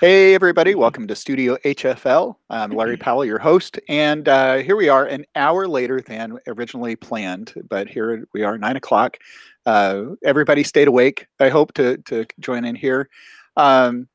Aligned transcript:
Hey, 0.00 0.34
everybody, 0.34 0.74
welcome 0.74 1.06
to 1.08 1.14
Studio 1.14 1.58
HFL. 1.62 2.36
I'm 2.48 2.70
Larry 2.70 2.96
Powell, 2.96 3.22
your 3.22 3.38
host, 3.38 3.78
and 3.86 4.26
uh, 4.30 4.56
here 4.56 4.74
we 4.74 4.88
are 4.88 5.04
an 5.04 5.26
hour 5.36 5.68
later 5.68 6.00
than 6.00 6.38
originally 6.46 6.96
planned, 6.96 7.52
but 7.68 7.86
here 7.86 8.26
we 8.32 8.42
are, 8.42 8.56
nine 8.56 8.76
o'clock. 8.76 9.18
Uh, 9.66 10.04
everybody 10.24 10.64
stayed 10.64 10.88
awake, 10.88 11.26
I 11.38 11.50
hope, 11.50 11.74
to, 11.74 11.98
to 12.06 12.24
join 12.38 12.64
in 12.64 12.76
here. 12.76 13.10
Um, 13.58 14.08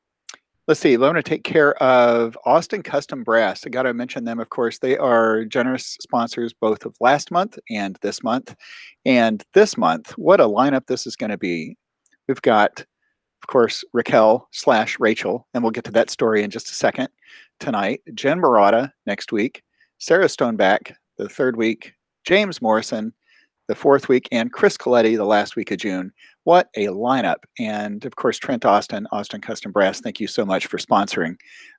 let's 0.67 0.79
see, 0.79 0.96
I'm 0.96 1.02
going 1.02 1.13
to 1.13 1.21
take 1.21 1.44
care 1.44 1.76
of 1.76 2.36
Austin 2.47 2.81
Custom 2.81 3.24
Brass. 3.24 3.62
I 3.63 3.70
got 3.70 3.83
to 3.83 3.94
mention 3.94 4.24
them, 4.24 4.40
of 4.40 4.49
course. 4.49 4.79
They 4.79 4.97
are 4.97 5.46
generous 5.46 5.97
sponsors 6.02 6.52
both 6.52 6.86
of 6.86 6.96
last 6.99 7.29
month 7.29 7.60
and 7.70 7.96
this 8.02 8.24
month. 8.24 8.56
And 9.06 9.44
this 9.54 9.78
month, 9.78 10.17
what 10.17 10.42
a 10.42 10.46
lineup 10.46 10.88
this 10.88 11.06
is 11.06 11.15
going 11.15 11.29
to 11.29 11.38
be. 11.38 11.78
We've 12.28 12.42
got 12.42 12.86
of 13.46 13.48
course, 13.48 13.84
Raquel 13.94 14.48
slash 14.50 15.00
Rachel, 15.00 15.48
and 15.54 15.62
we'll 15.62 15.70
get 15.70 15.84
to 15.84 15.92
that 15.92 16.09
story 16.09 16.41
in 16.41 16.49
just 16.49 16.72
a 16.72 16.73
second 16.73 17.09
tonight. 17.59 18.02
Jen 18.16 18.41
Marotta 18.41 18.91
next 19.05 19.31
week, 19.31 19.62
Sarah 19.99 20.26
Stoneback 20.26 20.95
the 21.20 21.30
third 21.30 21.55
week, 21.55 21.94
James 22.26 22.59
Morrison 22.59 23.13
the 23.67 23.76
fourth 23.76 24.09
week, 24.09 24.27
and 24.31 24.52
Chris 24.52 24.77
Coletti 24.77 25.16
the 25.16 25.26
last 25.26 25.55
week 25.55 25.70
of 25.70 25.77
June. 25.77 26.12
What 26.45 26.70
a 26.76 26.88
lineup! 26.88 27.44
And 27.59 28.03
of 28.03 28.16
course, 28.16 28.39
Trent 28.39 28.66
Austin, 28.66 29.08
Austin 29.12 29.41
Custom 29.41 29.72
Brass. 29.72 30.02
Thank 30.02 30.20
you 30.20 30.25
so 30.25 30.44
much 30.44 30.66
for 30.66 30.80
sponsoring. 30.80 31.36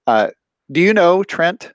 Uh, 0.06 0.28
do 0.70 0.80
you 0.80 0.94
know 0.94 1.24
Trent? 1.24 1.72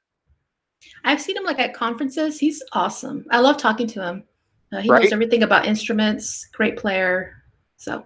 I've 1.03 1.19
seen 1.19 1.35
him 1.35 1.43
like 1.43 1.59
at 1.59 1.73
conferences. 1.73 2.39
He's 2.39 2.63
awesome. 2.71 3.25
I 3.29 3.41
love 3.41 3.57
talking 3.57 3.87
to 3.87 4.01
him. 4.01 4.23
Uh, 4.71 4.79
he 4.79 4.89
right? 4.89 5.03
knows 5.03 5.11
everything 5.11 5.43
about 5.43 5.65
instruments. 5.65 6.47
Great 6.53 6.77
player. 6.77 7.43
So 7.75 8.05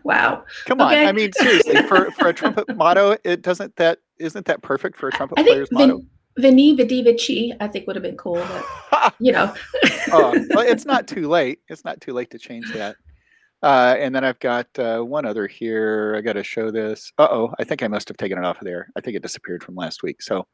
wow. 0.04 0.44
Come 0.66 0.80
on. 0.80 0.94
I 0.94 1.12
mean, 1.12 1.32
seriously, 1.32 1.82
for, 1.82 2.10
for 2.12 2.28
a 2.28 2.34
trumpet 2.34 2.74
motto, 2.76 3.16
it 3.24 3.42
doesn't 3.42 3.76
that 3.76 3.98
isn't 4.18 4.46
that 4.46 4.62
perfect 4.62 4.96
for 4.96 5.08
a 5.08 5.12
trumpet 5.12 5.38
I 5.38 5.42
player's 5.42 5.70
motto? 5.70 6.02
Veni 6.38 6.74
Vidi 6.74 7.02
Vici, 7.02 7.52
I 7.60 7.68
think 7.68 7.86
would 7.86 7.96
have 7.96 8.02
been 8.02 8.16
cool, 8.16 8.42
but 8.92 9.14
you 9.18 9.32
know. 9.32 9.52
oh, 10.12 10.32
well, 10.50 10.66
it's 10.66 10.84
not 10.84 11.06
too 11.06 11.28
late. 11.28 11.60
It's 11.68 11.84
not 11.84 12.00
too 12.00 12.12
late 12.12 12.30
to 12.30 12.38
change 12.38 12.72
that. 12.72 12.96
Uh, 13.62 13.96
and 13.98 14.14
then 14.14 14.24
I've 14.24 14.38
got 14.38 14.66
uh, 14.78 15.00
one 15.00 15.26
other 15.26 15.48
here. 15.48 16.14
I 16.16 16.20
got 16.20 16.34
to 16.34 16.44
show 16.44 16.70
this. 16.70 17.12
Uh 17.18 17.26
oh, 17.30 17.54
I 17.58 17.64
think 17.64 17.82
I 17.82 17.88
must 17.88 18.08
have 18.08 18.16
taken 18.16 18.38
it 18.38 18.44
off 18.44 18.60
of 18.60 18.64
there. 18.64 18.88
I 18.96 19.00
think 19.00 19.16
it 19.16 19.22
disappeared 19.22 19.64
from 19.64 19.74
last 19.74 20.02
week. 20.04 20.22
So 20.22 20.46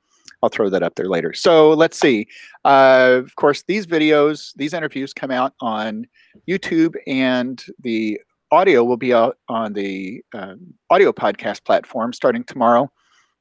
I'll 0.43 0.49
throw 0.49 0.71
that 0.71 0.83
up 0.83 0.95
there 0.95 1.09
later. 1.09 1.35
So 1.35 1.71
let's 1.71 2.01
see. 2.01 2.29
Uh, 2.65 3.21
of 3.23 3.37
course, 3.37 3.63
these 3.69 3.87
videos, 3.87 4.55
these 4.57 4.73
interviews 4.73 5.13
come 5.13 5.31
out 5.31 5.53
on 5.61 6.07
YouTube, 6.49 6.95
and 7.07 7.63
the 7.81 8.21
audio 8.51 8.85
will 8.85 8.97
be 8.97 9.13
out 9.13 9.37
on 9.49 9.75
the 9.75 10.23
um, 10.33 10.61
audio 10.89 11.13
podcast 11.13 11.65
platform 11.65 12.13
starting 12.13 12.45
tomorrow 12.45 12.91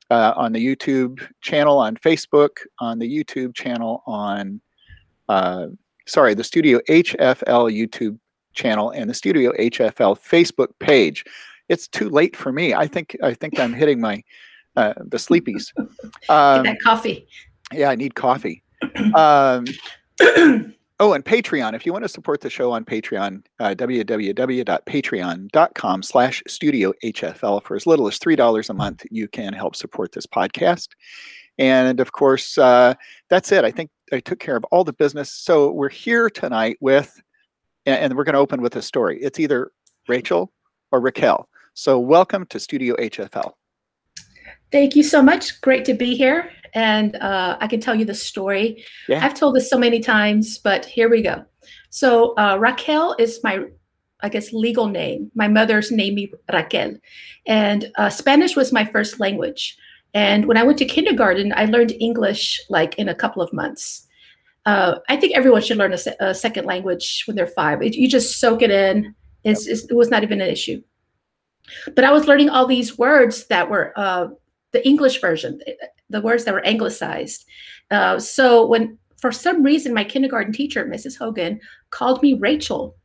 uh, 0.10 0.34
on 0.36 0.54
the 0.54 0.66
YouTube 0.66 1.26
channel 1.42 1.78
on 1.80 1.96
Facebook, 1.98 2.58
on 2.80 3.00
the 3.00 3.10
YouTube 3.10 3.56
channel 3.56 4.04
on, 4.06 4.62
uh, 5.30 5.68
sorry, 6.06 6.34
the 6.34 6.44
Studio 6.44 6.80
HFL 6.90 7.72
YouTube 7.72 8.18
channel 8.54 8.92
and 8.92 9.10
the 9.10 9.14
Studio 9.14 9.52
HFL 9.54 10.18
Facebook 10.20 10.70
page. 10.80 11.26
It's 11.70 11.88
too 11.88 12.10
late 12.10 12.36
for 12.36 12.52
me. 12.52 12.74
I 12.74 12.88
think 12.88 13.16
I 13.24 13.34
think 13.34 13.60
I'm 13.60 13.74
hitting 13.74 14.00
my 14.02 14.24
uh, 14.76 14.94
the 14.98 15.18
sleepies. 15.18 15.72
Um, 16.30 16.64
Get 16.64 16.74
that 16.74 16.82
coffee. 16.84 17.28
Yeah, 17.72 17.90
I 17.90 17.96
need 17.96 18.16
coffee. 18.16 18.64
Um, 19.16 19.66
Oh, 21.00 21.14
and 21.14 21.26
Patreon. 21.26 21.74
If 21.74 21.84
you 21.86 21.92
want 21.92 22.06
to 22.06 22.10
support 22.10 22.42
the 22.42 22.50
show 22.50 22.72
on 22.72 22.86
Patreon, 22.86 23.44
uh, 23.60 23.76
www.patreon.com 23.76 26.04
slash 26.04 26.44
studio 26.48 26.94
HFL 27.04 27.64
for 27.64 27.76
as 27.76 27.88
little 27.88 28.08
as 28.08 28.20
$3 28.20 28.70
a 28.70 28.74
month, 28.74 29.04
you 29.10 29.28
can 29.28 29.54
help 29.54 29.76
support 29.76 30.12
this 30.12 30.28
podcast. 30.28 30.90
And 31.58 32.00
of 32.00 32.12
course, 32.12 32.58
uh, 32.58 32.94
that's 33.30 33.52
it. 33.52 33.66
I 33.66 33.72
think 33.72 33.90
I 34.12 34.20
took 34.20 34.40
care 34.40 34.56
of 34.56 34.64
all 34.66 34.84
the 34.84 34.94
business. 34.94 35.32
So 35.32 35.72
we're 35.72 35.90
here 35.90 36.30
tonight 36.30 36.78
with, 36.80 37.22
and 37.86 38.16
we're 38.16 38.24
going 38.24 38.34
to 38.34 38.40
open 38.40 38.62
with 38.62 38.76
a 38.76 38.82
story. 38.82 39.20
It's 39.22 39.40
either 39.40 39.72
Rachel 40.08 40.52
or 40.92 41.00
Raquel. 41.00 41.50
So 41.74 42.00
welcome 42.00 42.46
to 42.48 42.60
Studio 42.60 42.96
HFL. 42.98 43.54
Thank 44.72 44.96
you 44.96 45.04
so 45.04 45.22
much. 45.22 45.62
Great 45.62 45.86
to 45.86 45.94
be 45.94 46.16
here. 46.16 46.52
And 46.74 47.16
uh, 47.18 47.58
I 47.60 47.68
can 47.68 47.80
tell 47.80 47.96
you 47.96 48.06
the 48.06 48.16
story. 48.16 48.84
Yeah. 49.08 49.24
I've 49.24 49.34
told 49.34 49.56
this 49.56 49.70
so 49.70 49.78
many 49.78 50.00
times, 50.00 50.58
but 50.58 50.86
here 50.86 51.10
we 51.10 51.22
go. 51.22 51.46
So 51.90 52.36
uh, 52.38 52.58
Raquel 52.60 53.16
is 53.20 53.40
my, 53.44 53.66
I 54.22 54.30
guess, 54.30 54.52
legal 54.54 54.88
name. 54.88 55.32
My 55.36 55.48
mother's 55.48 55.92
named 55.92 56.16
me 56.16 56.32
Raquel. 56.52 56.96
And 57.46 57.92
uh, 57.98 58.10
Spanish 58.10 58.56
was 58.56 58.72
my 58.72 58.86
first 58.86 59.20
language. 59.20 59.78
And 60.16 60.46
when 60.46 60.58
I 60.58 60.64
went 60.64 60.78
to 60.80 60.86
kindergarten, 60.86 61.54
I 61.56 61.66
learned 61.66 61.92
English 62.00 62.60
like 62.70 62.96
in 62.96 63.10
a 63.10 63.16
couple 63.16 63.42
of 63.42 63.52
months. 63.54 64.08
Uh, 64.66 65.00
I 65.10 65.18
think 65.18 65.36
everyone 65.36 65.62
should 65.62 65.78
learn 65.78 65.94
a, 65.94 65.98
se- 65.98 66.16
a 66.20 66.34
second 66.34 66.66
language 66.66 67.24
when 67.28 67.36
they're 67.36 67.48
five. 67.48 67.82
It, 67.82 67.96
you 67.96 68.08
just 68.08 68.40
soak 68.40 68.62
it 68.62 68.72
in. 68.72 69.14
It's, 69.44 69.68
it's, 69.68 69.84
it 69.86 69.94
was 69.96 70.10
not 70.10 70.24
even 70.24 70.40
an 70.40 70.50
issue. 70.50 70.82
But 71.96 72.04
I 72.04 72.12
was 72.12 72.28
learning 72.28 72.50
all 72.50 72.66
these 72.66 72.98
words 72.98 73.48
that 73.48 73.70
were 73.70 73.94
uh, 73.96 74.28
the 74.74 74.86
English 74.86 75.22
version, 75.22 75.60
the 76.10 76.22
words 76.22 76.44
that 76.44 76.54
were 76.54 76.66
anglicized. 76.66 77.46
Uh, 77.90 78.20
so 78.20 78.66
when 78.66 78.98
for 79.22 79.32
some 79.32 79.64
reason 79.64 79.94
my 79.94 80.04
kindergarten 80.04 80.52
teacher, 80.52 80.86
Mrs. 80.86 81.18
Hogan, 81.18 81.60
called 81.92 82.22
me 82.22 82.34
Rachel, 82.34 82.96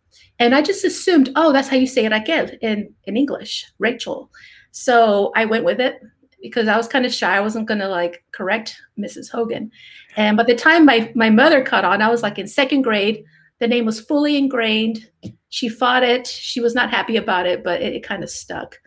and 0.41 0.55
I 0.55 0.63
just 0.63 0.85
assumed, 0.85 1.31
oh, 1.37 1.53
that's 1.53 1.69
how 1.69 1.77
you 1.77 1.87
say 1.87 2.09
Raquel 2.09 2.51
in 2.61 2.93
in 3.05 3.17
English, 3.17 3.67
Rachel. 3.79 4.31
So 4.73 5.33
I 5.37 5.45
went 5.45 5.65
with 5.65 5.81
it 5.81 6.01
because 6.43 6.69
I 6.69 6.77
was 6.77 6.89
kind 6.89 7.05
of 7.05 7.13
shy. 7.13 7.37
I 7.37 7.41
wasn't 7.41 7.67
going 7.67 7.81
to 7.81 7.89
like 7.89 8.25
correct 8.33 8.81
Mrs. 8.99 9.31
Hogan. 9.31 9.71
And 10.17 10.37
by 10.37 10.45
the 10.45 10.55
time 10.55 10.85
my 10.85 11.13
my 11.15 11.31
mother 11.31 11.63
caught 11.63 11.85
on, 11.85 12.03
I 12.03 12.11
was 12.11 12.23
like 12.23 12.39
in 12.39 12.47
second 12.47 12.83
grade. 12.83 13.25
The 13.61 13.69
name 13.69 13.85
was 13.85 14.01
fully 14.01 14.37
ingrained. 14.37 15.11
She 15.49 15.69
fought 15.69 16.05
it. 16.05 16.27
She 16.27 16.61
was 16.61 16.75
not 16.75 16.91
happy 16.91 17.17
about 17.17 17.47
it, 17.47 17.65
but 17.65 17.83
it, 17.83 17.95
it 17.95 18.03
kind 18.05 18.23
of 18.23 18.31
stuck. 18.31 18.79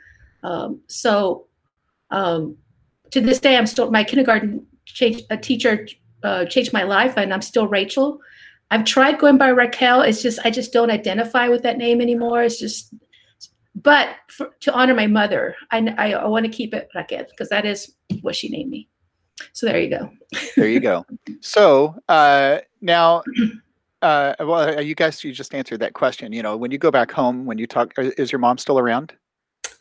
Um, 0.43 0.81
so 0.87 1.47
um, 2.09 2.57
to 3.11 3.21
this 3.21 3.39
day, 3.39 3.57
I'm 3.57 3.67
still 3.67 3.91
my 3.91 4.03
kindergarten 4.03 4.65
change, 4.85 5.23
a 5.29 5.37
teacher 5.37 5.87
uh, 6.23 6.45
changed 6.45 6.73
my 6.73 6.83
life, 6.83 7.17
and 7.17 7.33
I'm 7.33 7.41
still 7.41 7.67
Rachel. 7.67 8.19
I've 8.71 8.85
tried 8.85 9.19
going 9.19 9.37
by 9.37 9.49
Raquel. 9.49 10.01
It's 10.01 10.21
just 10.21 10.39
I 10.45 10.49
just 10.49 10.73
don't 10.73 10.89
identify 10.89 11.47
with 11.49 11.61
that 11.63 11.77
name 11.77 12.01
anymore. 12.01 12.43
It's 12.43 12.59
just, 12.59 12.93
but 13.75 14.09
for, 14.29 14.51
to 14.61 14.73
honor 14.73 14.95
my 14.95 15.07
mother, 15.07 15.55
I 15.71 15.93
I, 15.97 16.13
I 16.13 16.27
want 16.27 16.45
to 16.45 16.51
keep 16.51 16.73
it 16.73 16.89
Raquel 16.95 17.25
because 17.29 17.49
that 17.49 17.65
is 17.65 17.93
what 18.21 18.35
she 18.35 18.49
named 18.49 18.69
me. 18.69 18.87
So 19.53 19.65
there 19.65 19.79
you 19.79 19.89
go. 19.89 20.09
there 20.55 20.69
you 20.69 20.79
go. 20.79 21.05
So 21.41 21.95
uh, 22.07 22.59
now, 22.79 23.23
uh, 24.01 24.35
well, 24.39 24.77
uh, 24.77 24.81
you 24.81 24.95
guys, 24.95 25.23
you 25.23 25.33
just 25.33 25.53
answered 25.53 25.79
that 25.81 25.93
question. 25.93 26.31
You 26.31 26.43
know, 26.43 26.55
when 26.55 26.71
you 26.71 26.77
go 26.77 26.91
back 26.91 27.11
home, 27.11 27.45
when 27.45 27.57
you 27.57 27.67
talk, 27.67 27.93
is 27.97 28.31
your 28.31 28.39
mom 28.39 28.57
still 28.57 28.79
around? 28.79 29.13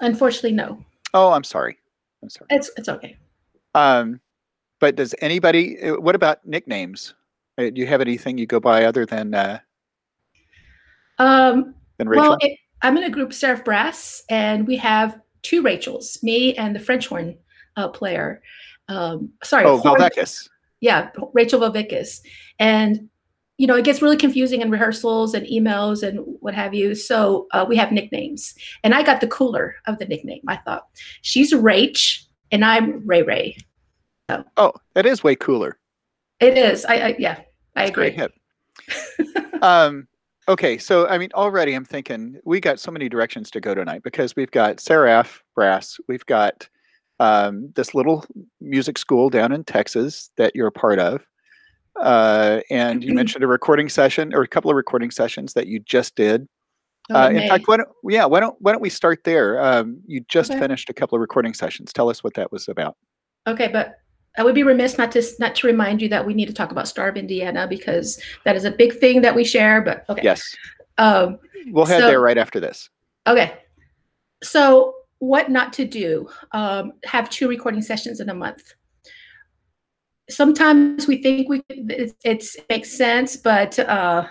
Unfortunately, 0.00 0.52
no. 0.52 0.82
Oh, 1.14 1.30
I'm 1.30 1.44
sorry. 1.44 1.78
I'm 2.22 2.30
sorry. 2.30 2.46
It's 2.50 2.70
it's 2.76 2.88
okay. 2.88 3.16
Um, 3.74 4.20
but 4.78 4.96
does 4.96 5.14
anybody? 5.20 5.80
Uh, 5.80 6.00
what 6.00 6.14
about 6.14 6.44
nicknames? 6.46 7.14
Uh, 7.58 7.70
do 7.70 7.80
you 7.80 7.86
have 7.86 8.00
anything 8.00 8.38
you 8.38 8.46
go 8.46 8.60
by 8.60 8.84
other 8.84 9.06
than? 9.06 9.34
Uh, 9.34 9.58
um. 11.18 11.74
Than 11.98 12.08
Rachel? 12.08 12.30
Well, 12.30 12.38
it, 12.40 12.58
I'm 12.82 12.96
in 12.96 13.04
a 13.04 13.10
group, 13.10 13.32
Seraph 13.32 13.64
Brass, 13.64 14.22
and 14.30 14.66
we 14.66 14.76
have 14.76 15.20
two 15.42 15.62
Rachels, 15.62 16.18
me 16.22 16.54
and 16.56 16.74
the 16.74 16.80
French 16.80 17.08
horn 17.08 17.36
uh, 17.76 17.88
player. 17.88 18.42
Um, 18.88 19.30
sorry. 19.44 19.64
Oh. 19.66 19.82
Yeah, 20.80 21.10
Rachel 21.34 21.60
Velvikis. 21.60 22.20
And 22.58 23.08
you 23.58 23.66
know, 23.66 23.76
it 23.76 23.84
gets 23.84 24.00
really 24.00 24.16
confusing 24.16 24.62
in 24.62 24.70
rehearsals 24.70 25.34
and 25.34 25.46
emails 25.46 26.02
and 26.02 26.20
what 26.40 26.54
have 26.54 26.72
you. 26.72 26.94
So 26.94 27.46
uh, 27.52 27.66
we 27.68 27.76
have 27.76 27.92
nicknames, 27.92 28.54
and 28.82 28.94
I 28.94 29.02
got 29.02 29.20
the 29.20 29.26
cooler 29.26 29.76
of 29.86 29.98
the 29.98 30.06
nickname. 30.06 30.40
I 30.48 30.56
thought 30.56 30.86
she's 31.20 31.52
Rach, 31.52 32.24
and 32.50 32.64
I'm 32.64 33.06
Ray 33.06 33.22
Ray. 33.22 33.56
So, 34.30 34.44
oh, 34.56 34.72
that 34.94 35.06
is 35.06 35.22
way 35.24 35.34
cooler. 35.34 35.78
It 36.40 36.56
is. 36.56 36.84
I, 36.84 36.94
I 36.94 37.16
yeah, 37.18 37.40
I 37.76 37.86
That's 37.86 37.90
agree. 37.90 38.10
Hip. 38.10 38.32
um, 39.62 40.08
okay, 40.48 40.78
so 40.78 41.06
I 41.08 41.18
mean, 41.18 41.30
already 41.34 41.74
I'm 41.74 41.84
thinking 41.84 42.40
we 42.44 42.60
got 42.60 42.80
so 42.80 42.90
many 42.90 43.08
directions 43.08 43.50
to 43.52 43.60
go 43.60 43.74
tonight 43.74 44.02
because 44.02 44.36
we've 44.36 44.50
got 44.50 44.80
Seraph 44.80 45.42
Brass, 45.54 45.98
we've 46.08 46.26
got 46.26 46.68
um, 47.18 47.70
this 47.76 47.94
little 47.94 48.24
music 48.60 48.98
school 48.98 49.28
down 49.28 49.52
in 49.52 49.62
Texas 49.62 50.30
that 50.36 50.56
you're 50.56 50.68
a 50.68 50.72
part 50.72 50.98
of. 50.98 51.22
Uh, 51.96 52.60
and 52.70 53.04
you 53.04 53.14
mentioned 53.14 53.44
a 53.44 53.46
recording 53.46 53.88
session 53.88 54.34
or 54.34 54.42
a 54.42 54.48
couple 54.48 54.70
of 54.70 54.76
recording 54.76 55.10
sessions 55.10 55.52
that 55.52 55.66
you 55.66 55.78
just 55.80 56.16
did. 56.16 56.48
Oh, 57.10 57.22
uh, 57.22 57.28
in 57.28 57.48
fact, 57.48 57.66
why 57.66 57.78
don't 57.78 57.88
yeah, 58.04 58.24
why 58.24 58.40
don't 58.40 58.56
why 58.60 58.72
don't 58.72 58.80
we 58.80 58.90
start 58.90 59.24
there? 59.24 59.60
Um, 59.60 60.00
you 60.06 60.20
just 60.28 60.50
okay. 60.50 60.60
finished 60.60 60.88
a 60.90 60.94
couple 60.94 61.16
of 61.16 61.20
recording 61.20 61.54
sessions. 61.54 61.92
Tell 61.92 62.08
us 62.08 62.22
what 62.22 62.34
that 62.34 62.52
was 62.52 62.68
about. 62.68 62.96
Okay, 63.46 63.68
but 63.68 63.98
I 64.38 64.44
would 64.44 64.54
be 64.54 64.62
remiss 64.62 64.96
not 64.96 65.12
to 65.12 65.22
not 65.38 65.54
to 65.56 65.66
remind 65.66 66.00
you 66.00 66.08
that 66.08 66.24
we 66.24 66.34
need 66.34 66.46
to 66.46 66.54
talk 66.54 66.70
about 66.70 66.86
Star 66.88 67.08
of 67.08 67.16
Indiana 67.16 67.66
because 67.66 68.20
that 68.44 68.56
is 68.56 68.64
a 68.64 68.70
big 68.70 68.98
thing 68.98 69.22
that 69.22 69.34
we 69.34 69.44
share. 69.44 69.82
But 69.82 70.04
okay, 70.08 70.22
yes, 70.22 70.42
um, 70.98 71.38
we'll 71.66 71.86
head 71.86 72.00
so, 72.00 72.06
there 72.06 72.20
right 72.20 72.38
after 72.38 72.60
this. 72.60 72.88
Okay, 73.26 73.54
so 74.42 74.94
what 75.18 75.50
not 75.50 75.72
to 75.74 75.84
do? 75.84 76.28
Um, 76.52 76.92
have 77.04 77.28
two 77.28 77.48
recording 77.48 77.82
sessions 77.82 78.20
in 78.20 78.28
a 78.28 78.34
month 78.34 78.74
sometimes 80.30 81.06
we 81.06 81.22
think 81.22 81.48
we 81.48 81.62
it, 81.68 82.14
it's 82.24 82.56
makes 82.68 82.96
sense, 82.96 83.36
but 83.36 83.78
uh, 83.78 84.26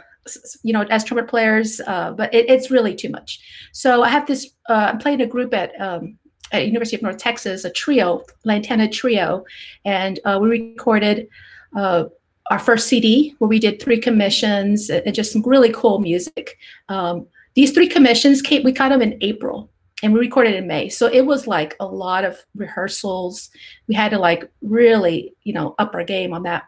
you 0.64 0.74
know, 0.74 0.82
as 0.84 1.04
trumpet 1.04 1.30
players, 1.30 1.82
uh, 1.88 2.12
but 2.12 2.34
it, 2.34 2.50
it's 2.50 2.72
really 2.72 2.96
too 2.96 3.10
much. 3.10 3.40
So 3.72 4.04
I 4.04 4.10
have 4.10 4.28
this. 4.28 4.52
Uh, 4.68 4.90
I'm 4.92 4.98
playing 4.98 5.22
a 5.22 5.28
group 5.28 5.54
at 5.54 5.80
um, 5.80 6.18
at 6.52 6.66
University 6.66 6.96
of 6.96 7.02
North 7.02 7.18
Texas, 7.18 7.66
a 7.66 7.70
trio, 7.70 8.24
Lantana 8.46 8.88
Trio, 8.88 9.46
and 9.86 10.20
uh, 10.26 10.40
we 10.42 10.50
recorded 10.50 11.28
uh, 11.76 12.06
our 12.50 12.60
first 12.60 12.88
CD 12.88 13.36
where 13.38 13.48
we 13.48 13.60
did 13.60 13.82
three 13.82 14.00
commissions 14.00 14.90
and 14.90 15.14
just 15.14 15.32
some 15.32 15.44
really 15.44 15.72
cool 15.72 16.00
music. 16.00 16.58
Um, 16.90 17.28
these 17.56 17.72
three 17.72 17.88
commissions 17.88 18.42
came. 18.42 18.64
We 18.64 18.72
got 18.72 18.90
them 18.90 19.02
in 19.02 19.18
April 19.22 19.70
and 20.02 20.14
we 20.14 20.20
recorded 20.20 20.56
in 20.56 20.68
May. 20.68 20.90
So 20.90 21.08
it 21.08 21.26
was 21.26 21.48
like 21.48 21.76
a 21.80 21.86
lot 21.86 22.24
of 22.24 22.38
rehearsals. 22.56 23.50
We 23.88 23.96
had 23.96 24.10
to 24.12 24.20
like 24.20 24.50
really, 24.62 25.34
you 25.44 25.54
know, 25.54 25.76
up 25.78 25.94
our 25.94 26.04
game 26.04 26.34
on 26.34 26.44
that. 26.44 26.64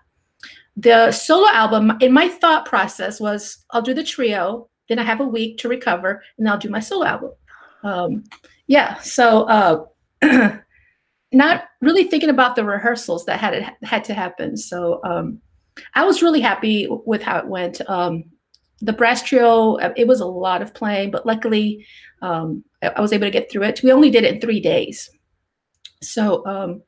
The 0.77 1.11
solo 1.11 1.47
album, 1.49 1.93
in 1.99 2.13
my 2.13 2.27
thought 2.27 2.65
process 2.65 3.19
was 3.19 3.63
I'll 3.71 3.81
do 3.81 3.93
the 3.93 4.03
trio, 4.03 4.69
then 4.89 4.99
I 4.99 5.03
have 5.03 5.19
a 5.19 5.27
week 5.27 5.57
to 5.59 5.69
recover, 5.69 6.23
and 6.37 6.49
I'll 6.49 6.57
do 6.57 6.69
my 6.69 6.79
solo 6.79 7.05
album. 7.05 7.31
Um, 7.83 8.23
yeah, 8.67 8.99
so 8.99 9.43
uh, 9.43 9.85
not 11.31 11.63
really 11.81 12.05
thinking 12.05 12.29
about 12.29 12.55
the 12.55 12.63
rehearsals 12.63 13.25
that 13.25 13.39
had 13.39 13.73
had 13.83 14.03
to 14.05 14.13
happen. 14.13 14.57
So 14.57 15.01
um, 15.03 15.39
I 15.95 16.05
was 16.05 16.21
really 16.21 16.41
happy 16.41 16.87
with 17.05 17.21
how 17.21 17.39
it 17.39 17.47
went. 17.47 17.81
Um, 17.89 18.25
the 18.81 18.93
brass 18.93 19.21
trio, 19.21 19.77
it 19.77 20.07
was 20.07 20.21
a 20.21 20.25
lot 20.25 20.61
of 20.61 20.73
playing, 20.73 21.11
but 21.11 21.25
luckily 21.25 21.85
um, 22.21 22.63
I 22.81 22.99
was 22.99 23.13
able 23.13 23.27
to 23.27 23.31
get 23.31 23.51
through 23.51 23.63
it. 23.63 23.83
We 23.83 23.91
only 23.91 24.09
did 24.09 24.23
it 24.23 24.35
in 24.35 24.41
three 24.41 24.59
days. 24.59 25.09
So, 26.01 26.45
um, 26.47 26.81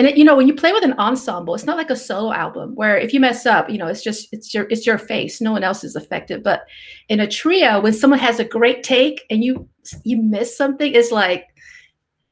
and 0.00 0.08
it, 0.08 0.16
you 0.16 0.24
know, 0.24 0.34
when 0.34 0.48
you 0.48 0.54
play 0.54 0.72
with 0.72 0.82
an 0.82 0.94
ensemble, 0.94 1.54
it's 1.54 1.66
not 1.66 1.76
like 1.76 1.90
a 1.90 1.94
solo 1.94 2.32
album 2.32 2.74
where 2.74 2.96
if 2.96 3.12
you 3.12 3.20
mess 3.20 3.44
up, 3.44 3.68
you 3.68 3.76
know, 3.76 3.86
it's 3.86 4.02
just 4.02 4.28
it's 4.32 4.54
your 4.54 4.66
it's 4.70 4.86
your 4.86 4.96
face. 4.96 5.42
No 5.42 5.52
one 5.52 5.62
else 5.62 5.84
is 5.84 5.94
affected. 5.94 6.42
But 6.42 6.62
in 7.10 7.20
a 7.20 7.26
trio, 7.26 7.82
when 7.82 7.92
someone 7.92 8.18
has 8.18 8.40
a 8.40 8.44
great 8.46 8.82
take 8.82 9.26
and 9.28 9.44
you 9.44 9.68
you 10.02 10.16
miss 10.16 10.56
something, 10.56 10.94
it's 10.94 11.10
like 11.10 11.48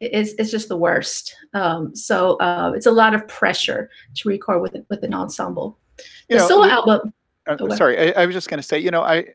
it's, 0.01 0.33
it's 0.39 0.51
just 0.51 0.71
the 0.71 0.79
worst. 0.79 1.37
Um, 1.53 1.95
so 1.95 2.39
uh, 2.39 2.73
it's 2.75 2.87
a 2.87 2.91
lot 2.91 3.13
of 3.13 3.29
pressure 3.29 3.91
to 4.15 4.29
record 4.31 4.63
with 4.63 4.75
with 4.89 5.03
an 5.03 5.13
ensemble. 5.13 5.79
The 5.99 6.37
you 6.37 6.37
know, 6.39 6.49
solo 6.49 6.63
we, 6.65 6.71
album. 6.71 7.13
Uh, 7.47 7.57
oh, 7.61 7.75
sorry, 7.77 8.15
I, 8.15 8.23
I 8.23 8.25
was 8.25 8.35
just 8.35 8.49
going 8.49 8.63
to 8.63 8.67
say, 8.67 8.79
you 8.79 8.91
know, 8.91 9.03
I 9.03 9.27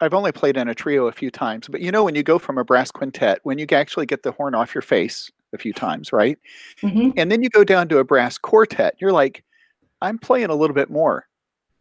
I've 0.00 0.14
only 0.14 0.32
played 0.32 0.56
in 0.56 0.66
a 0.66 0.74
trio 0.74 1.08
a 1.08 1.12
few 1.12 1.30
times, 1.30 1.68
but 1.68 1.82
you 1.82 1.92
know 1.92 2.04
when 2.04 2.14
you 2.14 2.22
go 2.22 2.38
from 2.38 2.56
a 2.56 2.64
brass 2.64 2.90
quintet, 2.90 3.40
when 3.42 3.58
you 3.58 3.66
actually 3.70 4.06
get 4.06 4.22
the 4.22 4.32
horn 4.32 4.54
off 4.54 4.74
your 4.74 4.80
face 4.80 5.30
a 5.56 5.58
few 5.58 5.72
times, 5.72 6.12
right? 6.12 6.38
Mm-hmm. 6.82 7.10
And 7.16 7.32
then 7.32 7.42
you 7.42 7.48
go 7.48 7.64
down 7.64 7.88
to 7.88 7.98
a 7.98 8.04
brass 8.04 8.38
quartet, 8.38 8.94
you're 9.00 9.12
like, 9.12 9.42
I'm 10.00 10.18
playing 10.18 10.50
a 10.50 10.54
little 10.54 10.74
bit 10.74 10.90
more. 10.90 11.26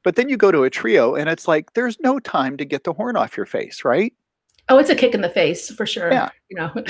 But 0.03 0.15
then 0.15 0.29
you 0.29 0.37
go 0.37 0.51
to 0.51 0.63
a 0.63 0.69
trio 0.69 1.15
and 1.15 1.29
it's 1.29 1.47
like 1.47 1.73
there's 1.73 1.99
no 1.99 2.19
time 2.19 2.57
to 2.57 2.65
get 2.65 2.83
the 2.83 2.93
horn 2.93 3.17
off 3.17 3.35
your 3.35 3.45
face, 3.45 3.83
right? 3.83 4.13
Oh, 4.69 4.77
it's 4.77 4.89
a 4.89 4.95
kick 4.95 5.13
in 5.13 5.21
the 5.21 5.29
face 5.29 5.71
for 5.71 5.85
sure. 5.85 6.11
Yeah. 6.11 6.29
You 6.49 6.57
know. 6.57 6.71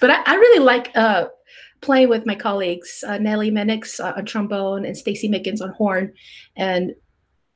but 0.00 0.10
I, 0.10 0.22
I, 0.24 0.34
really 0.34 0.64
like 0.64 0.90
uh, 0.94 1.26
playing 1.80 2.08
with 2.08 2.26
my 2.26 2.34
colleagues, 2.34 3.04
uh, 3.06 3.18
Nellie 3.18 3.50
Mannix 3.50 4.00
uh, 4.00 4.12
on 4.16 4.24
trombone 4.24 4.84
and 4.84 4.96
Stacy 4.96 5.28
Mickens 5.28 5.60
on 5.60 5.70
horn. 5.70 6.12
And 6.56 6.94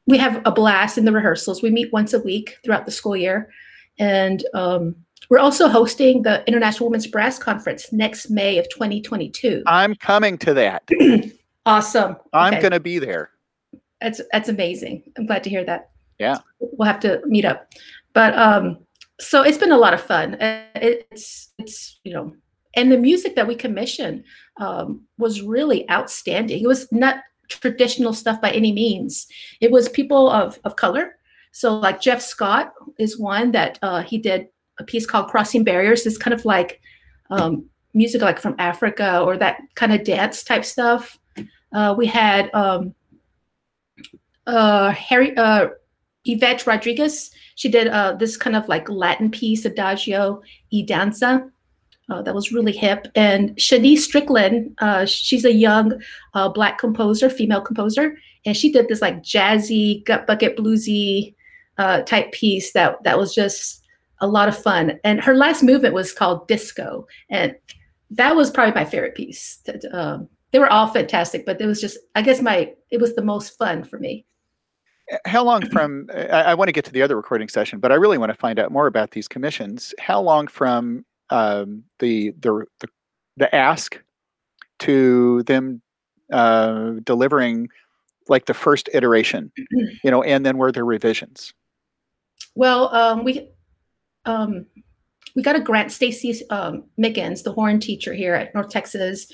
we 0.06 0.18
have 0.18 0.42
a 0.44 0.50
blast 0.50 0.98
in 0.98 1.04
the 1.04 1.12
rehearsals. 1.12 1.62
We 1.62 1.70
meet 1.70 1.92
once 1.92 2.12
a 2.12 2.20
week 2.20 2.58
throughout 2.64 2.86
the 2.86 2.92
school 2.92 3.16
year. 3.16 3.50
And 3.98 4.44
um, 4.54 4.96
we're 5.32 5.38
also 5.38 5.66
hosting 5.66 6.20
the 6.20 6.46
International 6.46 6.90
Women's 6.90 7.06
Brass 7.06 7.38
Conference 7.38 7.90
next 7.90 8.28
May 8.28 8.58
of 8.58 8.68
2022. 8.68 9.62
I'm 9.64 9.94
coming 9.94 10.36
to 10.36 10.52
that. 10.52 10.86
awesome. 11.66 12.16
I'm 12.34 12.52
okay. 12.52 12.60
going 12.60 12.72
to 12.72 12.80
be 12.80 12.98
there. 12.98 13.30
That's 14.02 14.20
that's 14.30 14.50
amazing. 14.50 15.04
I'm 15.16 15.24
glad 15.24 15.42
to 15.44 15.48
hear 15.48 15.64
that. 15.64 15.88
Yeah. 16.18 16.36
We'll 16.60 16.86
have 16.86 17.00
to 17.00 17.22
meet 17.24 17.46
up. 17.46 17.72
But 18.12 18.36
um 18.38 18.80
so 19.20 19.40
it's 19.40 19.56
been 19.56 19.72
a 19.72 19.78
lot 19.78 19.94
of 19.94 20.02
fun. 20.02 20.36
It's 20.74 21.54
it's 21.58 21.98
you 22.04 22.12
know, 22.12 22.34
and 22.76 22.92
the 22.92 22.98
music 22.98 23.34
that 23.36 23.46
we 23.46 23.54
commissioned 23.54 24.24
um, 24.60 25.06
was 25.16 25.40
really 25.40 25.88
outstanding. 25.90 26.62
It 26.62 26.66
was 26.66 26.92
not 26.92 27.22
traditional 27.48 28.12
stuff 28.12 28.38
by 28.42 28.50
any 28.50 28.72
means. 28.72 29.28
It 29.62 29.70
was 29.70 29.88
people 29.88 30.28
of, 30.28 30.58
of 30.64 30.76
color. 30.76 31.16
So 31.52 31.74
like 31.74 32.02
Jeff 32.02 32.20
Scott 32.20 32.72
is 32.98 33.18
one 33.18 33.52
that 33.52 33.78
uh, 33.82 34.02
he 34.02 34.18
did 34.18 34.48
a 34.82 34.84
piece 34.84 35.06
called 35.06 35.28
Crossing 35.28 35.64
Barriers. 35.64 36.06
It's 36.06 36.18
kind 36.18 36.34
of 36.34 36.44
like 36.44 36.80
um, 37.30 37.64
music 37.94 38.20
like 38.22 38.40
from 38.40 38.54
Africa 38.58 39.20
or 39.20 39.36
that 39.38 39.60
kind 39.74 39.92
of 39.92 40.04
dance 40.04 40.44
type 40.44 40.64
stuff. 40.64 41.18
Uh, 41.72 41.94
we 41.96 42.06
had 42.06 42.50
um, 42.54 42.94
uh, 44.46 44.90
Harry 44.90 45.36
uh, 45.36 45.68
Yvette 46.24 46.66
Rodriguez. 46.66 47.30
She 47.54 47.70
did 47.70 47.88
uh, 47.88 48.14
this 48.14 48.36
kind 48.36 48.56
of 48.56 48.68
like 48.68 48.88
Latin 48.88 49.30
piece, 49.30 49.64
Adagio 49.64 50.42
e 50.70 50.84
Danza. 50.84 51.48
Uh, 52.10 52.20
that 52.22 52.34
was 52.34 52.52
really 52.52 52.72
hip. 52.72 53.06
And 53.14 53.56
Shanice 53.56 54.00
Strickland, 54.00 54.74
uh, 54.80 55.06
she's 55.06 55.44
a 55.44 55.52
young 55.52 55.92
black 56.54 56.78
composer, 56.78 57.30
female 57.30 57.60
composer, 57.60 58.18
and 58.44 58.56
she 58.56 58.70
did 58.72 58.88
this 58.88 59.00
like 59.00 59.22
jazzy, 59.22 60.04
gut 60.04 60.26
bucket 60.26 60.56
bluesy 60.56 61.34
type 61.78 62.32
piece 62.32 62.72
that 62.72 63.02
that 63.04 63.18
was 63.18 63.34
just 63.34 63.81
a 64.22 64.26
lot 64.26 64.48
of 64.48 64.56
fun. 64.56 64.98
And 65.04 65.20
her 65.20 65.34
last 65.34 65.62
movement 65.62 65.94
was 65.94 66.12
called 66.12 66.48
Disco, 66.48 67.06
and 67.28 67.54
that 68.10 68.34
was 68.34 68.50
probably 68.50 68.74
my 68.74 68.84
favorite 68.84 69.14
piece. 69.14 69.60
Um, 69.92 70.28
they 70.52 70.58
were 70.58 70.70
all 70.70 70.86
fantastic, 70.86 71.44
but 71.44 71.60
it 71.60 71.66
was 71.66 71.80
just, 71.80 71.98
I 72.14 72.22
guess 72.22 72.40
my 72.40 72.72
it 72.90 73.00
was 73.00 73.14
the 73.14 73.22
most 73.22 73.58
fun 73.58 73.84
for 73.84 73.98
me. 73.98 74.24
How 75.26 75.42
long 75.42 75.68
from? 75.68 76.08
I, 76.14 76.42
I 76.42 76.54
want 76.54 76.68
to 76.68 76.72
get 76.72 76.84
to 76.86 76.92
the 76.92 77.02
other 77.02 77.16
recording 77.16 77.48
session, 77.48 77.80
but 77.80 77.92
I 77.92 77.96
really 77.96 78.16
want 78.16 78.32
to 78.32 78.38
find 78.38 78.58
out 78.58 78.70
more 78.70 78.86
about 78.86 79.10
these 79.10 79.28
commissions. 79.28 79.92
How 79.98 80.20
long 80.20 80.46
from 80.46 81.04
um, 81.30 81.82
the, 81.98 82.30
the 82.40 82.64
the 82.80 82.88
the 83.36 83.54
ask 83.54 84.00
to 84.80 85.42
them 85.42 85.82
uh, 86.32 86.92
delivering 87.04 87.68
like 88.28 88.46
the 88.46 88.54
first 88.54 88.88
iteration, 88.94 89.50
you 90.04 90.10
know, 90.10 90.22
and 90.22 90.46
then 90.46 90.56
were 90.56 90.70
there 90.70 90.84
revisions? 90.84 91.52
Well, 92.54 92.94
um, 92.94 93.24
we 93.24 93.48
um, 94.24 94.66
we 95.34 95.42
got 95.42 95.56
a 95.56 95.60
grant. 95.60 95.92
Stacy 95.92 96.34
um, 96.50 96.84
Mickens, 96.98 97.42
the 97.42 97.52
horn 97.52 97.80
teacher 97.80 98.12
here 98.12 98.34
at 98.34 98.54
North 98.54 98.68
Texas, 98.68 99.30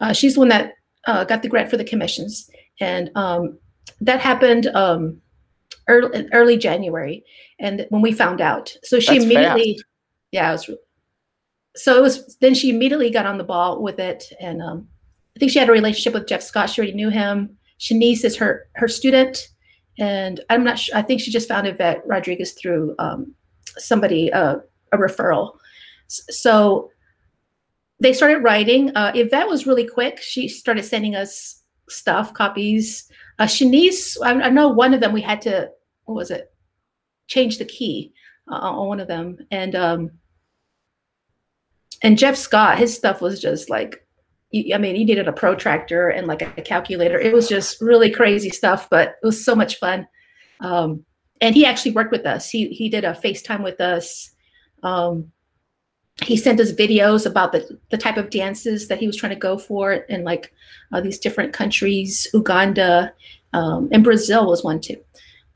uh, 0.00 0.12
she's 0.12 0.34
the 0.34 0.40
one 0.40 0.48
that 0.48 0.74
uh, 1.06 1.24
got 1.24 1.42
the 1.42 1.48
grant 1.48 1.70
for 1.70 1.76
the 1.76 1.84
commissions, 1.84 2.50
and 2.80 3.10
um, 3.14 3.58
that 4.00 4.20
happened 4.20 4.66
um, 4.68 5.20
early, 5.88 6.28
early 6.32 6.56
January. 6.56 7.24
And 7.58 7.86
when 7.90 8.02
we 8.02 8.12
found 8.12 8.40
out, 8.40 8.76
so 8.84 9.00
she 9.00 9.14
That's 9.14 9.24
immediately, 9.24 9.74
fast. 9.74 9.84
yeah, 10.32 10.48
it 10.50 10.52
was 10.52 10.70
so 11.78 11.96
it 11.96 12.02
was 12.02 12.36
then 12.40 12.54
she 12.54 12.70
immediately 12.70 13.10
got 13.10 13.26
on 13.26 13.38
the 13.38 13.44
ball 13.44 13.80
with 13.82 13.98
it 13.98 14.24
and 14.40 14.60
um, 14.60 14.86
i 15.36 15.38
think 15.38 15.50
she 15.50 15.58
had 15.58 15.68
a 15.68 15.72
relationship 15.72 16.12
with 16.12 16.26
jeff 16.26 16.42
scott 16.42 16.68
she 16.68 16.80
already 16.80 16.94
knew 16.94 17.08
him 17.08 17.56
shanice 17.78 18.24
is 18.24 18.36
her 18.36 18.68
her 18.74 18.88
student 18.88 19.48
and 19.98 20.40
i'm 20.50 20.64
not 20.64 20.78
sure 20.78 20.96
i 20.96 21.02
think 21.02 21.20
she 21.20 21.30
just 21.30 21.48
found 21.48 21.66
yvette 21.66 22.02
rodriguez 22.06 22.52
through 22.52 22.94
um, 22.98 23.32
somebody 23.76 24.32
uh, 24.32 24.56
a 24.92 24.96
referral 24.96 25.52
so 26.08 26.90
they 28.00 28.12
started 28.12 28.42
writing 28.42 28.94
uh, 28.96 29.12
yvette 29.14 29.48
was 29.48 29.66
really 29.66 29.86
quick 29.86 30.18
she 30.20 30.48
started 30.48 30.84
sending 30.84 31.14
us 31.14 31.62
stuff 31.88 32.32
copies 32.34 33.10
uh, 33.38 33.44
Shanice, 33.44 34.16
I, 34.22 34.32
I, 34.32 34.50
know 34.50 34.68
one 34.68 34.94
of 34.94 35.00
them 35.00 35.12
we 35.12 35.20
had 35.20 35.40
to, 35.42 35.70
what 36.04 36.14
was 36.14 36.30
it? 36.30 36.52
Change 37.28 37.58
the 37.58 37.64
key 37.64 38.12
uh, 38.50 38.56
on 38.56 38.88
one 38.88 39.00
of 39.00 39.06
them. 39.06 39.38
And, 39.50 39.76
um, 39.76 40.10
and 42.02 42.18
Jeff 42.18 42.36
Scott, 42.36 42.78
his 42.78 42.94
stuff 42.94 43.20
was 43.20 43.40
just 43.40 43.70
like, 43.70 44.04
I 44.52 44.78
mean, 44.78 44.96
he 44.96 45.04
needed 45.04 45.28
a 45.28 45.32
protractor 45.32 46.08
and 46.08 46.26
like 46.26 46.42
a 46.42 46.62
calculator. 46.62 47.18
It 47.18 47.34
was 47.34 47.48
just 47.48 47.80
really 47.80 48.10
crazy 48.10 48.50
stuff, 48.50 48.88
but 48.90 49.16
it 49.22 49.26
was 49.26 49.44
so 49.44 49.54
much 49.54 49.76
fun. 49.76 50.08
Um, 50.60 51.04
and 51.40 51.54
he 51.54 51.64
actually 51.64 51.92
worked 51.92 52.12
with 52.12 52.26
us. 52.26 52.50
He 52.50 52.68
he 52.68 52.88
did 52.88 53.04
a 53.04 53.12
FaceTime 53.12 53.62
with 53.62 53.80
us. 53.80 54.30
Um, 54.82 55.32
he 56.22 56.36
sent 56.36 56.58
us 56.58 56.72
videos 56.72 57.26
about 57.26 57.52
the, 57.52 57.78
the 57.90 57.96
type 57.96 58.16
of 58.16 58.30
dances 58.30 58.88
that 58.88 58.98
he 58.98 59.06
was 59.06 59.16
trying 59.16 59.30
to 59.30 59.38
go 59.38 59.56
for 59.56 59.92
in 59.92 60.24
like 60.24 60.52
uh, 60.92 61.00
these 61.00 61.18
different 61.18 61.52
countries, 61.52 62.26
Uganda, 62.34 63.12
um, 63.52 63.88
and 63.92 64.02
Brazil 64.02 64.46
was 64.46 64.64
one 64.64 64.80
too. 64.80 64.96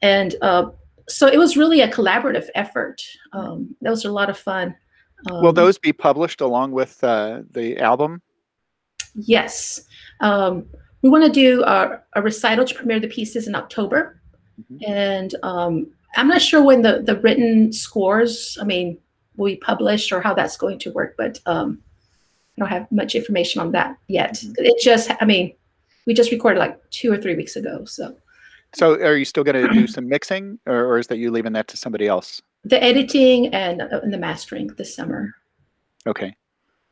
And 0.02 0.36
uh, 0.40 0.70
so 1.08 1.26
it 1.26 1.38
was 1.38 1.56
really 1.56 1.80
a 1.80 1.88
collaborative 1.88 2.48
effort. 2.54 3.02
Um, 3.32 3.74
that 3.80 3.90
was 3.90 4.04
a 4.04 4.12
lot 4.12 4.30
of 4.30 4.38
fun. 4.38 4.74
Um, 5.30 5.42
Will 5.42 5.52
those 5.52 5.78
be 5.78 5.92
published 5.92 6.40
along 6.40 6.72
with 6.72 7.02
uh, 7.02 7.42
the 7.50 7.78
album? 7.78 8.22
Yes. 9.14 9.84
Um, 10.20 10.66
we 11.02 11.10
want 11.10 11.24
to 11.24 11.30
do 11.30 11.62
a, 11.64 12.00
a, 12.14 12.22
recital 12.22 12.64
to 12.64 12.74
premiere 12.74 13.00
the 13.00 13.08
pieces 13.08 13.46
in 13.46 13.54
October. 13.54 14.21
Mm-hmm. 14.60 14.90
And 14.92 15.34
um, 15.42 15.92
I'm 16.16 16.28
not 16.28 16.42
sure 16.42 16.62
when 16.62 16.82
the, 16.82 17.02
the 17.02 17.18
written 17.20 17.72
scores, 17.72 18.58
I 18.60 18.64
mean, 18.64 18.98
will 19.36 19.46
be 19.46 19.56
published 19.56 20.12
or 20.12 20.20
how 20.20 20.34
that's 20.34 20.56
going 20.56 20.78
to 20.80 20.92
work, 20.92 21.14
but 21.16 21.40
um, 21.46 21.82
I 22.56 22.60
don't 22.60 22.68
have 22.68 22.90
much 22.92 23.14
information 23.14 23.60
on 23.60 23.72
that 23.72 23.96
yet. 24.08 24.34
Mm-hmm. 24.34 24.52
It 24.58 24.82
just, 24.82 25.10
I 25.20 25.24
mean, 25.24 25.54
we 26.06 26.14
just 26.14 26.30
recorded 26.30 26.58
like 26.58 26.78
two 26.90 27.12
or 27.12 27.16
three 27.16 27.34
weeks 27.34 27.56
ago. 27.56 27.84
So, 27.84 28.16
so 28.74 28.94
are 28.94 29.16
you 29.16 29.24
still 29.24 29.44
going 29.44 29.66
to 29.66 29.72
do 29.72 29.86
some 29.86 30.08
mixing 30.08 30.58
or, 30.66 30.84
or, 30.86 30.98
is 30.98 31.06
that 31.08 31.18
you 31.18 31.30
leaving 31.30 31.52
that 31.54 31.68
to 31.68 31.76
somebody 31.76 32.06
else? 32.06 32.42
The 32.64 32.82
editing 32.82 33.48
and, 33.48 33.82
uh, 33.82 34.00
and 34.02 34.12
the 34.12 34.18
mastering 34.18 34.68
this 34.78 34.94
summer. 34.94 35.34
Okay. 36.06 36.34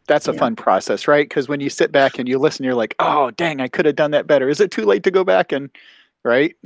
That's 0.06 0.28
a 0.28 0.32
yeah. 0.32 0.38
fun 0.38 0.56
process, 0.56 1.06
right? 1.06 1.28
Because 1.28 1.48
when 1.48 1.60
you 1.60 1.70
sit 1.70 1.92
back 1.92 2.18
and 2.18 2.28
you 2.28 2.38
listen, 2.38 2.64
you're 2.64 2.74
like, 2.74 2.96
oh, 2.98 3.30
dang, 3.32 3.60
I 3.60 3.68
could 3.68 3.86
have 3.86 3.96
done 3.96 4.10
that 4.10 4.26
better. 4.26 4.48
Is 4.48 4.60
it 4.60 4.70
too 4.70 4.84
late 4.84 5.04
to 5.04 5.10
go 5.10 5.22
back 5.22 5.52
and, 5.52 5.70
right? 6.24 6.56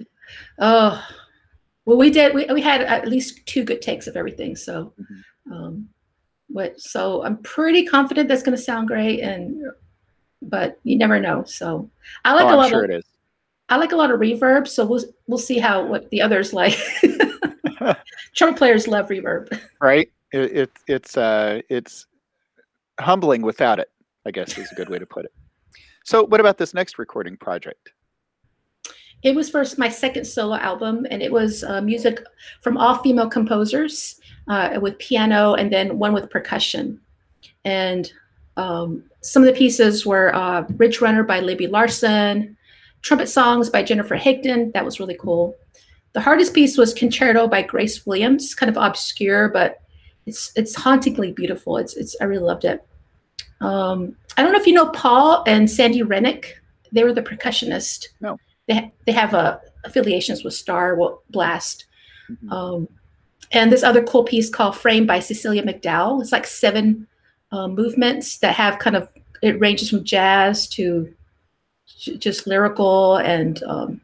Oh, 0.59 1.05
well, 1.85 1.99
we 1.99 2.11
did. 2.11 2.35
We, 2.35 2.47
we 2.47 2.63
had 2.63 2.83
at 2.83 3.09
least 3.09 3.45
two 3.47 3.65
good 3.65 3.83
takes 3.83 4.07
of 4.07 4.17
everything. 4.17 4.57
So, 4.57 4.93
mm-hmm. 5.01 5.53
um, 5.53 5.89
what? 6.49 6.81
So 6.81 7.25
I'm 7.25 7.39
pretty 7.39 7.85
confident 7.85 8.29
that's 8.29 8.43
going 8.43 8.57
to 8.57 8.63
sound 8.63 8.89
great, 8.89 9.21
and 9.21 9.65
but 10.43 10.79
you 10.85 10.97
never 10.97 11.21
know. 11.21 11.45
So 11.45 11.91
I 12.25 12.35
like 12.35 12.47
oh, 12.47 12.55
a 12.55 12.57
lot 12.57 12.69
sure 12.71 12.85
of. 12.85 12.91
It 12.91 12.99
is. 12.99 13.05
I 13.69 13.77
like 13.77 13.93
a 13.93 13.97
lot 13.97 14.11
of 14.11 14.21
reverb, 14.21 14.69
so 14.69 14.85
we'll 14.85 15.05
we'll 15.27 15.39
see 15.39 15.59
how 15.59 15.85
what 15.85 16.09
the 16.11 16.23
others 16.23 16.53
like. 16.53 16.79
Trumpet 18.35 18.59
players 18.59 18.87
love 18.89 19.09
reverb, 19.09 19.59
right? 19.81 20.11
It, 20.33 20.57
it 20.57 20.71
it's 20.87 21.17
uh 21.17 21.61
it's 21.69 22.07
humbling 23.01 23.43
without 23.43 23.79
it. 23.79 23.91
I 24.27 24.31
guess 24.31 24.57
is 24.57 24.71
a 24.73 24.75
good 24.75 24.89
way 24.89 24.99
to 24.99 25.07
put 25.07 25.25
it. 25.25 25.33
So, 26.05 26.25
what 26.25 26.41
about 26.41 26.59
this 26.59 26.75
next 26.75 26.99
recording 26.99 27.37
project? 27.37 27.93
It 29.25 29.35
was 29.35 29.49
first 29.49 29.79
my 29.79 29.89
second 29.89 30.27
solo 30.27 30.57
album, 30.57 31.07
and 31.11 31.23
it 31.23 31.33
was 31.33 31.65
uh, 31.65 31.81
music 31.81 32.23
from 32.61 32.77
all 32.77 32.99
female 32.99 33.29
composers 33.29 34.21
uh, 34.49 34.79
with 34.81 34.99
piano 34.99 35.55
and 35.55 35.73
then 35.73 35.99
one 35.99 36.13
with 36.13 36.29
percussion. 36.29 37.01
And 37.65 38.13
um, 38.59 39.03
some 39.23 39.43
of 39.43 39.47
the 39.47 39.59
pieces 39.59 40.05
were 40.05 40.35
uh, 40.35 40.67
Runner 41.01 41.23
by 41.23 41.41
Libby 41.41 41.67
Larsen, 41.67 42.55
Trumpet 43.01 43.29
Songs 43.29 43.71
by 43.71 43.83
Jennifer 43.83 44.15
Higdon. 44.15 44.75
That 44.75 44.85
was 44.85 45.01
really 45.01 45.17
cool. 45.19 45.57
The 46.13 46.21
hardest 46.21 46.53
piece 46.53 46.77
was 46.77 46.93
Concerto 46.93 47.49
by 47.49 47.63
Grace 47.63 48.05
Williams, 48.05 48.55
kind 48.55 48.69
of 48.69 48.77
obscure, 48.77 49.49
but 49.49 49.81
it's 50.27 50.53
it's 50.55 50.75
hauntingly 50.75 51.33
beautiful. 51.33 51.79
It's 51.79 51.97
it's 51.97 52.15
I 52.21 52.25
really 52.25 52.45
loved 52.45 52.67
it. 52.67 52.87
Um, 53.63 54.17
I 54.37 54.43
don't 54.43 54.53
know 54.53 54.61
if 54.61 54.67
you 54.67 54.75
know 54.75 54.91
Paul 54.91 55.45
and 55.47 55.69
Sandy 55.69 56.03
Rennick. 56.03 56.61
They 56.93 57.05
were 57.05 57.15
the 57.15 57.23
percussionist. 57.23 58.09
No 58.21 58.39
they 58.67 58.75
ha- 58.75 58.91
they 59.07 59.13
have 59.13 59.35
uh, 59.35 59.59
affiliations 59.85 60.45
with 60.45 60.55
Star 60.55 60.99
Blast. 61.31 61.87
Mm-hmm. 62.31 62.53
Um, 62.53 62.89
and 63.53 63.71
this 63.71 63.83
other 63.83 64.03
cool 64.03 64.25
piece 64.25 64.51
called 64.51 64.77
Frame 64.77 65.07
by 65.07 65.21
Cecilia 65.21 65.63
McDowall. 65.63 66.21
It's 66.21 66.33
like 66.33 66.47
seven 66.47 67.07
uh, 67.53 67.69
movements 67.69 68.39
that 68.39 68.55
have 68.55 68.79
kind 68.79 68.97
of 68.97 69.09
it 69.43 69.61
ranges 69.61 69.91
from 69.91 70.05
jazz 70.05 70.67
to 70.69 71.15
just 71.87 72.47
lyrical 72.47 73.17
and 73.19 73.63
um, 73.65 74.01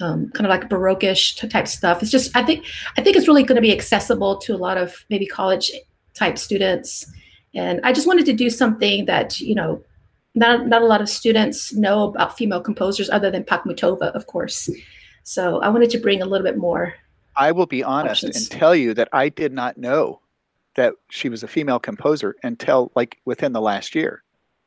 um, 0.00 0.30
kind 0.30 0.46
of 0.46 0.50
like 0.50 0.68
baroqueish 0.68 1.48
type 1.48 1.68
stuff. 1.68 2.02
It's 2.02 2.10
just 2.10 2.36
I 2.36 2.42
think 2.42 2.66
I 2.96 3.02
think 3.02 3.16
it's 3.16 3.28
really 3.28 3.42
going 3.42 3.56
to 3.56 3.62
be 3.62 3.72
accessible 3.72 4.36
to 4.38 4.54
a 4.54 4.58
lot 4.58 4.76
of 4.76 5.04
maybe 5.10 5.26
college 5.26 5.72
type 6.14 6.38
students. 6.38 7.10
And 7.54 7.80
I 7.84 7.92
just 7.92 8.06
wanted 8.06 8.26
to 8.26 8.32
do 8.32 8.50
something 8.50 9.06
that 9.06 9.40
you 9.40 9.54
know 9.54 9.82
not, 10.38 10.66
not 10.66 10.82
a 10.82 10.86
lot 10.86 11.00
of 11.00 11.08
students 11.08 11.74
know 11.74 12.04
about 12.04 12.36
female 12.36 12.60
composers 12.60 13.10
other 13.10 13.30
than 13.30 13.44
Pakhmutova, 13.44 14.12
of 14.14 14.26
course. 14.26 14.70
So 15.24 15.60
I 15.60 15.68
wanted 15.68 15.90
to 15.90 15.98
bring 15.98 16.22
a 16.22 16.26
little 16.26 16.46
bit 16.46 16.56
more. 16.56 16.94
I 17.36 17.52
will 17.52 17.66
be 17.66 17.84
honest 17.84 18.24
options. 18.24 18.36
and 18.36 18.50
tell 18.50 18.74
you 18.74 18.94
that 18.94 19.08
I 19.12 19.28
did 19.28 19.52
not 19.52 19.76
know 19.76 20.20
that 20.74 20.94
she 21.10 21.28
was 21.28 21.42
a 21.42 21.48
female 21.48 21.78
composer 21.78 22.36
until 22.42 22.90
like 22.94 23.18
within 23.24 23.52
the 23.52 23.60
last 23.60 23.94
year. 23.94 24.22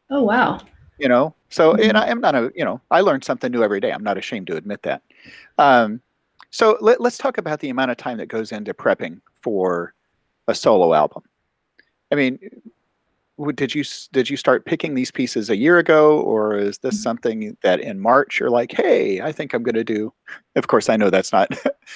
Oh 0.09 0.23
wow. 0.23 0.59
You 0.97 1.07
know, 1.07 1.33
so 1.49 1.73
mm-hmm. 1.73 1.89
and 1.89 1.97
I 1.97 2.07
am 2.07 2.21
not 2.21 2.35
a 2.35 2.51
you 2.55 2.63
know 2.63 2.79
I 2.91 3.01
learn 3.01 3.21
something 3.21 3.51
new 3.51 3.63
every 3.63 3.79
day. 3.79 3.91
I'm 3.91 4.03
not 4.03 4.17
ashamed 4.17 4.47
to 4.47 4.55
admit 4.55 4.83
that. 4.83 5.01
Um, 5.57 6.01
so 6.49 6.77
let, 6.81 6.99
let's 6.99 7.17
talk 7.17 7.37
about 7.37 7.59
the 7.59 7.69
amount 7.69 7.91
of 7.91 7.97
time 7.97 8.17
that 8.17 8.27
goes 8.27 8.51
into 8.51 8.73
prepping 8.73 9.21
for 9.41 9.93
a 10.47 10.53
solo 10.53 10.93
album. 10.93 11.23
I 12.11 12.15
mean, 12.15 12.39
did 13.55 13.73
you 13.73 13.83
did 14.11 14.29
you 14.29 14.37
start 14.37 14.65
picking 14.65 14.93
these 14.93 15.11
pieces 15.11 15.49
a 15.49 15.55
year 15.55 15.77
ago 15.77 16.19
or 16.21 16.57
is 16.57 16.77
this 16.79 16.95
mm-hmm. 16.95 17.01
something 17.01 17.57
that 17.63 17.79
in 17.79 17.99
march 17.99 18.39
you're 18.39 18.49
like 18.49 18.71
hey 18.71 19.21
i 19.21 19.31
think 19.31 19.53
i'm 19.53 19.63
going 19.63 19.75
to 19.75 19.83
do 19.83 20.13
of 20.55 20.67
course 20.67 20.89
i 20.89 20.95
know 20.95 21.09
that's 21.09 21.31
not 21.31 21.49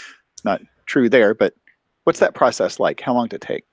not 0.44 0.62
true 0.86 1.10
there 1.10 1.34
but 1.34 1.54
what's 2.06 2.20
that 2.20 2.34
process 2.34 2.80
like? 2.80 3.02
How 3.02 3.14
long 3.14 3.28
did 3.28 3.38
it 3.38 3.48
take? 3.48 3.66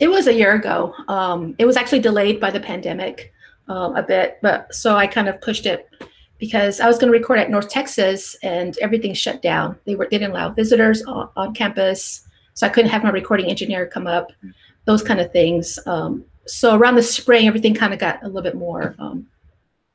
It 0.00 0.08
was 0.08 0.26
a 0.26 0.34
year 0.34 0.52
ago. 0.52 0.94
Um, 1.08 1.56
it 1.58 1.64
was 1.64 1.76
actually 1.76 2.00
delayed 2.00 2.38
by 2.38 2.50
the 2.50 2.60
pandemic 2.60 3.32
um, 3.68 3.96
a 3.96 4.02
bit 4.02 4.38
but 4.40 4.72
so 4.74 4.96
i 4.96 5.06
kind 5.06 5.28
of 5.28 5.38
pushed 5.42 5.66
it 5.66 5.90
because 6.38 6.80
i 6.80 6.86
was 6.86 6.96
going 6.96 7.12
to 7.12 7.18
record 7.18 7.38
at 7.38 7.50
north 7.50 7.68
texas 7.68 8.34
and 8.42 8.78
everything 8.78 9.12
shut 9.12 9.42
down. 9.42 9.76
They 9.84 9.94
were 9.94 10.08
they 10.10 10.16
didn't 10.16 10.30
allow 10.30 10.50
visitors 10.50 11.02
on, 11.02 11.28
on 11.36 11.52
campus 11.54 12.26
so 12.54 12.66
i 12.66 12.70
couldn't 12.70 12.90
have 12.90 13.02
my 13.02 13.10
recording 13.10 13.50
engineer 13.50 13.86
come 13.86 14.06
up 14.06 14.32
mm. 14.42 14.54
those 14.86 15.02
kind 15.02 15.20
of 15.20 15.30
things. 15.32 15.78
Um, 15.84 16.24
so 16.48 16.76
around 16.76 16.96
the 16.96 17.02
spring, 17.02 17.46
everything 17.46 17.74
kind 17.74 17.92
of 17.92 17.98
got 17.98 18.22
a 18.22 18.26
little 18.26 18.42
bit 18.42 18.56
more, 18.56 18.94
um, 18.98 19.26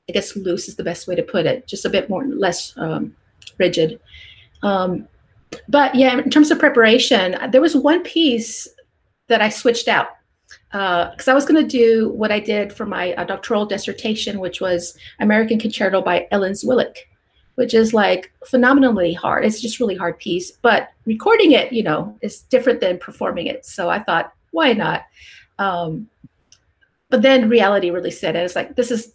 I 0.10 0.14
guess, 0.14 0.36
loose 0.36 0.68
is 0.68 0.76
the 0.76 0.84
best 0.84 1.08
way 1.08 1.16
to 1.16 1.24
put 1.24 1.46
it, 1.46 1.68
just 1.68 1.86
a 1.86 1.90
bit 1.90 2.10
more 2.10 2.26
less 2.26 2.74
um, 2.78 3.16
rigid. 3.58 4.00
Um, 4.62 5.08
but 5.68 5.94
yeah, 5.96 6.18
in 6.18 6.30
terms 6.30 6.52
of 6.52 6.60
preparation, 6.60 7.38
there 7.52 7.62
was 7.62 7.76
one 7.76 8.04
piece 8.04 8.68
that 9.28 9.42
I 9.42 9.50
switched 9.50 9.88
out 9.88 10.08
because 10.72 11.28
uh, 11.28 11.32
I 11.32 11.34
was 11.34 11.46
going 11.46 11.62
to 11.62 11.68
do 11.68 12.10
what 12.10 12.32
I 12.32 12.40
did 12.40 12.74
for 12.74 12.86
my 12.86 13.14
uh, 13.14 13.24
doctoral 13.24 13.66
dissertation, 13.66 14.40
which 14.40 14.62
was 14.62 14.98
American 15.20 15.60
Concerto 15.60 16.02
by 16.02 16.28
Ellen 16.32 16.54
Zwilich, 16.54 16.98
which 17.56 17.74
is 17.74 17.94
like 17.94 18.32
phenomenally 18.46 19.14
hard. 19.14 19.46
It's 19.46 19.62
just 19.62 19.80
really 19.80 19.96
hard 19.96 20.18
piece, 20.20 20.52
but 20.52 20.90
recording 21.06 21.52
it, 21.52 21.72
you 21.72 21.84
know, 21.84 22.18
is 22.22 22.42
different 22.42 22.80
than 22.82 22.98
performing 22.98 23.48
it. 23.48 23.66
So 23.66 23.90
I 23.90 24.00
thought, 24.00 24.34
why 24.52 24.74
not? 24.74 25.04
Um, 25.60 26.10
but 27.14 27.22
then 27.22 27.48
reality 27.48 27.92
really 27.92 28.10
set 28.10 28.36
in. 28.36 28.42
It's 28.42 28.56
like 28.56 28.76
this 28.76 28.90
is 28.90 29.14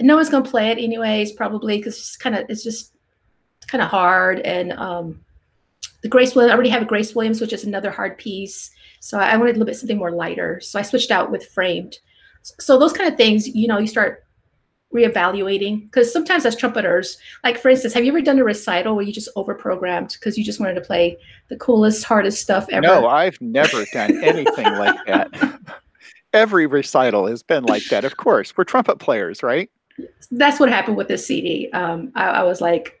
no 0.00 0.14
one's 0.14 0.28
gonna 0.28 0.48
play 0.48 0.68
it 0.68 0.78
anyways, 0.78 1.32
probably 1.32 1.78
because 1.78 1.98
it's 1.98 2.16
kind 2.16 2.36
of 2.36 2.46
it's 2.48 2.62
just 2.62 2.94
kind 3.66 3.82
of 3.82 3.90
hard. 3.90 4.38
And 4.38 4.72
um, 4.74 5.24
the 6.02 6.08
Grace 6.08 6.36
Williams, 6.36 6.52
I 6.52 6.54
already 6.54 6.70
have 6.70 6.82
a 6.82 6.84
Grace 6.84 7.16
Williams, 7.16 7.40
which 7.40 7.52
is 7.52 7.64
another 7.64 7.90
hard 7.90 8.16
piece. 8.16 8.70
So 9.00 9.18
I 9.18 9.36
wanted 9.36 9.56
a 9.56 9.58
little 9.58 9.66
bit 9.66 9.76
something 9.76 9.98
more 9.98 10.12
lighter. 10.12 10.60
So 10.60 10.78
I 10.78 10.82
switched 10.82 11.10
out 11.10 11.32
with 11.32 11.48
framed. 11.48 11.98
So 12.60 12.78
those 12.78 12.92
kind 12.92 13.10
of 13.10 13.16
things, 13.16 13.48
you 13.48 13.66
know, 13.66 13.78
you 13.78 13.88
start 13.88 14.24
reevaluating 14.94 15.82
because 15.82 16.12
sometimes 16.12 16.46
as 16.46 16.54
trumpeters, 16.54 17.18
like 17.42 17.58
for 17.58 17.70
instance, 17.70 17.92
have 17.94 18.04
you 18.04 18.12
ever 18.12 18.20
done 18.20 18.38
a 18.38 18.44
recital 18.44 18.94
where 18.94 19.04
you 19.04 19.12
just 19.12 19.34
overprogrammed 19.34 20.12
because 20.12 20.38
you 20.38 20.44
just 20.44 20.60
wanted 20.60 20.74
to 20.74 20.80
play 20.80 21.18
the 21.48 21.56
coolest, 21.56 22.04
hardest 22.04 22.40
stuff 22.40 22.68
ever? 22.70 22.86
No, 22.86 23.08
I've 23.08 23.40
never 23.40 23.84
done 23.92 24.22
anything 24.22 24.72
like 24.74 25.04
that. 25.06 25.58
every 26.36 26.66
recital 26.66 27.26
has 27.26 27.42
been 27.42 27.64
like 27.64 27.84
that. 27.86 28.04
Of 28.04 28.18
course, 28.18 28.56
we're 28.56 28.64
trumpet 28.64 28.98
players, 28.98 29.42
right? 29.42 29.70
That's 30.30 30.60
what 30.60 30.68
happened 30.68 30.98
with 30.98 31.08
this 31.08 31.26
CD. 31.26 31.70
Um, 31.72 32.12
I, 32.14 32.26
I, 32.26 32.42
was 32.42 32.60
like, 32.60 33.00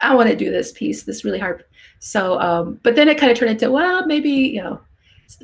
I 0.00 0.14
want 0.14 0.28
to 0.28 0.36
do 0.36 0.50
this 0.50 0.72
piece, 0.72 1.04
this 1.04 1.24
really 1.24 1.38
hard. 1.38 1.64
So, 1.98 2.38
um, 2.38 2.78
but 2.82 2.94
then 2.94 3.08
it 3.08 3.18
kind 3.18 3.32
of 3.32 3.38
turned 3.38 3.52
into, 3.52 3.70
well, 3.70 4.06
maybe 4.06 4.30
you 4.30 4.62
know, 4.62 4.80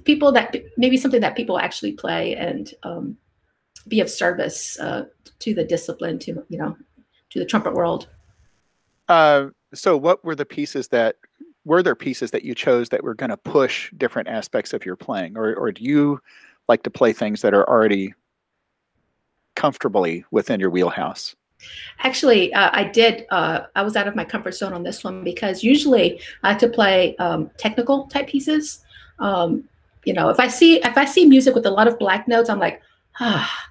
people 0.05 0.31
that 0.33 0.55
maybe 0.77 0.99
something 0.99 1.23
that 1.23 1.37
people 1.37 1.59
actually 1.59 1.93
play 1.93 2.37
and 2.37 2.75
um, 2.83 3.17
be 3.89 4.01
of 4.01 4.11
service 4.11 4.79
uh, 4.79 5.07
to 5.39 5.55
the 5.55 5.65
discipline, 5.65 6.19
to 6.21 6.45
you 6.51 6.59
know, 6.59 6.77
to 7.31 7.39
the 7.39 7.47
trumpet 7.47 7.73
world. 7.73 8.09
Uh, 9.09 9.47
so 9.73 9.97
what 9.97 10.23
were 10.23 10.35
the 10.35 10.45
pieces 10.45 10.89
that 10.89 11.17
were 11.65 11.83
there 11.83 11.95
pieces 11.95 12.31
that 12.33 12.45
you 12.45 12.55
chose 12.55 12.91
that 12.91 13.03
were 13.03 13.15
going 13.15 13.31
to 13.31 13.37
push 13.37 13.91
different 13.97 14.29
aspects 14.29 14.73
of 14.75 14.85
your 14.85 14.97
playing 14.97 15.37
or 15.37 15.55
or 15.55 15.73
do 15.73 15.83
you 15.83 16.21
like 16.71 16.83
to 16.85 16.91
play 16.91 17.13
things 17.13 17.43
that 17.43 17.53
are 17.53 17.69
already 17.69 18.15
comfortably 19.57 20.25
within 20.31 20.59
your 20.59 20.71
wheelhouse 20.71 21.37
Actually, 21.99 22.53
uh, 22.55 22.71
I 22.73 22.85
did. 22.85 23.27
Uh, 23.31 23.67
I 23.75 23.83
was 23.83 23.97
out 23.97 24.09
of 24.09 24.17
my 24.17 24.25
comfort 24.25 24.55
zone 24.55 24.73
on 24.73 24.83
this 24.83 25.05
one 25.05 25.23
because 25.23 25.63
usually 25.63 26.21
I 26.43 26.51
like 26.51 26.59
to 26.61 26.69
play 26.69 27.17
um, 27.17 27.51
technical 27.59 28.07
type 28.07 28.29
pieces. 28.29 28.83
Um, 29.19 29.65
you 30.05 30.15
know, 30.15 30.31
if 30.31 30.41
I 30.41 30.49
see 30.49 30.77
if 30.83 30.97
I 30.97 31.05
see 31.05 31.27
music 31.27 31.55
with 31.55 31.67
a 31.67 31.71
lot 31.71 31.87
of 31.87 31.99
black 31.99 32.27
notes, 32.27 32.49
I'm 32.49 32.59
like, 32.59 32.81
ah. 33.21 33.67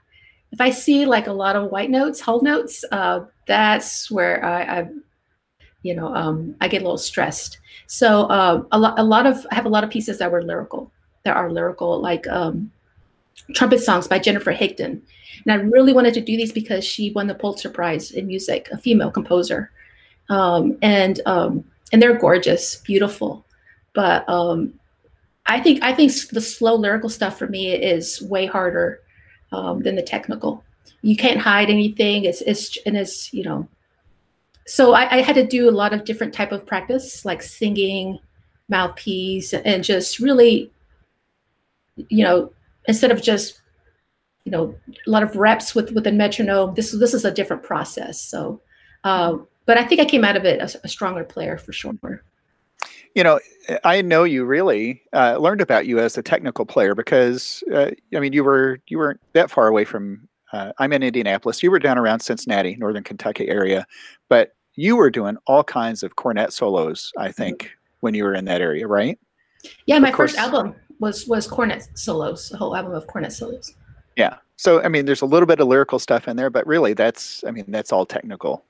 If 0.52 0.60
I 0.60 0.72
see 0.72 1.06
like 1.06 1.28
a 1.28 1.34
lot 1.34 1.56
of 1.56 1.70
white 1.72 1.92
notes, 1.92 2.20
whole 2.20 2.42
notes, 2.42 2.84
uh, 2.92 3.22
that's 3.46 4.10
where 4.10 4.44
I, 4.44 4.80
I 4.80 4.88
you 5.84 5.94
know, 5.96 6.14
um, 6.14 6.56
I 6.60 6.68
get 6.68 6.82
a 6.82 6.86
little 6.86 6.98
stressed. 6.98 7.60
So 7.86 8.24
uh, 8.26 8.64
a 8.72 8.80
lot, 8.80 8.98
a 8.98 9.04
lot 9.04 9.28
of 9.28 9.46
I 9.52 9.56
have 9.56 9.66
a 9.66 9.70
lot 9.70 9.84
of 9.84 9.92
pieces 9.92 10.18
that 10.20 10.32
were 10.32 10.44
lyrical. 10.44 10.92
That 11.24 11.36
are 11.36 11.52
lyrical, 11.52 12.00
like 12.02 12.26
um, 12.28 12.72
trumpet 13.54 13.80
songs 13.80 14.08
by 14.08 14.20
Jennifer 14.20 14.54
Higdon. 14.54 15.02
And 15.46 15.52
I 15.52 15.56
really 15.56 15.94
wanted 15.94 16.14
to 16.16 16.22
do 16.22 16.36
these 16.38 16.52
because 16.52 16.86
she 16.86 17.12
won 17.12 17.28
the 17.28 17.36
Pulitzer 17.36 17.70
Prize 17.70 18.12
in 18.12 18.28
music, 18.28 18.68
a 18.72 18.78
female 18.78 19.12
composer, 19.12 19.72
um, 20.30 20.78
and 20.82 21.22
um, 21.26 21.64
and 21.92 22.02
they're 22.02 22.18
gorgeous, 22.18 22.78
beautiful. 22.78 23.46
But 23.94 24.28
um, 24.30 24.74
I 25.46 25.60
think 25.60 25.82
I 25.82 25.94
think 25.94 26.12
the 26.30 26.42
slow 26.42 26.76
lyrical 26.76 27.10
stuff 27.10 27.40
for 27.40 27.48
me 27.48 27.72
is 27.72 28.22
way 28.22 28.46
harder 28.46 29.00
um, 29.52 29.82
than 29.82 29.96
the 29.96 30.02
technical. 30.02 30.64
You 31.02 31.16
can't 31.16 31.40
hide 31.40 31.70
anything. 31.70 32.26
It's 32.26 32.42
it's 32.42 32.78
and 32.86 32.98
it's 32.98 33.34
you 33.34 33.44
know 33.44 33.68
so 34.70 34.94
I, 34.94 35.18
I, 35.18 35.22
had 35.24 35.34
to 35.34 35.46
do 35.46 35.68
a 35.68 35.72
lot 35.72 35.94
of 35.94 36.06
different 36.06 36.32
type 36.32 36.52
of 36.52 36.64
practice 36.66 37.26
like 37.26 37.42
singing 37.42 38.20
mouthpiece 38.70 39.52
and 39.52 39.84
just 39.84 40.20
really 40.20 40.72
you 41.96 42.24
know 42.24 42.52
instead 42.88 43.12
of 43.12 43.22
just 43.22 43.62
you 44.46 44.52
know 44.52 44.76
a 45.06 45.10
lot 45.10 45.24
of 45.24 45.36
reps 45.36 45.76
with 45.76 45.92
with 45.92 46.08
a 46.08 46.12
metronome 46.12 46.74
this 46.76 46.92
this 46.92 47.14
is 47.14 47.26
a 47.26 47.32
different 47.32 47.64
process. 47.64 48.22
So 48.22 48.62
uh, 49.04 49.38
but 49.66 49.78
i 49.78 49.84
think 49.84 50.02
i 50.02 50.06
came 50.06 50.26
out 50.26 50.36
of 50.36 50.46
it 50.46 50.60
a, 50.60 50.80
a 50.84 50.88
stronger 50.88 51.24
player 51.24 51.58
for 51.58 51.72
sure. 51.72 52.24
You 53.16 53.24
know 53.24 53.40
i 53.84 54.02
know 54.02 54.24
you 54.24 54.46
really 54.46 55.02
uh, 55.14 55.38
learned 55.38 55.62
about 55.62 55.86
you 55.86 56.00
as 56.00 56.18
a 56.18 56.24
technical 56.24 56.66
player 56.66 56.96
because 56.96 57.64
uh, 57.74 57.92
i 58.16 58.20
mean 58.20 58.34
you 58.34 58.44
were 58.44 58.80
you 58.88 58.98
weren't 58.98 59.20
that 59.34 59.52
far 59.52 59.68
away 59.68 59.86
from 59.86 60.28
uh, 60.54 60.74
i'm 60.80 60.92
in 60.94 61.04
indianapolis. 61.04 61.62
You 61.62 61.72
were 61.72 61.80
down 61.80 61.98
around 61.98 62.22
cincinnati 62.22 62.76
northern 62.78 63.04
kentucky 63.04 63.48
area 63.48 63.86
but 64.28 64.54
you 64.80 64.96
were 64.96 65.10
doing 65.10 65.36
all 65.46 65.64
kinds 65.64 66.04
of 66.04 66.16
cornet 66.16 66.54
solos, 66.54 67.12
I 67.18 67.34
think, 67.34 67.64
mm-hmm. 67.64 67.74
when 68.00 68.14
you 68.14 68.24
were 68.24 68.34
in 68.34 68.46
that 68.46 68.62
area, 68.62 68.88
right? 68.88 69.20
Yeah, 69.88 70.00
my 70.00 70.12
first 70.14 70.38
album 70.38 70.74
was 71.00 71.28
was 71.28 71.48
cornet 71.48 71.88
solos, 71.96 72.52
a 72.52 72.58
whole 72.58 72.76
album 72.76 72.94
of 72.94 73.08
cornet 73.08 73.32
solos. 73.32 73.74
Yeah. 74.16 74.36
So 74.58 74.82
I 74.84 74.88
mean, 74.88 75.06
there's 75.06 75.22
a 75.22 75.26
little 75.26 75.48
bit 75.48 75.60
of 75.60 75.68
lyrical 75.68 76.00
stuff 76.00 76.28
in 76.28 76.36
there, 76.36 76.50
but 76.50 76.68
really, 76.68 76.94
that's 76.94 77.44
I 77.48 77.52
mean, 77.52 77.66
that's 77.68 77.92
all 77.92 78.06
technical. 78.06 78.64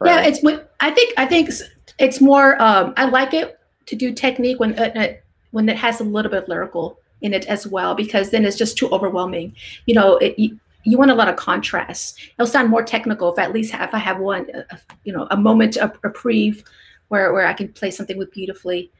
Right? 0.00 0.24
Yeah, 0.24 0.28
it's 0.28 0.40
I 0.80 0.90
think 0.90 1.14
I 1.16 1.26
think 1.26 1.50
it's 1.98 2.20
more. 2.20 2.60
Um, 2.60 2.94
I 2.96 3.06
like 3.06 3.34
it 3.34 3.58
to 3.86 3.96
do 3.96 4.12
technique 4.12 4.60
when 4.60 4.78
uh, 4.78 5.14
when 5.50 5.68
it 5.68 5.76
has 5.76 6.00
a 6.00 6.04
little 6.04 6.30
bit 6.30 6.44
of 6.44 6.48
lyrical 6.48 6.98
in 7.22 7.32
it 7.32 7.46
as 7.46 7.66
well, 7.66 7.94
because 7.94 8.30
then 8.30 8.44
it's 8.44 8.56
just 8.56 8.76
too 8.76 8.88
overwhelming. 8.90 9.54
You 9.86 9.94
know, 9.94 10.16
it, 10.18 10.38
you 10.86 10.96
want 10.96 11.10
a 11.10 11.14
lot 11.14 11.28
of 11.28 11.36
contrast. 11.36 12.20
It'll 12.38 12.46
sound 12.46 12.70
more 12.70 12.82
technical 12.82 13.32
if 13.32 13.38
at 13.38 13.52
least 13.52 13.72
have, 13.72 13.88
if 13.88 13.94
I 13.94 13.98
have 13.98 14.18
one, 14.18 14.46
uh, 14.54 14.76
you 15.02 15.12
know, 15.12 15.26
a 15.32 15.36
moment, 15.36 15.76
a 15.76 15.92
reprieve 16.02 16.62
where, 17.08 17.32
where 17.32 17.46
I 17.46 17.54
can 17.54 17.72
play 17.72 17.90
something 17.90 18.16
with 18.16 18.30
beautifully. 18.32 18.92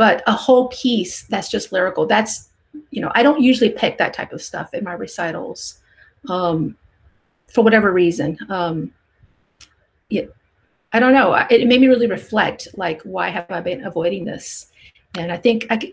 But 0.00 0.22
a 0.26 0.32
whole 0.32 0.68
piece 0.68 1.24
that's 1.24 1.50
just 1.50 1.72
lyrical, 1.72 2.06
that's, 2.06 2.48
you 2.90 3.02
know, 3.02 3.12
I 3.14 3.22
don't 3.22 3.42
usually 3.42 3.68
pick 3.68 3.98
that 3.98 4.14
type 4.14 4.32
of 4.32 4.40
stuff 4.40 4.72
in 4.72 4.82
my 4.82 4.94
recitals 4.94 5.78
um, 6.26 6.74
for 7.52 7.62
whatever 7.62 7.92
reason. 7.92 8.38
Um, 8.48 8.94
yeah, 10.08 10.22
I 10.94 11.00
don't 11.00 11.12
know. 11.12 11.34
It, 11.50 11.68
made 11.68 11.82
me 11.82 11.88
really 11.88 12.06
reflect, 12.06 12.68
like, 12.78 13.02
why 13.02 13.28
have 13.28 13.50
I 13.50 13.60
been 13.60 13.84
avoiding 13.84 14.24
this? 14.24 14.72
And 15.18 15.30
I 15.30 15.36
think 15.36 15.66
I 15.68 15.76
could, 15.76 15.92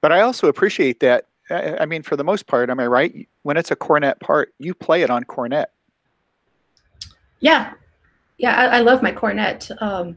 but 0.00 0.10
I 0.10 0.22
also 0.22 0.48
appreciate 0.48 1.00
that 1.00 1.26
I 1.50 1.84
mean, 1.84 2.02
for 2.02 2.16
the 2.16 2.24
most 2.24 2.46
part, 2.46 2.70
am 2.70 2.80
I 2.80 2.86
right? 2.86 3.28
When 3.42 3.58
it's 3.58 3.70
a 3.70 3.76
cornet 3.76 4.20
part, 4.20 4.54
you 4.58 4.72
play 4.72 5.02
it 5.02 5.10
on 5.10 5.24
cornet. 5.24 5.68
Yeah, 7.40 7.74
yeah, 8.38 8.56
I, 8.56 8.78
I 8.78 8.80
love 8.80 9.02
my 9.02 9.12
cornet. 9.12 9.70
Um, 9.82 10.16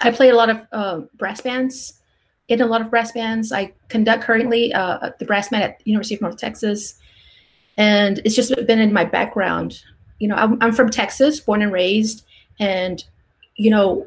I 0.00 0.10
play 0.10 0.30
a 0.30 0.34
lot 0.34 0.50
of 0.50 0.66
uh, 0.72 1.00
brass 1.14 1.40
bands, 1.40 2.00
in 2.48 2.60
a 2.60 2.66
lot 2.66 2.80
of 2.80 2.90
brass 2.90 3.12
bands. 3.12 3.52
I 3.52 3.72
conduct 3.88 4.22
currently 4.22 4.72
uh, 4.72 5.10
the 5.18 5.24
brass 5.24 5.48
band 5.48 5.64
at 5.64 5.80
University 5.84 6.14
of 6.14 6.20
North 6.20 6.36
Texas, 6.36 6.94
and 7.76 8.20
it's 8.24 8.36
just 8.36 8.54
been 8.66 8.78
in 8.78 8.92
my 8.92 9.04
background. 9.04 9.82
You 10.18 10.28
know, 10.28 10.36
I'm, 10.36 10.56
I'm 10.62 10.72
from 10.72 10.90
Texas, 10.90 11.40
born 11.40 11.62
and 11.62 11.72
raised, 11.72 12.24
and 12.58 13.04
you 13.56 13.70
know, 13.70 14.06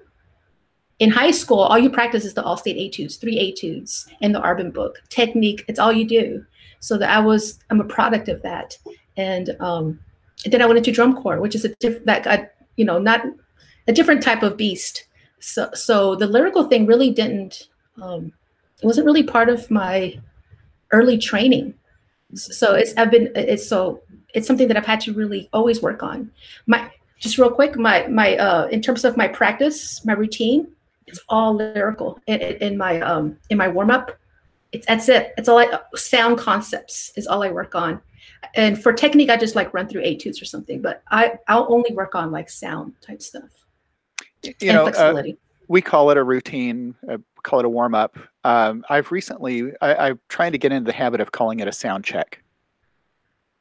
in 0.99 1.10
high 1.10 1.32
school, 1.32 1.60
all 1.60 1.80
you 1.80 1.89
practice 1.89 2.25
is 2.25 2.34
the 2.34 2.43
all-state 2.43 2.78
etudes, 2.78 3.15
three 3.15 3.39
etudes 3.39 4.08
in 4.21 4.32
the 4.32 4.41
Arban 4.41 4.73
book. 4.73 5.02
Technique, 5.10 5.63
it's 5.67 5.80
all 5.80 5.91
you 5.91 6.06
do. 6.06 6.45
So 6.82 6.97
that 6.97 7.10
I 7.10 7.19
was, 7.19 7.60
I'm 7.69 7.82
a 7.82 7.86
product 7.86 8.28
of 8.30 8.41
that. 8.43 8.78
And, 9.17 9.56
um, 9.60 9.99
and 10.43 10.54
then 10.54 10.62
I 10.62 10.65
went 10.65 10.78
into 10.78 10.91
drum 10.91 11.21
corps, 11.21 11.41
which 11.41 11.56
is 11.56 11.65
a 11.65 11.69
different, 11.75 12.06
that 12.06 12.23
got, 12.23 12.52
you 12.75 12.86
know, 12.86 12.99
not 12.99 13.25
a 13.88 13.93
different 13.93 14.21
type 14.21 14.43
of 14.43 14.56
beast. 14.56 15.06
So, 15.39 15.69
so 15.73 16.15
the 16.15 16.28
lyrical 16.28 16.63
thing 16.63 16.86
really 16.86 17.12
didn't, 17.12 17.69
um, 18.02 18.32
it 18.82 18.86
wasn't 18.86 19.06
really 19.06 19.23
part 19.23 19.49
of 19.49 19.69
my 19.71 20.19
early 20.91 21.17
training. 21.17 21.73
So 22.34 22.75
it's, 22.75 22.93
I've 22.97 23.12
been, 23.12 23.32
it's 23.36 23.67
so, 23.67 24.02
it's 24.34 24.47
something 24.47 24.67
that 24.67 24.78
I've 24.78 24.86
had 24.86 25.02
to 25.02 25.13
really 25.13 25.49
always 25.54 25.82
work 25.82 26.04
on. 26.04 26.32
My, 26.67 26.91
just 27.19 27.38
real 27.38 27.52
quick, 27.52 27.78
my, 27.78 28.08
my, 28.08 28.38
uh, 28.38 28.67
in 28.67 28.82
terms 28.82 29.04
of 29.04 29.17
my 29.17 29.28
practice, 29.28 30.06
my 30.06 30.13
routine, 30.13 30.67
it's 31.10 31.19
all 31.28 31.56
lyrical 31.56 32.19
in, 32.28 32.39
in 32.39 32.78
my 32.78 33.02
um 33.02 33.38
in 33.49 33.58
my 33.58 33.67
warm 33.67 33.89
up. 33.89 34.17
It's 34.71 34.86
that's 34.86 35.10
it. 35.10 35.34
It's 35.38 35.49
all 35.49 35.58
I 35.58 35.80
sound 35.95 36.38
concepts 36.38 37.12
is 37.15 37.28
all 37.28 37.43
I 37.43 37.49
work 37.49 37.75
on. 37.75 37.99
And 38.56 38.82
for 38.82 38.93
technique, 38.93 39.30
I 39.30 39.38
just 39.38 39.56
like 39.56 39.73
run 39.73 39.88
through 39.88 40.04
etudes 40.04 40.41
or 40.41 40.45
something. 40.45 40.82
But 40.82 41.02
I 41.10 41.34
I'll 41.47 41.67
only 41.73 41.93
work 41.93 42.15
on 42.15 42.32
like 42.32 42.49
sound 42.49 42.93
type 43.02 43.21
stuff. 43.21 43.59
You 44.43 44.73
know, 44.73 44.88
uh, 44.88 45.23
we 45.67 45.82
call 45.82 46.10
it 46.12 46.17
a 46.17 46.23
routine. 46.23 46.95
Uh, 47.10 47.17
call 47.43 47.60
it 47.60 47.65
a 47.65 47.69
warm 47.69 47.95
up. 47.95 48.17
Um, 48.43 48.84
I've 48.89 49.12
recently 49.12 49.71
I, 49.82 50.10
I'm 50.10 50.19
trying 50.30 50.52
to 50.52 50.58
get 50.58 50.71
into 50.71 50.86
the 50.86 50.97
habit 50.97 51.21
of 51.21 51.32
calling 51.32 51.60
it 51.60 51.67
a 51.67 51.71
sound 51.71 52.04
check. 52.04 52.41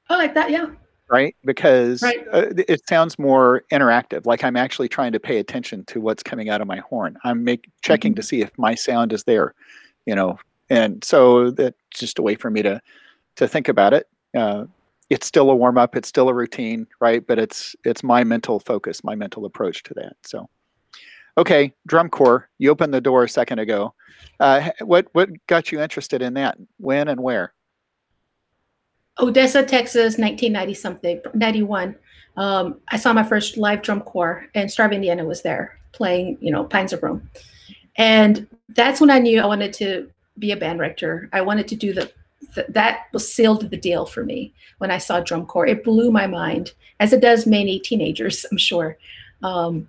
I 0.09 0.17
like 0.17 0.35
that. 0.35 0.51
Yeah 0.51 0.67
right? 1.09 1.35
Because 1.45 2.03
right. 2.03 2.27
Uh, 2.33 2.47
it 2.69 2.87
sounds 2.89 3.19
more 3.19 3.65
interactive. 3.73 4.27
Like 4.27 4.45
I'm 4.45 4.57
actually 4.57 4.89
trying 4.89 5.13
to 5.13 5.21
pay 5.21 5.39
attention 5.39 5.85
to 5.87 6.01
what's 6.01 6.23
coming 6.23 6.49
out 6.49 6.61
of 6.61 6.67
my 6.67 6.79
horn. 6.79 7.17
I'm 7.25 7.45
make, 7.45 7.69
checking 7.83 8.13
mm-hmm. 8.13 8.21
to 8.21 8.27
see 8.27 8.41
if 8.43 8.57
my 8.59 8.75
sound 8.75 9.13
is 9.13 9.25
there, 9.25 9.55
you 10.07 10.15
know. 10.15 10.39
And 10.71 11.03
so 11.03 11.51
that's 11.51 11.77
just 11.91 12.19
a 12.19 12.23
way 12.23 12.35
for 12.35 12.51
me 12.51 12.63
to 12.63 12.81
to 13.37 13.49
think 13.49 13.69
about 13.69 13.95
it. 13.95 14.09
Uh, 14.37 14.65
it's 15.09 15.27
still 15.27 15.51
a 15.51 15.57
warm 15.57 15.79
up. 15.79 15.97
It's 15.97 16.09
still 16.09 16.29
a 16.29 16.35
routine, 16.35 16.87
right? 17.01 17.27
But 17.27 17.39
it's 17.39 17.75
it's 17.85 18.03
my 18.03 18.25
mental 18.25 18.61
focus, 18.61 19.03
my 19.03 19.15
mental 19.15 19.47
approach 19.47 19.83
to 19.85 19.95
that. 19.95 20.17
So, 20.23 20.49
okay, 21.39 21.73
drum 21.87 22.11
corps. 22.11 22.51
You 22.59 22.71
opened 22.71 22.93
the 22.93 23.01
door 23.01 23.25
a 23.25 23.29
second 23.29 23.61
ago. 23.61 23.95
Uh, 24.41 24.71
what 24.81 25.07
what 25.13 25.31
got 25.47 25.73
you 25.73 25.81
interested 25.81 26.21
in 26.21 26.35
that? 26.35 26.59
When 26.79 27.09
and 27.09 27.21
where? 27.21 27.55
Odessa, 29.21 29.65
Texas, 29.65 30.19
1990 30.19 30.75
something, 30.75 31.21
91. 31.35 31.97
Um, 32.37 32.81
I 32.89 32.97
saw 32.97 33.13
my 33.13 33.25
first 33.25 33.57
live 33.57 33.83
drum 33.83 34.01
corps, 34.03 34.47
and 34.55 34.71
Star 34.71 34.87
of 34.87 34.93
Indiana 34.93 35.25
was 35.25 35.43
there 35.43 35.79
playing, 35.93 36.39
you 36.41 36.53
know, 36.53 36.65
Pines 36.65 36.93
of 36.93 37.03
Rome. 37.03 37.29
And 37.97 38.47
that's 38.69 39.01
when 39.01 39.11
I 39.11 39.19
knew 39.19 39.41
I 39.41 39.47
wanted 39.47 39.73
to 39.75 40.09
be 40.39 40.53
a 40.53 40.57
band 40.57 40.79
director. 40.79 41.29
I 41.33 41.41
wanted 41.41 41.67
to 41.69 41.77
do 41.77 41.93
the, 41.93 42.13
the 42.55 42.67
that 42.69 43.07
was 43.13 43.33
sealed 43.33 43.69
the 43.69 43.77
deal 43.77 44.07
for 44.07 44.25
me 44.25 44.53
when 44.79 44.93
I 44.93 44.99
saw 44.99 45.19
drum 45.19 45.47
corps. 45.47 45.67
It 45.67 45.83
blew 45.83 46.13
my 46.13 46.29
mind, 46.29 46.73
as 47.01 47.13
it 47.13 47.21
does 47.21 47.45
many 47.45 47.81
teenagers, 47.81 48.47
I'm 48.53 48.59
sure. 48.59 48.97
Um, 49.43 49.89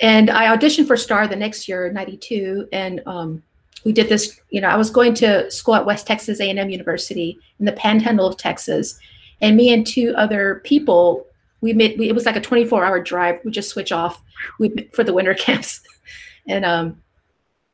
and 0.00 0.30
I 0.30 0.54
auditioned 0.54 0.86
for 0.86 0.96
Star 0.96 1.26
the 1.28 1.36
next 1.36 1.68
year, 1.68 1.92
92, 1.92 2.68
and 2.72 3.02
um, 3.06 3.42
we 3.84 3.92
did 3.92 4.08
this 4.08 4.40
you 4.50 4.60
know 4.60 4.68
i 4.68 4.76
was 4.76 4.90
going 4.90 5.14
to 5.14 5.50
school 5.50 5.74
at 5.74 5.86
west 5.86 6.06
texas 6.06 6.40
a&m 6.40 6.70
university 6.70 7.38
in 7.58 7.66
the 7.66 7.72
panhandle 7.72 8.26
of 8.26 8.36
texas. 8.36 8.98
And 9.42 9.56
me 9.56 9.72
and 9.72 9.86
two 9.86 10.12
other 10.16 10.60
people 10.64 11.26
we 11.62 11.72
made 11.72 11.98
we, 11.98 12.08
it 12.08 12.14
was 12.14 12.26
like 12.26 12.36
a 12.36 12.40
24 12.40 12.84
hour 12.84 13.00
drive. 13.02 13.40
We 13.44 13.50
just 13.50 13.70
switch 13.70 13.92
off. 13.92 14.22
We, 14.58 14.88
for 14.92 15.04
the 15.04 15.12
winter 15.12 15.34
camps. 15.46 15.80
And 16.46 16.64
um, 16.64 17.02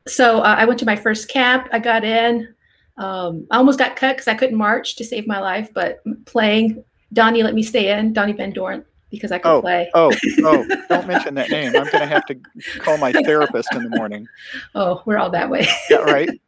so 0.07 0.39
uh, 0.39 0.55
i 0.57 0.65
went 0.65 0.79
to 0.79 0.85
my 0.85 0.95
first 0.95 1.29
camp. 1.29 1.67
I 1.71 1.79
got 1.79 2.03
in. 2.03 2.53
Um, 2.97 3.45
i 3.51 3.57
almost 3.57 3.77
got 3.77 3.95
cut 3.95 4.15
because 4.15 4.27
i 4.27 4.33
couldn't 4.33 4.57
march 4.57 4.95
to 4.95 5.05
save 5.05 5.27
my 5.27 5.39
life 5.39 5.69
but 5.71 6.01
playing 6.25 6.83
donnie 7.13 7.43
let 7.43 7.53
me 7.53 7.61
stay 7.61 7.95
in 7.95 8.11
donnie 8.11 8.33
van 8.33 8.49
doren 8.49 8.83
because 9.09 9.31
I 9.31 9.39
could 9.39 9.49
oh, 9.49 9.61
play. 9.61 9.89
Oh, 9.93 10.11
oh, 10.43 10.65
don't 10.89 11.07
mention 11.07 11.35
that 11.35 11.49
name. 11.49 11.67
I'm 11.67 11.83
going 11.83 11.91
to 11.91 12.05
have 12.05 12.25
to 12.27 12.35
call 12.79 12.97
my 12.97 13.11
therapist 13.11 13.73
in 13.73 13.83
the 13.83 13.89
morning. 13.89 14.27
Oh, 14.75 15.01
we're 15.05 15.17
all 15.17 15.29
that 15.31 15.49
way. 15.49 15.67
yeah, 15.89 15.97
right. 15.97 16.29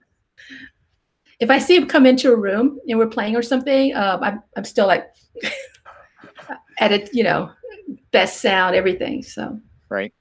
If 1.41 1.49
I 1.49 1.57
see 1.57 1.77
him 1.77 1.87
come 1.87 2.05
into 2.05 2.33
a 2.33 2.35
room 2.35 2.81
and 2.85 2.99
we're 2.99 3.07
playing 3.07 3.37
or 3.37 3.41
something, 3.41 3.95
um, 3.95 4.21
I'm, 4.21 4.43
I'm 4.57 4.65
still 4.65 4.87
like 4.87 5.07
at 6.81 6.91
it, 6.91 7.11
you 7.13 7.23
know, 7.23 7.49
best 8.11 8.41
sound, 8.41 8.75
everything. 8.75 9.23
So, 9.23 9.57
right. 9.87 10.13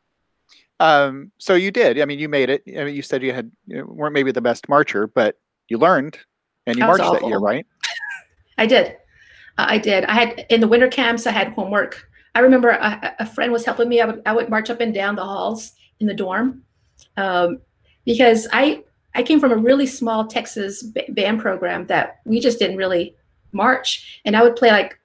Um, 0.79 1.33
so 1.39 1.55
you 1.55 1.73
did. 1.73 2.01
I 2.01 2.05
mean, 2.05 2.21
you 2.21 2.29
made 2.29 2.51
it. 2.51 2.63
I 2.69 2.85
mean, 2.85 2.95
you 2.95 3.03
said 3.03 3.25
you 3.25 3.33
had 3.33 3.51
you 3.67 3.85
weren't 3.85 4.15
maybe 4.15 4.31
the 4.31 4.41
best 4.41 4.69
marcher, 4.69 5.09
but 5.09 5.37
you 5.69 5.79
learned 5.79 6.17
and 6.69 6.79
you 6.79 6.85
marched 6.85 7.03
that 7.03 7.27
year, 7.27 7.39
right? 7.39 7.67
I 8.57 8.67
did. 8.67 8.97
Uh, 9.59 9.67
I 9.69 9.79
did. 9.79 10.05
I 10.05 10.13
had 10.13 10.47
in 10.51 10.61
the 10.61 10.69
winter 10.69 10.89
camps. 10.89 11.27
I 11.27 11.33
had 11.33 11.49
homework 11.49 12.08
I 12.39 12.41
remember 12.41 12.69
a, 12.69 13.17
a, 13.19 13.27
friend 13.27 13.51
was 13.51 13.65
helping 13.65 13.89
me. 13.89 14.01
I 14.01 14.07
would, 14.07 14.23
I 14.25 14.33
would 14.33 14.49
march 14.49 14.71
up 14.71 14.81
and 14.81 14.95
down 14.95 15.17
the 15.17 15.25
halls 15.25 15.73
in 15.99 16.07
the 16.07 16.15
dorm 16.15 16.63
um, 17.17 17.61
because 18.07 18.47
I 18.53 18.85
I 19.17 19.25
came 19.25 19.41
from 19.41 19.51
a 19.51 19.57
really 19.57 19.87
small 19.87 20.25
Texas 20.25 20.85
band 21.09 21.41
program 21.41 21.87
that 21.87 22.21
we 22.25 22.39
just 22.39 22.61
didn't 22.61 22.77
really 22.77 23.17
march, 23.51 24.21
and 24.25 24.37
I 24.37 24.45
would 24.45 24.55
play 24.55 24.71
like 24.71 24.97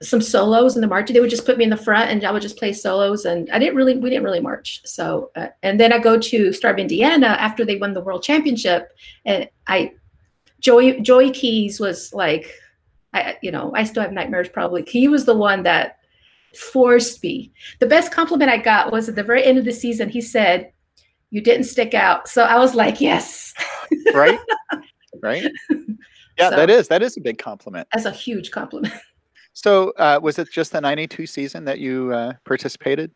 some 0.00 0.20
solos 0.20 0.76
in 0.76 0.80
the 0.80 0.86
march. 0.86 1.10
They 1.10 1.18
would 1.18 1.28
just 1.28 1.44
put 1.44 1.58
me 1.58 1.64
in 1.64 1.70
the 1.70 1.76
front, 1.76 2.12
and 2.12 2.22
I 2.22 2.30
would 2.30 2.42
just 2.42 2.56
play 2.56 2.72
solos, 2.72 3.24
and 3.24 3.50
I 3.50 3.58
didn't 3.58 3.74
really 3.74 3.98
we 3.98 4.08
didn't 4.08 4.22
really 4.22 4.38
march. 4.38 4.80
So 4.84 5.32
uh, 5.34 5.48
and 5.64 5.80
then 5.80 5.92
I 5.92 5.98
go 5.98 6.20
to 6.20 6.52
Star 6.52 6.72
of 6.72 6.78
Indiana 6.78 7.36
after 7.40 7.64
they 7.64 7.78
won 7.78 7.94
the 7.94 8.00
world 8.00 8.22
championship, 8.22 8.92
and 9.24 9.48
I 9.66 9.94
Joey 10.60 11.00
Joey 11.00 11.32
Keys 11.32 11.80
was 11.80 12.14
like 12.14 12.48
I 13.12 13.38
you 13.42 13.50
know 13.50 13.72
I 13.74 13.82
still 13.82 14.04
have 14.04 14.12
nightmares 14.12 14.48
probably. 14.48 14.84
He 14.84 15.08
was 15.08 15.24
the 15.24 15.36
one 15.36 15.64
that 15.64 15.98
forced 16.56 17.22
me. 17.22 17.52
The 17.80 17.86
best 17.86 18.12
compliment 18.12 18.50
I 18.50 18.58
got 18.58 18.92
was 18.92 19.08
at 19.08 19.14
the 19.14 19.22
very 19.22 19.44
end 19.44 19.58
of 19.58 19.64
the 19.64 19.72
season. 19.72 20.08
He 20.08 20.20
said, 20.20 20.72
"You 21.30 21.40
didn't 21.40 21.64
stick 21.64 21.94
out." 21.94 22.28
So 22.28 22.44
I 22.44 22.58
was 22.58 22.74
like, 22.74 23.00
"Yes." 23.00 23.52
right. 24.14 24.38
Right. 25.22 25.50
Yeah, 26.36 26.50
so, 26.50 26.56
that 26.56 26.70
is 26.70 26.88
that 26.88 27.00
is 27.00 27.16
a 27.16 27.20
big 27.20 27.38
compliment. 27.38 27.86
That's 27.92 28.06
a 28.06 28.10
huge 28.10 28.50
compliment. 28.50 28.94
So, 29.56 29.92
uh, 29.98 30.18
was 30.20 30.40
it 30.40 30.50
just 30.50 30.72
the 30.72 30.80
'92 30.80 31.28
season 31.28 31.64
that 31.66 31.78
you 31.78 32.12
uh, 32.12 32.32
participated? 32.44 33.12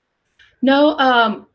No, 0.62 0.96
um, 0.98 1.48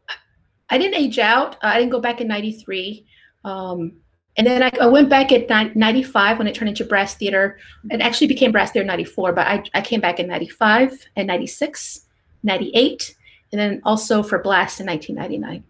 I 0.70 0.78
didn't 0.78 0.96
age 0.96 1.20
out. 1.20 1.56
I 1.62 1.80
didn't 1.80 1.92
go 1.92 2.02
back 2.02 2.20
in 2.20 2.28
'93. 2.28 3.06
Um, 3.46 3.94
and 4.36 4.48
then 4.48 4.64
I, 4.64 4.72
I, 4.82 4.88
went 4.88 5.10
back 5.10 5.32
at 5.32 5.76
95 5.76 6.38
when 6.40 6.48
it 6.48 6.56
turned 6.56 6.70
into 6.70 6.84
brass 6.84 7.14
theater. 7.16 7.60
It 7.92 8.02
actually 8.02 8.28
became 8.28 8.52
brass 8.52 8.72
theater 8.72 8.86
94, 8.86 9.34
but 9.34 9.48
I, 9.48 9.64
I 9.76 9.82
came 9.82 10.02
back 10.02 10.20
in 10.20 10.28
95 10.28 11.08
and 11.16 11.28
96, 11.28 12.06
98, 12.42 13.16
and 13.52 13.62
then 13.62 13.82
also 13.84 14.24
for 14.24 14.40
blast 14.40 14.80
in 14.80 14.88
1999. 14.88 15.64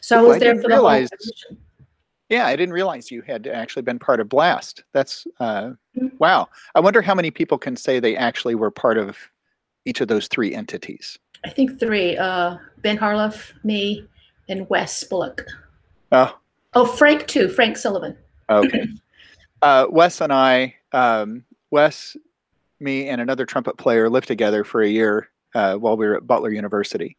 So 0.00 0.18
I 0.18 0.22
was 0.22 0.38
there 0.38 0.54
I 0.54 0.60
for 0.60 0.68
realize, 0.68 1.08
the 1.08 1.16
whole 1.48 1.58
Yeah, 2.28 2.46
I 2.46 2.56
didn't 2.56 2.74
realize 2.74 3.10
you 3.10 3.22
had 3.22 3.46
actually 3.46 3.82
been 3.82 3.98
part 3.98 4.20
of 4.20 4.28
blast. 4.28 4.84
That's 4.92 5.26
uh, 5.40 5.72
mm-hmm. 5.96 6.08
wow. 6.18 6.48
I 6.74 6.80
wonder 6.80 7.00
how 7.00 7.14
many 7.14 7.30
people 7.30 7.56
can 7.56 7.74
say 7.74 8.00
they 8.00 8.16
actually 8.16 8.54
were 8.54 8.70
part 8.70 8.98
of 8.98 9.16
each 9.86 10.02
of 10.02 10.08
those 10.08 10.28
three 10.28 10.54
entities. 10.54 11.18
I 11.44 11.50
think 11.50 11.80
three. 11.80 12.18
Uh, 12.18 12.58
ben 12.82 12.98
Harloff, 12.98 13.52
me, 13.64 14.06
and 14.50 14.68
Wes 14.68 15.04
Bullock. 15.04 15.46
Oh, 16.12 16.36
Oh, 16.74 16.86
Frank 16.86 17.26
too. 17.26 17.48
Frank 17.48 17.76
Sullivan. 17.76 18.16
Okay. 18.50 18.86
Uh, 19.62 19.86
Wes 19.88 20.20
and 20.20 20.32
I, 20.32 20.74
um, 20.92 21.44
Wes, 21.70 22.16
me, 22.80 23.08
and 23.08 23.20
another 23.20 23.46
trumpet 23.46 23.78
player 23.78 24.10
lived 24.10 24.28
together 24.28 24.64
for 24.64 24.82
a 24.82 24.88
year 24.88 25.30
uh, 25.54 25.76
while 25.76 25.96
we 25.96 26.06
were 26.06 26.16
at 26.16 26.26
Butler 26.26 26.50
University. 26.50 27.16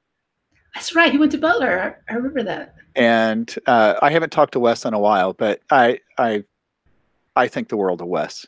That's 0.73 0.93
right. 0.93 1.11
He 1.11 1.17
went 1.17 1.31
to 1.31 1.37
Butler. 1.37 1.97
I, 2.07 2.13
I 2.13 2.15
remember 2.17 2.43
that. 2.43 2.75
And 2.95 3.53
uh, 3.65 3.95
I 4.01 4.11
haven't 4.11 4.31
talked 4.31 4.53
to 4.53 4.59
Wes 4.59 4.85
in 4.85 4.93
a 4.93 4.99
while, 4.99 5.33
but 5.33 5.61
I, 5.71 5.99
I, 6.17 6.43
I 7.35 7.47
think 7.47 7.69
the 7.69 7.77
world 7.77 8.01
of 8.01 8.07
Wes. 8.07 8.45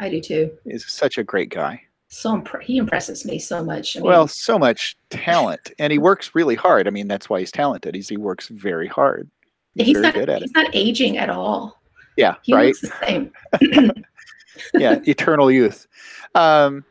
I 0.00 0.08
do 0.08 0.20
too. 0.20 0.52
He's 0.64 0.90
such 0.90 1.18
a 1.18 1.24
great 1.24 1.50
guy. 1.50 1.82
So 2.08 2.34
imp- 2.34 2.62
he 2.62 2.76
impresses 2.76 3.24
me 3.24 3.38
so 3.38 3.64
much. 3.64 3.96
I 3.96 4.00
mean, 4.00 4.08
well, 4.08 4.28
so 4.28 4.58
much 4.58 4.96
talent, 5.10 5.72
and 5.78 5.92
he 5.92 5.98
works 5.98 6.34
really 6.34 6.54
hard. 6.54 6.86
I 6.86 6.90
mean, 6.90 7.08
that's 7.08 7.28
why 7.28 7.40
he's 7.40 7.50
talented. 7.50 7.94
He's 7.94 8.08
he 8.08 8.16
works 8.16 8.48
very 8.48 8.86
hard. 8.86 9.28
He's, 9.76 9.88
he's 9.88 9.98
not, 9.98 10.14
good 10.14 10.30
at 10.30 10.40
he's 10.40 10.50
it. 10.50 10.54
not 10.54 10.70
aging 10.72 11.18
at 11.18 11.30
all. 11.30 11.80
Yeah, 12.16 12.36
he 12.42 12.54
right. 12.54 12.66
Looks 12.66 12.80
the 12.80 12.92
same. 13.06 13.32
yeah, 14.74 14.98
eternal 15.06 15.50
youth. 15.50 15.86
Um, 16.34 16.84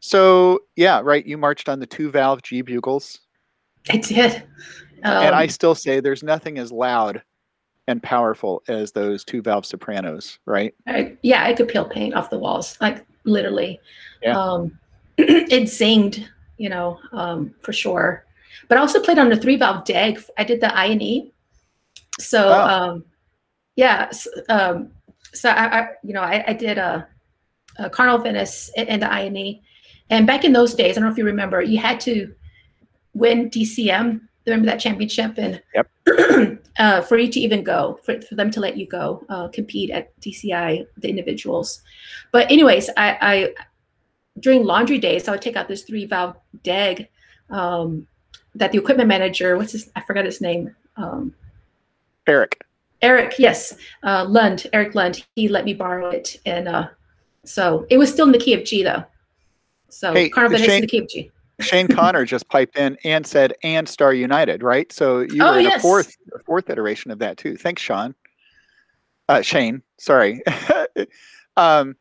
so 0.00 0.60
yeah, 0.76 1.00
right. 1.02 1.24
You 1.24 1.38
marched 1.38 1.68
on 1.68 1.80
the 1.80 1.86
two 1.86 2.10
valve 2.10 2.42
G 2.42 2.62
bugles. 2.62 3.20
I 3.90 3.98
did. 3.98 4.36
Um, 5.04 5.26
and 5.26 5.34
I 5.34 5.44
um, 5.44 5.48
still 5.50 5.74
say 5.74 6.00
there's 6.00 6.22
nothing 6.22 6.58
as 6.58 6.72
loud 6.72 7.22
and 7.86 8.02
powerful 8.02 8.62
as 8.68 8.92
those 8.92 9.24
two 9.24 9.42
valve 9.42 9.66
sopranos, 9.66 10.38
right? 10.46 10.74
I, 10.86 11.16
yeah, 11.22 11.44
I 11.44 11.52
could 11.52 11.68
peel 11.68 11.84
paint 11.84 12.14
off 12.14 12.30
the 12.30 12.38
walls, 12.38 12.78
like 12.80 13.04
literally. 13.24 13.80
Yeah. 14.22 14.38
Um, 14.38 14.78
it 15.18 15.64
zinged, 15.64 16.26
you 16.56 16.70
know, 16.70 16.98
um, 17.12 17.54
for 17.60 17.74
sure. 17.74 18.24
But 18.68 18.78
I 18.78 18.80
also 18.80 19.00
played 19.00 19.18
on 19.18 19.28
the 19.28 19.36
three 19.36 19.56
valve 19.56 19.84
DEG. 19.84 20.22
I 20.38 20.44
did 20.44 20.62
the 20.62 20.74
I 20.74 20.86
and 20.86 21.02
E. 21.02 21.33
So 22.20 22.48
oh. 22.48 22.66
um, 22.66 23.04
yeah, 23.76 24.10
um, 24.48 24.90
so 25.32 25.50
I, 25.50 25.80
I, 25.80 25.88
you 26.02 26.14
know 26.14 26.20
I, 26.20 26.44
I 26.46 26.52
did 26.52 26.78
a, 26.78 27.06
a 27.78 27.90
Carnival 27.90 28.20
Venice 28.20 28.70
and 28.76 29.02
the 29.02 29.12
INE, 29.12 29.60
and 30.10 30.26
back 30.26 30.44
in 30.44 30.52
those 30.52 30.74
days, 30.74 30.96
I 30.96 31.00
don't 31.00 31.08
know 31.08 31.12
if 31.12 31.18
you 31.18 31.24
remember, 31.24 31.62
you 31.62 31.78
had 31.78 32.00
to 32.00 32.32
win 33.14 33.50
DCM. 33.50 34.20
Remember 34.46 34.66
that 34.66 34.78
championship, 34.78 35.38
and 35.38 35.62
yep. 35.74 35.88
uh, 36.78 37.00
for 37.00 37.16
you 37.16 37.32
to 37.32 37.40
even 37.40 37.64
go, 37.64 37.98
for, 38.04 38.20
for 38.20 38.34
them 38.34 38.50
to 38.50 38.60
let 38.60 38.76
you 38.76 38.86
go 38.86 39.24
uh, 39.30 39.48
compete 39.48 39.90
at 39.90 40.18
DCI, 40.20 40.86
the 40.98 41.08
individuals. 41.08 41.82
But 42.30 42.50
anyways, 42.50 42.90
I, 42.96 43.18
I 43.20 43.54
during 44.40 44.64
laundry 44.64 44.98
days, 44.98 45.28
I 45.28 45.32
would 45.32 45.42
take 45.42 45.56
out 45.56 45.68
this 45.68 45.82
three 45.82 46.04
valve 46.04 46.36
DEG 46.62 47.08
um, 47.50 48.06
that 48.54 48.72
the 48.72 48.78
equipment 48.78 49.08
manager, 49.08 49.56
what's 49.56 49.72
his, 49.72 49.90
I 49.96 50.02
forgot 50.02 50.24
his 50.24 50.40
name. 50.40 50.74
Um, 50.96 51.34
Eric. 52.26 52.64
Eric, 53.02 53.34
yes, 53.38 53.76
uh, 54.02 54.24
Lund, 54.26 54.66
Eric 54.72 54.94
Lund. 54.94 55.24
He 55.36 55.48
let 55.48 55.64
me 55.64 55.74
borrow 55.74 56.08
it, 56.08 56.40
and 56.46 56.68
uh, 56.68 56.88
so 57.44 57.86
it 57.90 57.98
was 57.98 58.10
still 58.10 58.26
in 58.26 58.32
the 58.32 58.38
key 58.38 58.54
of 58.54 58.64
G 58.64 58.82
though. 58.82 59.04
So 59.90 60.12
hey, 60.12 60.30
Carnival 60.30 60.58
Shane, 60.58 60.76
in 60.76 60.80
the 60.80 60.86
key 60.86 60.98
of 60.98 61.08
G. 61.08 61.30
Shane 61.60 61.86
Connor 61.94 62.24
just 62.24 62.48
piped 62.48 62.78
in 62.78 62.96
and 63.04 63.26
said, 63.26 63.54
"And 63.62 63.86
Star 63.88 64.14
United," 64.14 64.62
right? 64.62 64.90
So 64.90 65.20
you 65.20 65.42
oh, 65.42 65.52
were 65.52 65.58
in 65.58 65.64
yes. 65.64 65.78
a 65.78 65.82
fourth, 65.82 66.16
a 66.34 66.38
fourth 66.44 66.70
iteration 66.70 67.10
of 67.10 67.18
that 67.18 67.36
too. 67.36 67.56
Thanks, 67.56 67.82
Sean. 67.82 68.14
Uh, 69.28 69.42
Shane, 69.42 69.82
sorry. 69.98 70.42
um, 71.56 71.96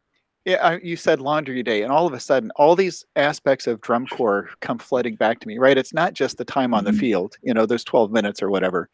yeah, 0.45 0.77
you 0.81 0.95
said 0.95 1.21
laundry 1.21 1.63
day, 1.63 1.83
and 1.83 1.91
all 1.91 2.07
of 2.07 2.13
a 2.13 2.19
sudden, 2.19 2.51
all 2.55 2.75
these 2.75 3.05
aspects 3.15 3.67
of 3.67 3.81
drum 3.81 4.07
corps 4.07 4.49
come 4.59 4.77
flooding 4.77 5.15
back 5.15 5.39
to 5.41 5.47
me. 5.47 5.57
Right? 5.57 5.77
It's 5.77 5.93
not 5.93 6.13
just 6.13 6.37
the 6.37 6.45
time 6.45 6.73
on 6.73 6.85
the 6.85 6.91
mm-hmm. 6.91 6.99
field. 6.99 7.37
You 7.41 7.53
know, 7.53 7.65
those 7.65 7.83
twelve 7.83 8.11
minutes 8.11 8.41
or 8.41 8.49
whatever. 8.49 8.89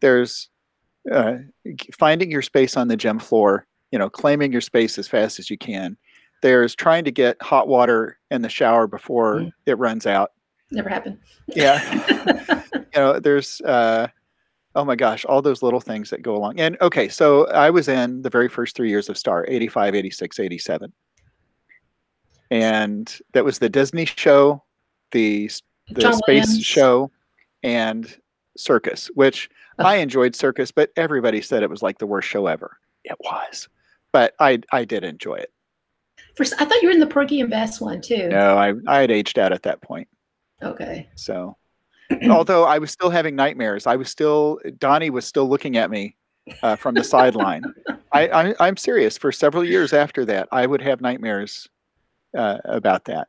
There's 0.00 0.48
uh, 1.10 1.36
finding 1.98 2.30
your 2.30 2.42
space 2.42 2.76
on 2.76 2.88
the 2.88 2.96
gym 2.96 3.18
floor, 3.18 3.66
you 3.90 3.98
know, 3.98 4.10
claiming 4.10 4.52
your 4.52 4.60
space 4.60 4.98
as 4.98 5.08
fast 5.08 5.38
as 5.38 5.50
you 5.50 5.58
can. 5.58 5.96
There's 6.42 6.74
trying 6.74 7.04
to 7.04 7.10
get 7.10 7.40
hot 7.42 7.68
water 7.68 8.18
in 8.30 8.42
the 8.42 8.48
shower 8.48 8.86
before 8.86 9.36
mm. 9.36 9.52
it 9.66 9.78
runs 9.78 10.06
out. 10.06 10.32
Never 10.70 10.88
happened. 10.88 11.18
Yeah. 11.48 12.62
you 12.74 12.84
know, 12.94 13.18
there's, 13.18 13.60
uh, 13.62 14.08
oh 14.74 14.84
my 14.84 14.96
gosh, 14.96 15.24
all 15.24 15.42
those 15.42 15.62
little 15.62 15.80
things 15.80 16.10
that 16.10 16.22
go 16.22 16.36
along. 16.36 16.60
And 16.60 16.76
okay, 16.80 17.08
so 17.08 17.46
I 17.48 17.70
was 17.70 17.88
in 17.88 18.22
the 18.22 18.30
very 18.30 18.48
first 18.48 18.76
three 18.76 18.88
years 18.88 19.08
of 19.08 19.18
Star 19.18 19.44
85, 19.48 19.94
86, 19.94 20.40
87. 20.40 20.92
And 22.50 23.18
that 23.32 23.44
was 23.44 23.58
the 23.58 23.68
Disney 23.68 24.04
show, 24.06 24.62
the, 25.12 25.50
the 25.88 26.00
John 26.00 26.14
space 26.14 26.46
Williams. 26.46 26.64
show, 26.64 27.10
and 27.62 28.16
circus, 28.56 29.10
which 29.14 29.48
I 29.78 29.96
enjoyed 29.96 30.36
circus, 30.36 30.70
but 30.70 30.90
everybody 30.96 31.40
said 31.40 31.62
it 31.62 31.70
was 31.70 31.82
like 31.82 31.98
the 31.98 32.06
worst 32.06 32.28
show 32.28 32.46
ever. 32.46 32.78
It 33.04 33.16
was, 33.20 33.68
but 34.12 34.34
I 34.40 34.60
I 34.72 34.84
did 34.84 35.04
enjoy 35.04 35.36
it. 35.36 35.52
First, 36.36 36.54
I 36.60 36.64
thought 36.64 36.80
you 36.82 36.88
were 36.88 36.94
in 36.94 37.00
the 37.00 37.06
Porgy 37.06 37.40
and 37.40 37.50
Bess 37.50 37.80
one 37.80 38.00
too. 38.00 38.28
No, 38.28 38.56
I 38.56 38.74
I 38.86 39.00
had 39.00 39.10
aged 39.10 39.38
out 39.38 39.52
at 39.52 39.62
that 39.62 39.80
point. 39.80 40.08
Okay. 40.62 41.08
So, 41.14 41.56
although 42.30 42.64
I 42.64 42.78
was 42.78 42.90
still 42.90 43.10
having 43.10 43.34
nightmares, 43.34 43.86
I 43.86 43.96
was 43.96 44.10
still 44.10 44.60
Donnie 44.78 45.10
was 45.10 45.24
still 45.24 45.48
looking 45.48 45.76
at 45.76 45.90
me 45.90 46.16
uh, 46.62 46.76
from 46.76 46.94
the 46.94 47.04
sideline. 47.04 47.62
I, 48.12 48.28
I 48.28 48.54
I'm 48.60 48.76
serious. 48.76 49.16
For 49.16 49.32
several 49.32 49.64
years 49.64 49.92
after 49.92 50.24
that, 50.26 50.48
I 50.52 50.66
would 50.66 50.82
have 50.82 51.00
nightmares 51.00 51.68
uh, 52.36 52.58
about 52.64 53.04
that. 53.06 53.28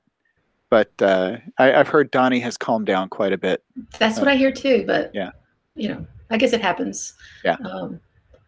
But 0.72 0.90
uh, 1.02 1.36
I, 1.58 1.66
have 1.66 1.90
heard 1.90 2.12
Donnie 2.12 2.40
has 2.40 2.56
calmed 2.56 2.86
down 2.86 3.10
quite 3.10 3.34
a 3.34 3.38
bit. 3.38 3.62
That's 4.00 4.18
what 4.18 4.30
I 4.30 4.38
hear 4.38 4.54
too. 4.54 4.86
But 4.88 5.12
yeah, 5.14 5.32
you 5.76 5.90
know, 5.90 6.08
I 6.30 6.38
guess 6.38 6.54
it 6.54 6.62
happens. 6.62 7.14
Yeah. 7.44 7.58
Um, 7.66 8.00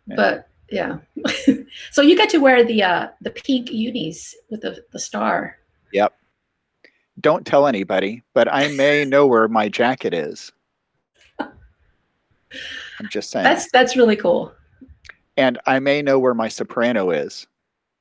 yeah. 0.08 0.16
But 0.16 0.50
yeah. 0.72 1.00
so 1.92 2.02
you 2.02 2.18
got 2.18 2.30
to 2.30 2.38
wear 2.38 2.64
the 2.64 2.82
uh, 2.82 3.10
the 3.20 3.30
pink 3.30 3.72
unis 3.72 4.36
with 4.50 4.62
the, 4.62 4.86
the 4.94 5.00
star. 5.00 5.58
Yep. 5.92 6.14
don't 7.20 7.46
tell 7.46 7.68
anybody, 7.68 8.24
but 8.34 8.52
I 8.52 8.70
may 8.70 9.04
know 9.08 9.28
where 9.28 9.50
my 9.50 9.68
jacket 9.68 10.14
is. 10.14 10.52
I'm 11.40 13.10
just 13.10 13.32
saying. 13.32 13.44
That's 13.44 13.70
that's 13.72 13.98
really 13.98 14.16
cool. 14.16 14.54
And 15.36 15.60
I 15.66 15.80
may 15.80 16.02
know 16.02 16.20
where 16.20 16.34
my 16.34 16.48
soprano 16.48 17.12
is. 17.12 17.48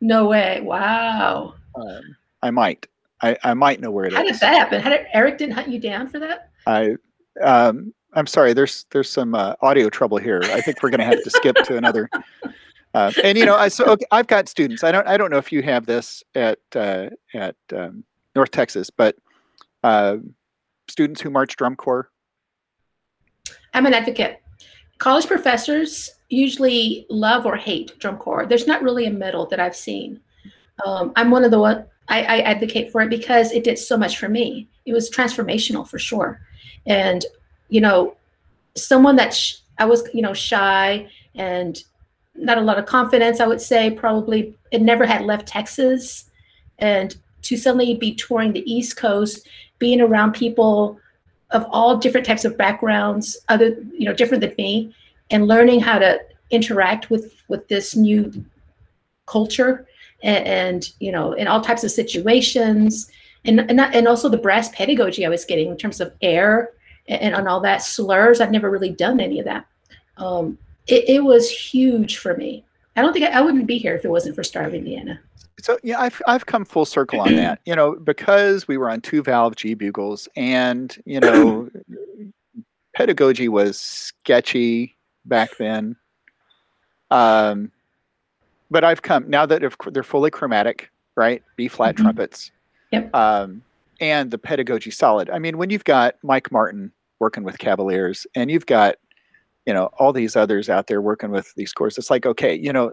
No 0.01 0.29
way! 0.29 0.61
Wow. 0.63 1.55
Um, 1.75 2.17
I 2.41 2.51
might. 2.51 2.87
I, 3.23 3.37
I 3.45 3.55
might 3.55 3.81
know 3.81 3.91
where 3.91 4.05
it 4.05 4.13
How 4.13 4.23
is. 4.25 4.33
did 4.33 4.41
that 4.41 4.55
happen? 4.55 4.81
How 4.81 4.91
did 4.91 5.07
Eric 5.13 5.39
didn't 5.39 5.55
hunt 5.55 5.69
you 5.69 5.79
down 5.79 6.09
for 6.09 6.19
that? 6.19 6.51
I 6.67 6.97
um, 7.41 7.95
I'm 8.15 8.27
sorry. 8.27 8.53
There's 8.53 8.85
there's 8.91 9.09
some 9.09 9.35
uh, 9.35 9.55
audio 9.63 9.89
trouble 9.89 10.19
here. 10.19 10.41
I 10.45 10.61
think 10.61 10.83
we're 10.83 10.91
going 10.91 11.01
to 11.01 11.07
have 11.07 11.23
to 11.23 11.31
skip 11.31 11.57
to 11.65 11.77
another. 11.77 12.11
Uh, 12.95 13.11
and 13.25 13.39
you 13.39 13.47
know, 13.47 13.57
I 13.57 13.69
so 13.69 13.87
okay, 13.87 14.05
I've 14.11 14.27
got 14.27 14.49
students. 14.49 14.85
I 14.85 14.93
don't 14.93 15.07
I 15.07 15.17
don't 15.17 15.31
know 15.31 15.39
if 15.39 15.51
you 15.51 15.63
have 15.63 15.87
this 15.87 16.23
at 16.35 16.59
uh, 16.77 17.09
at 17.33 17.57
um, 17.75 18.05
North 18.37 18.51
Texas, 18.51 18.91
but 18.91 19.17
uh, 19.83 20.17
students 20.89 21.21
who 21.21 21.31
march 21.31 21.57
drum 21.57 21.77
corps. 21.77 22.11
I'm 23.73 23.87
an 23.87 23.95
advocate. 23.95 24.43
College 24.99 25.27
professors 25.27 26.11
usually 26.29 27.07
love 27.09 27.47
or 27.47 27.57
hate 27.57 27.99
drum 27.99 28.19
corps. 28.19 28.47
There's 28.47 28.67
not 28.67 28.83
really 28.83 29.07
a 29.07 29.11
middle 29.11 29.47
that 29.47 29.59
I've 29.59 29.75
seen. 29.75 30.21
Um, 30.85 31.13
I'm 31.17 31.31
one 31.31 31.45
of 31.45 31.51
the 31.51 31.59
one 31.59 31.87
I, 32.09 32.23
I 32.23 32.41
advocate 32.41 32.91
for 32.91 33.01
it 33.03 33.11
because 33.11 33.53
it 33.53 33.65
did 33.65 33.79
so 33.79 33.97
much 33.97 34.19
for 34.19 34.29
me. 34.29 34.69
It 34.85 34.93
was 34.93 35.11
transformational 35.11 35.89
for 35.89 35.99
sure. 35.99 36.41
And 36.87 37.25
you 37.69 37.81
know, 37.81 38.17
someone 38.75 39.17
that 39.17 39.35
sh- 39.35 39.57
I 39.79 39.87
was 39.87 40.09
you 40.13 40.23
know 40.23 40.35
shy 40.35 41.09
and 41.35 41.83
not 42.35 42.59
a 42.59 42.63
lot 42.63 42.79
of 42.79 42.87
confidence. 42.87 43.41
I 43.41 43.47
would 43.47 43.61
say 43.61 43.91
probably 43.91 44.55
it 44.71 44.83
never 44.83 45.07
had 45.07 45.23
left 45.23 45.49
Texas, 45.49 46.31
and 46.79 47.17
to 47.43 47.57
suddenly 47.57 47.95
be 47.95 48.15
touring 48.15 48.53
the 48.53 48.73
East 48.73 48.97
Coast, 48.97 49.49
being 49.79 50.01
around 50.01 50.33
people 50.33 50.99
of 51.51 51.67
all 51.71 51.99
different 51.99 52.27
types 52.27 52.45
of 52.45 52.57
backgrounds, 52.57 53.37
other 53.49 53.77
you 53.93 54.05
know 54.05 54.15
different 54.15 54.41
than 54.41 54.55
me, 54.59 54.95
and 55.31 55.47
learning 55.47 55.81
how 55.81 55.99
to 55.99 56.21
interact 56.51 57.11
with 57.11 57.35
with 57.49 57.69
this 57.69 57.97
new 57.97 58.33
culture 59.27 59.87
and, 60.23 60.47
and 60.47 60.93
you 61.01 61.13
know 61.13 61.33
in 61.33 61.47
all 61.47 61.61
types 61.61 61.85
of 61.85 61.91
situations 61.91 63.11
and 63.45 63.61
and, 63.61 63.81
and 63.81 64.09
also 64.09 64.29
the 64.29 64.37
brass 64.37 64.69
pedagogy 64.71 65.27
I 65.27 65.29
was 65.29 65.45
getting 65.45 65.69
in 65.69 65.77
terms 65.77 66.01
of 66.01 66.13
air 66.23 66.71
and, 67.09 67.35
on 67.35 67.49
all 67.49 67.61
that 67.61 67.83
slurs. 67.83 68.41
I've 68.41 68.51
never 68.51 68.71
really 68.71 68.91
done 68.91 69.21
any 69.21 69.39
of 69.39 69.45
that. 69.47 69.67
Um, 70.17 70.59
it, 70.87 71.09
it 71.09 71.25
was 71.25 71.51
huge 71.51 72.19
for 72.19 72.37
me. 72.37 72.65
I 72.97 73.03
don't 73.03 73.13
think 73.13 73.25
I, 73.25 73.39
I 73.39 73.41
wouldn't 73.41 73.67
be 73.67 73.79
here 73.79 73.95
if 73.95 74.05
it 74.05 74.11
wasn't 74.11 74.37
for 74.37 74.45
Star 74.45 74.65
of 74.65 74.75
Indiana. 74.75 75.21
So 75.61 75.79
yeah, 75.83 76.01
I've 76.01 76.21
I've 76.27 76.47
come 76.47 76.65
full 76.65 76.85
circle 76.85 77.21
on 77.21 77.37
that. 77.37 77.61
You 77.65 77.75
know, 77.75 77.97
because 77.97 78.69
we 78.69 78.77
were 78.77 78.91
on 78.91 79.01
two 79.01 79.23
valve 79.23 79.57
G 79.57 79.75
bugles, 79.75 80.29
and 80.37 80.97
you 81.05 81.21
know, 81.21 81.71
pedagogy 82.95 83.49
was 83.49 83.79
sketchy 83.79 84.97
back 85.25 85.57
then. 85.59 85.97
Um, 87.11 87.72
but 88.73 88.85
I've 88.85 89.03
come 89.03 89.29
now 89.29 89.47
that 89.47 89.63
if 89.63 89.77
they're 89.93 90.03
fully 90.03 90.31
chromatic, 90.31 90.91
right? 91.17 91.43
B 91.57 91.69
flat 91.69 91.95
mm-hmm. 91.95 92.05
trumpets. 92.05 92.51
Yep. 92.91 93.15
Um, 93.15 93.63
and 94.01 94.31
the 94.31 94.39
pedagogy 94.39 94.91
solid. 94.91 95.31
I 95.31 95.39
mean, 95.39 95.59
when 95.59 95.71
you've 95.71 95.85
got 95.85 96.17
Mike 96.23 96.51
Martin 96.51 96.91
working 97.21 97.45
with 97.45 97.59
Cavaliers, 97.59 98.27
and 98.35 98.51
you've 98.51 98.67
got 98.67 98.97
you 99.67 99.75
know 99.75 99.87
all 99.99 100.13
these 100.13 100.35
others 100.35 100.69
out 100.69 100.89
there 100.89 101.01
working 101.01 101.31
with 101.31 101.55
these 101.55 101.73
courses, 101.73 101.99
it's 101.99 102.11
like 102.11 102.27
okay, 102.27 102.55
you 102.55 102.73
know, 102.73 102.93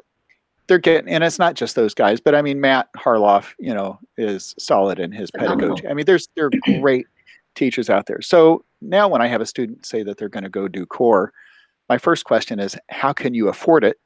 they're 0.68 0.78
getting, 0.78 1.12
and 1.12 1.24
it's 1.24 1.40
not 1.40 1.56
just 1.56 1.76
those 1.76 1.94
guys, 1.94 2.20
but 2.20 2.36
I 2.36 2.42
mean, 2.42 2.62
Matt 2.62 2.90
Harloff, 2.94 3.54
you 3.58 3.74
know, 3.74 4.00
is 4.18 4.54
solid 4.60 5.00
in 5.00 5.12
his 5.12 5.32
pedagogy. 5.32 5.88
I 5.88 5.94
mean, 5.94 6.06
there's 6.06 6.28
there 6.36 6.46
are 6.46 6.52
great 6.82 7.08
teachers 7.56 7.90
out 7.90 8.06
there. 8.06 8.22
So 8.22 8.64
now 8.82 9.08
when 9.08 9.22
I 9.22 9.28
have 9.28 9.42
a 9.42 9.46
student 9.46 9.86
say 9.86 10.04
that 10.04 10.18
they're 10.18 10.30
going 10.30 10.44
to 10.44 10.50
go 10.50 10.68
do 10.68 10.86
corps, 10.86 11.34
my 11.90 11.98
first 11.98 12.24
question 12.26 12.60
is, 12.60 12.78
how 12.90 13.14
can 13.14 13.34
you 13.34 13.48
afford 13.48 13.84
it? 13.84 14.00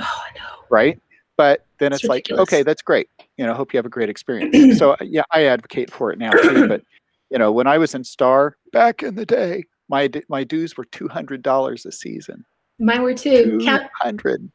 Oh, 0.00 0.22
I 0.30 0.38
know. 0.38 0.64
Right. 0.70 1.00
But 1.36 1.64
then 1.78 1.92
it's, 1.92 2.04
it's 2.04 2.08
like, 2.08 2.30
okay, 2.30 2.62
that's 2.62 2.82
great. 2.82 3.08
You 3.36 3.46
know, 3.46 3.54
hope 3.54 3.72
you 3.72 3.78
have 3.78 3.86
a 3.86 3.90
great 3.90 4.08
experience. 4.08 4.78
so 4.78 4.96
yeah, 5.00 5.22
I 5.30 5.46
advocate 5.46 5.90
for 5.90 6.12
it 6.12 6.18
now 6.18 6.30
too. 6.30 6.68
But 6.68 6.82
you 7.30 7.38
know, 7.38 7.50
when 7.50 7.66
I 7.66 7.78
was 7.78 7.94
in 7.94 8.04
Star 8.04 8.56
back 8.72 9.02
in 9.02 9.14
the 9.14 9.26
day, 9.26 9.64
my 9.88 10.10
my 10.28 10.44
dues 10.44 10.76
were 10.76 10.84
two 10.84 11.08
hundred 11.08 11.42
dollars 11.42 11.86
a 11.86 11.92
season. 11.92 12.44
Mine 12.78 13.02
were 13.02 13.14
too. 13.14 13.60
Two 13.60 13.78
hundred. 14.00 14.50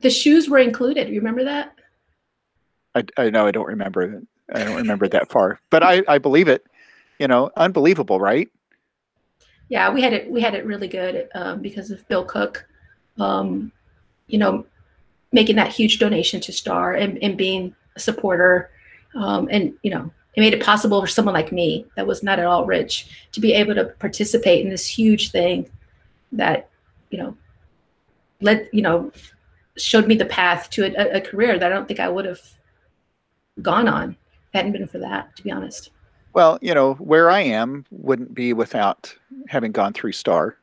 The 0.00 0.10
shoes 0.10 0.48
were 0.48 0.58
included. 0.58 1.08
You 1.08 1.16
remember 1.16 1.44
that? 1.44 1.74
I, 2.94 3.04
I 3.16 3.30
know 3.30 3.46
I 3.46 3.50
don't 3.50 3.66
remember. 3.66 4.22
I 4.52 4.64
don't 4.64 4.76
remember 4.76 5.08
that 5.08 5.30
far, 5.30 5.60
but 5.70 5.82
I, 5.82 6.02
I 6.06 6.18
believe 6.18 6.48
it. 6.48 6.64
You 7.18 7.28
know, 7.28 7.50
unbelievable, 7.56 8.20
right? 8.20 8.48
Yeah, 9.68 9.92
we 9.92 10.02
had 10.02 10.12
it. 10.12 10.30
We 10.30 10.40
had 10.40 10.54
it 10.54 10.66
really 10.66 10.88
good 10.88 11.28
um, 11.34 11.62
because 11.62 11.90
of 11.90 12.06
Bill 12.08 12.24
Cook. 12.24 12.66
Um, 13.18 13.72
you 14.26 14.38
know, 14.38 14.66
making 15.32 15.56
that 15.56 15.72
huge 15.72 15.98
donation 15.98 16.40
to 16.42 16.52
Star 16.52 16.92
and, 16.92 17.22
and 17.22 17.36
being 17.36 17.74
a 17.96 18.00
supporter, 18.00 18.70
um, 19.14 19.48
and 19.50 19.74
you 19.82 19.90
know, 19.90 20.10
it 20.34 20.40
made 20.40 20.54
it 20.54 20.62
possible 20.62 21.00
for 21.00 21.06
someone 21.06 21.34
like 21.34 21.52
me 21.52 21.86
that 21.96 22.06
was 22.06 22.22
not 22.22 22.38
at 22.38 22.46
all 22.46 22.64
rich 22.64 23.28
to 23.32 23.40
be 23.40 23.52
able 23.52 23.74
to 23.74 23.84
participate 23.84 24.64
in 24.64 24.70
this 24.70 24.86
huge 24.86 25.30
thing 25.30 25.68
that 26.32 26.68
you 27.10 27.18
know 27.18 27.36
led 28.40 28.68
you 28.72 28.82
know 28.82 29.12
showed 29.76 30.08
me 30.08 30.16
the 30.16 30.24
path 30.24 30.68
to 30.70 30.84
a, 30.84 31.18
a 31.18 31.20
career 31.20 31.58
that 31.58 31.70
I 31.70 31.74
don't 31.74 31.86
think 31.86 32.00
I 32.00 32.08
would 32.08 32.24
have 32.24 32.40
gone 33.62 33.88
on 33.88 34.16
hadn't 34.54 34.72
been 34.72 34.86
for 34.86 34.98
that, 34.98 35.34
to 35.36 35.42
be 35.42 35.50
honest. 35.50 35.90
Well, 36.32 36.58
you 36.62 36.74
know, 36.74 36.94
where 36.94 37.30
I 37.30 37.40
am 37.40 37.84
wouldn't 37.90 38.34
be 38.34 38.52
without 38.52 39.14
having 39.48 39.72
gone 39.72 39.92
through 39.92 40.12
Star. 40.12 40.56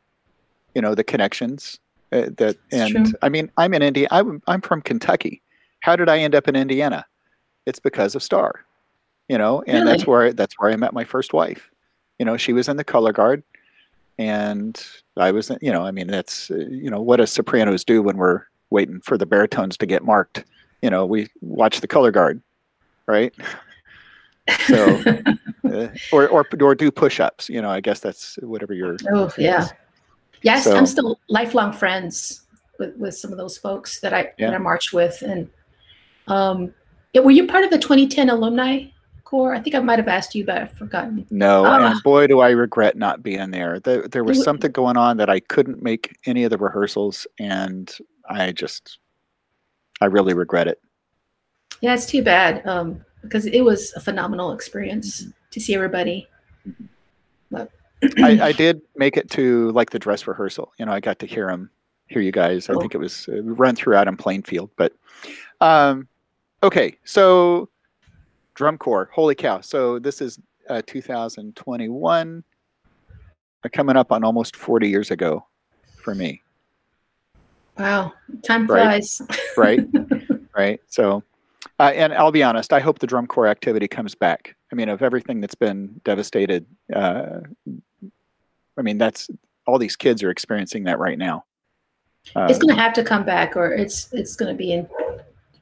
You 0.76 0.82
know, 0.82 0.95
the 0.95 1.04
connections 1.04 1.80
uh, 2.12 2.30
that, 2.38 2.58
and 2.71 2.91
true. 2.91 3.13
I 3.21 3.30
mean, 3.30 3.52
I'm 3.58 3.74
in 3.74 3.82
India. 3.82 4.08
I'm 4.12 4.41
I'm 4.47 4.62
from 4.62 4.82
Kentucky. 4.82 5.41
How 5.82 5.95
did 5.95 6.10
I 6.10 6.19
end 6.19 6.36
up 6.36 6.47
in 6.47 6.56
Indiana? 6.56 7.06
It's 7.65 7.80
because 7.80 8.15
of 8.15 8.24
Star. 8.24 8.65
You 9.30 9.38
know, 9.38 9.63
and 9.65 9.86
really? 9.86 9.86
that's 9.86 10.06
where 10.06 10.34
that's 10.34 10.60
where 10.60 10.71
I 10.71 10.76
met 10.76 10.93
my 10.93 11.06
first 11.06 11.34
wife. 11.34 11.71
You 12.19 12.26
know, 12.26 12.38
she 12.38 12.54
was 12.54 12.67
in 12.67 12.78
the 12.78 12.84
color 12.84 13.13
guard, 13.13 13.43
and 14.17 14.84
I 15.15 15.32
was. 15.32 15.52
You 15.62 15.71
know, 15.71 15.86
I 15.86 15.91
mean, 15.91 16.08
that's 16.08 16.52
uh, 16.52 16.56
you 16.58 16.89
know 16.89 17.02
what 17.02 17.17
does 17.17 17.32
sopranos 17.32 17.86
do 17.86 18.02
when 18.02 18.17
we're 18.17 18.43
waiting 18.69 19.00
for 19.02 19.17
the 19.17 19.26
baritones 19.26 19.78
to 19.78 19.86
get 19.86 20.04
marked. 20.04 20.43
You 20.82 20.89
know, 20.89 21.06
we 21.06 21.30
watch 21.41 21.80
the 21.80 21.88
color 21.88 22.12
guard, 22.12 22.41
right? 23.08 23.34
So, 24.67 25.02
uh, 25.65 25.88
or, 26.12 26.28
or 26.28 26.45
or 26.60 26.76
do 26.76 26.91
push-ups. 26.91 27.50
You 27.50 27.62
know, 27.62 27.69
I 27.69 27.80
guess 27.80 28.00
that's 28.00 28.38
whatever 28.41 28.74
your. 28.74 28.97
Oh 29.13 29.32
yeah, 29.38 29.67
yes, 30.41 30.65
so, 30.65 30.75
I'm 30.75 30.86
still 30.86 31.19
lifelong 31.30 31.73
friends 31.73 32.41
with, 32.80 32.95
with 32.97 33.15
some 33.15 33.32
of 33.32 33.38
those 33.38 33.58
folks 33.58 33.99
that 34.01 34.13
I 34.13 34.32
yeah. 34.38 34.47
that 34.47 34.56
I 34.56 34.58
marched 34.58 34.93
with, 34.93 35.21
and 35.21 35.49
um, 36.27 36.73
yeah, 37.13 37.21
were 37.21 37.32
you 37.32 37.47
part 37.47 37.63
of 37.63 37.69
the 37.69 37.77
2010 37.77 38.30
alumni 38.30 38.86
corps? 39.23 39.54
I 39.54 39.60
think 39.60 39.75
I 39.75 39.80
might 39.80 39.99
have 39.99 40.08
asked 40.08 40.36
you, 40.36 40.45
but 40.45 40.58
I've 40.58 40.71
forgotten. 40.73 41.25
No, 41.30 41.65
and 41.65 42.01
boy, 42.04 42.27
do 42.27 42.39
I 42.39 42.51
regret 42.51 42.97
not 42.97 43.23
being 43.23 43.51
there. 43.51 43.80
There, 43.80 44.08
there 44.08 44.23
was 44.23 44.43
something 44.43 44.71
going 44.71 44.97
on 44.97 45.17
that 45.17 45.30
I 45.30 45.39
couldn't 45.39 45.82
make 45.82 46.17
any 46.25 46.43
of 46.43 46.49
the 46.49 46.58
rehearsals, 46.58 47.27
and 47.39 47.91
I 48.30 48.51
just, 48.51 48.99
I 49.99 50.06
really 50.06 50.34
regret 50.34 50.67
it. 50.67 50.82
Yeah, 51.82 51.93
it's 51.93 52.06
too 52.06 52.23
bad 52.23 52.65
um, 52.67 53.04
because 53.21 53.45
it 53.45 53.62
was 53.62 53.91
a 53.95 53.99
phenomenal 53.99 54.51
experience 54.51 55.25
to 55.51 55.60
see 55.60 55.75
everybody. 55.75 56.27
But 57.49 57.71
I, 58.18 58.40
I, 58.42 58.52
did 58.52 58.82
make 58.96 59.18
it 59.18 59.30
to 59.32 59.72
like 59.72 59.92
the 59.92 60.00
dress 60.00 60.28
rehearsal. 60.28 60.72
You 60.78 60.86
know, 60.86 60.92
I 60.92 61.00
got 61.00 61.20
to 61.20 61.26
hear 61.26 61.48
them, 61.48 61.70
hear 62.08 62.22
you 62.22 62.32
guys. 62.32 62.70
I 62.70 62.74
oh. 62.74 62.80
think 62.80 62.96
it 62.96 63.00
was 63.00 63.28
uh, 63.30 63.42
run 63.44 63.76
throughout 63.76 64.08
in 64.08 64.18
Plainfield. 64.18 64.70
But 64.76 64.94
um, 65.60 66.08
okay, 66.64 66.98
so 67.04 67.70
drum 68.56 68.78
corps. 68.78 69.10
Holy 69.14 69.36
cow! 69.36 69.62
So 69.62 70.00
this 70.00 70.22
is 70.22 70.40
uh, 70.70 70.82
2021, 70.86 72.44
uh, 73.64 73.70
coming 73.74 73.96
up 73.96 74.12
on 74.12 74.24
almost 74.24 74.56
40 74.56 74.90
years 74.90 75.12
ago 75.12 75.46
for 75.98 76.16
me. 76.16 76.42
Wow, 77.78 78.14
time 78.44 78.68
flies. 78.68 79.22
Right, 79.58 79.80
right, 79.94 80.24
right. 80.56 80.82
So, 80.88 81.24
uh, 81.80 81.92
and 81.96 82.14
I'll 82.14 82.32
be 82.32 82.44
honest, 82.44 82.74
I 82.74 82.80
hope 82.80 83.00
the 83.00 83.08
drum 83.08 83.28
corps 83.28 83.48
activity 83.48 83.88
comes 83.88 84.14
back. 84.14 84.56
I 84.72 84.76
mean, 84.76 84.90
of 84.90 85.02
everything 85.02 85.42
that's 85.42 85.56
been 85.56 86.00
devastated, 86.04 86.66
uh, 86.94 87.40
I 88.82 88.84
mean, 88.84 88.98
that's 88.98 89.30
all 89.67 89.78
these 89.78 89.96
kids 89.96 90.24
are 90.24 90.32
experiencing 90.32 90.86
that 90.86 90.98
right 90.98 91.17
now. 91.17 91.46
Uh, 92.36 92.48
it's 92.50 92.58
going 92.60 92.76
to 92.76 92.82
have 92.82 92.94
to 92.94 93.04
come 93.04 93.24
back, 93.24 93.56
or 93.56 93.72
it's 93.74 94.12
it's 94.12 94.36
going 94.36 94.52
to 94.52 94.58
be 94.58 94.74
in 94.74 94.88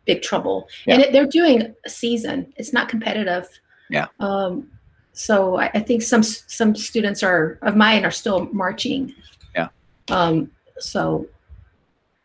big 0.06 0.22
trouble. 0.22 0.68
Yeah. 0.86 0.96
And 0.96 1.04
it, 1.04 1.12
they're 1.12 1.26
doing 1.28 1.76
a 1.86 1.90
season; 1.90 2.54
it's 2.56 2.72
not 2.74 2.88
competitive. 2.88 3.48
Yeah. 3.90 4.08
Um, 4.20 4.72
so 5.14 5.58
I, 5.58 5.70
I 5.74 5.80
think 5.80 6.02
some 6.02 6.24
some 6.24 6.76
students 6.76 7.24
are 7.24 7.60
of 7.62 7.76
mine 7.76 8.06
are 8.06 8.12
still 8.12 8.46
marching. 8.54 9.14
Yeah. 9.54 9.68
Um, 10.10 10.50
so 10.80 11.28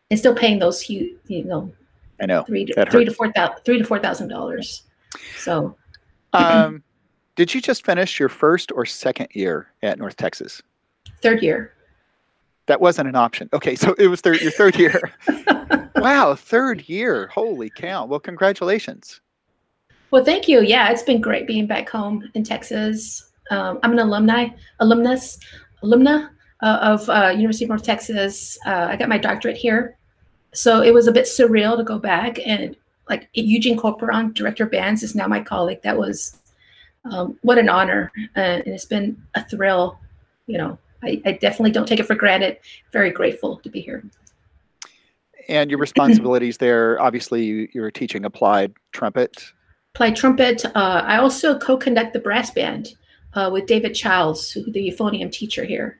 and 0.09 0.19
still 0.19 0.35
paying 0.35 0.59
those 0.59 0.81
huge, 0.81 1.17
you 1.27 1.43
know, 1.43 1.71
I 2.21 2.25
know 2.25 2.43
three 2.43 2.65
to 2.65 2.85
three 2.89 3.05
to 3.05 3.13
four 3.13 3.31
thousand 3.31 3.63
three 3.65 3.79
to 3.79 3.83
four 3.83 3.99
thousand 3.99 4.29
dollars. 4.29 4.83
So, 5.37 5.75
um, 6.33 6.83
Did 7.35 7.53
you 7.53 7.61
just 7.61 7.85
finish 7.85 8.19
your 8.19 8.29
first 8.29 8.71
or 8.73 8.85
second 8.85 9.27
year 9.31 9.67
at 9.81 9.97
North 9.97 10.15
Texas? 10.15 10.61
Third 11.25 11.41
year. 11.41 11.73
That 12.67 12.79
wasn't 12.79 13.09
an 13.09 13.15
option. 13.15 13.49
Okay, 13.51 13.73
so 13.73 13.95
it 13.97 14.09
was 14.09 14.21
third, 14.21 14.41
your 14.41 14.51
third 14.51 14.75
year. 14.75 15.11
wow, 15.95 16.35
third 16.35 16.87
year. 16.87 17.31
Holy 17.33 17.71
cow. 17.71 18.05
Well, 18.05 18.19
congratulations. 18.19 19.21
Well, 20.11 20.23
thank 20.23 20.47
you. 20.47 20.61
Yeah, 20.61 20.91
it's 20.91 21.01
been 21.01 21.21
great 21.21 21.47
being 21.47 21.65
back 21.65 21.89
home 21.89 22.29
in 22.35 22.43
Texas. 22.43 23.31
Um, 23.49 23.79
I'm 23.81 23.91
an 23.93 23.97
alumni, 23.97 24.49
alumnus, 24.79 25.39
alumna 25.81 26.29
uh, 26.61 26.77
of 26.79 27.09
uh, 27.09 27.33
University 27.35 27.65
of 27.65 27.69
North 27.69 27.83
Texas. 27.83 28.59
Uh, 28.67 28.89
I 28.91 28.95
got 28.95 29.09
my 29.09 29.17
doctorate 29.17 29.57
here, 29.57 29.97
so 30.53 30.83
it 30.83 30.93
was 30.93 31.07
a 31.07 31.11
bit 31.11 31.25
surreal 31.25 31.75
to 31.75 31.83
go 31.83 31.97
back 31.97 32.37
and 32.45 32.75
like 33.09 33.29
Eugene 33.33 33.79
Corporon, 33.79 34.31
director 34.31 34.65
of 34.65 34.71
bands, 34.71 35.01
is 35.01 35.15
now 35.15 35.25
my 35.25 35.41
colleague. 35.41 35.81
That 35.81 35.97
was 35.97 36.37
um, 37.05 37.39
what 37.41 37.57
an 37.57 37.67
honor, 37.67 38.11
and 38.35 38.61
it's 38.67 38.85
been 38.85 39.19
a 39.33 39.43
thrill. 39.43 39.99
You 40.45 40.59
know, 40.59 40.77
I, 41.03 41.21
I 41.25 41.31
definitely 41.33 41.71
don't 41.71 41.87
take 41.87 41.99
it 41.99 42.05
for 42.05 42.15
granted. 42.15 42.57
Very 42.91 43.11
grateful 43.11 43.57
to 43.57 43.69
be 43.69 43.81
here. 43.81 44.03
And 45.47 45.69
your 45.69 45.79
responsibilities 45.79 46.57
there, 46.57 46.99
obviously, 46.99 47.69
you're 47.73 47.91
teaching 47.91 48.25
applied 48.25 48.73
trumpet. 48.91 49.53
Applied 49.93 50.15
trumpet. 50.15 50.65
Uh, 50.65 51.03
I 51.05 51.17
also 51.17 51.57
co-conduct 51.59 52.13
the 52.13 52.19
brass 52.19 52.49
band 52.49 52.95
uh, 53.35 53.49
with 53.53 53.67
David 53.67 53.93
Childs, 53.93 54.51
who, 54.51 54.63
the 54.71 54.91
euphonium 54.91 55.31
teacher 55.31 55.63
here, 55.63 55.99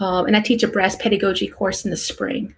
um, 0.00 0.26
and 0.26 0.36
I 0.36 0.40
teach 0.40 0.62
a 0.62 0.68
brass 0.68 0.96
pedagogy 0.96 1.46
course 1.46 1.84
in 1.84 1.90
the 1.90 1.96
spring. 1.96 2.54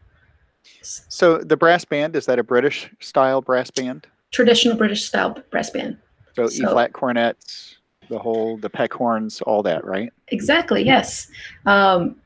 So 0.83 1.39
the 1.39 1.57
brass 1.57 1.85
band 1.85 2.17
is 2.17 2.27
that 2.27 2.39
a 2.39 2.43
British 2.43 2.91
style 3.01 3.43
brass 3.43 3.71
band? 3.71 4.07
Traditional 4.31 4.77
British 4.77 5.05
style 5.05 5.37
brass 5.51 5.71
band. 5.71 5.99
So, 6.35 6.47
so 6.47 6.69
E 6.69 6.73
flat 6.73 6.93
cornets, 6.93 7.76
the 8.09 8.19
whole 8.19 8.57
the 8.57 8.71
peck 8.71 8.93
horns, 8.93 9.41
all 9.43 9.63
that, 9.63 9.85
right? 9.85 10.13
Exactly. 10.29 10.83
Yes. 10.85 11.29
Um, 11.67 12.17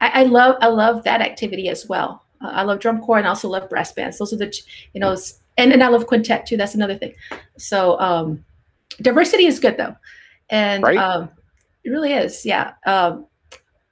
I, 0.00 0.20
I, 0.20 0.22
love 0.24 0.56
I 0.60 0.68
love 0.68 1.04
that 1.04 1.20
activity 1.20 1.68
as 1.68 1.88
well. 1.88 2.24
Uh, 2.40 2.48
I 2.48 2.62
love 2.62 2.80
drum 2.80 3.00
corps 3.00 3.18
and 3.18 3.26
I 3.26 3.30
also 3.30 3.48
love 3.48 3.68
brass 3.68 3.92
bands. 3.92 4.18
Those 4.18 4.32
are 4.32 4.36
the 4.36 4.54
you 4.92 5.00
know, 5.00 5.16
and 5.56 5.72
and 5.72 5.82
I 5.82 5.88
love 5.88 6.06
quintet 6.06 6.46
too. 6.46 6.56
That's 6.56 6.74
another 6.74 6.96
thing. 6.96 7.14
So 7.56 7.98
um, 8.00 8.44
diversity 9.00 9.46
is 9.46 9.60
good 9.60 9.76
though, 9.76 9.96
and 10.50 10.82
right? 10.82 10.96
um, 10.96 11.30
it 11.84 11.90
really 11.90 12.12
is. 12.12 12.44
Yeah. 12.44 12.72
Um, 12.86 13.26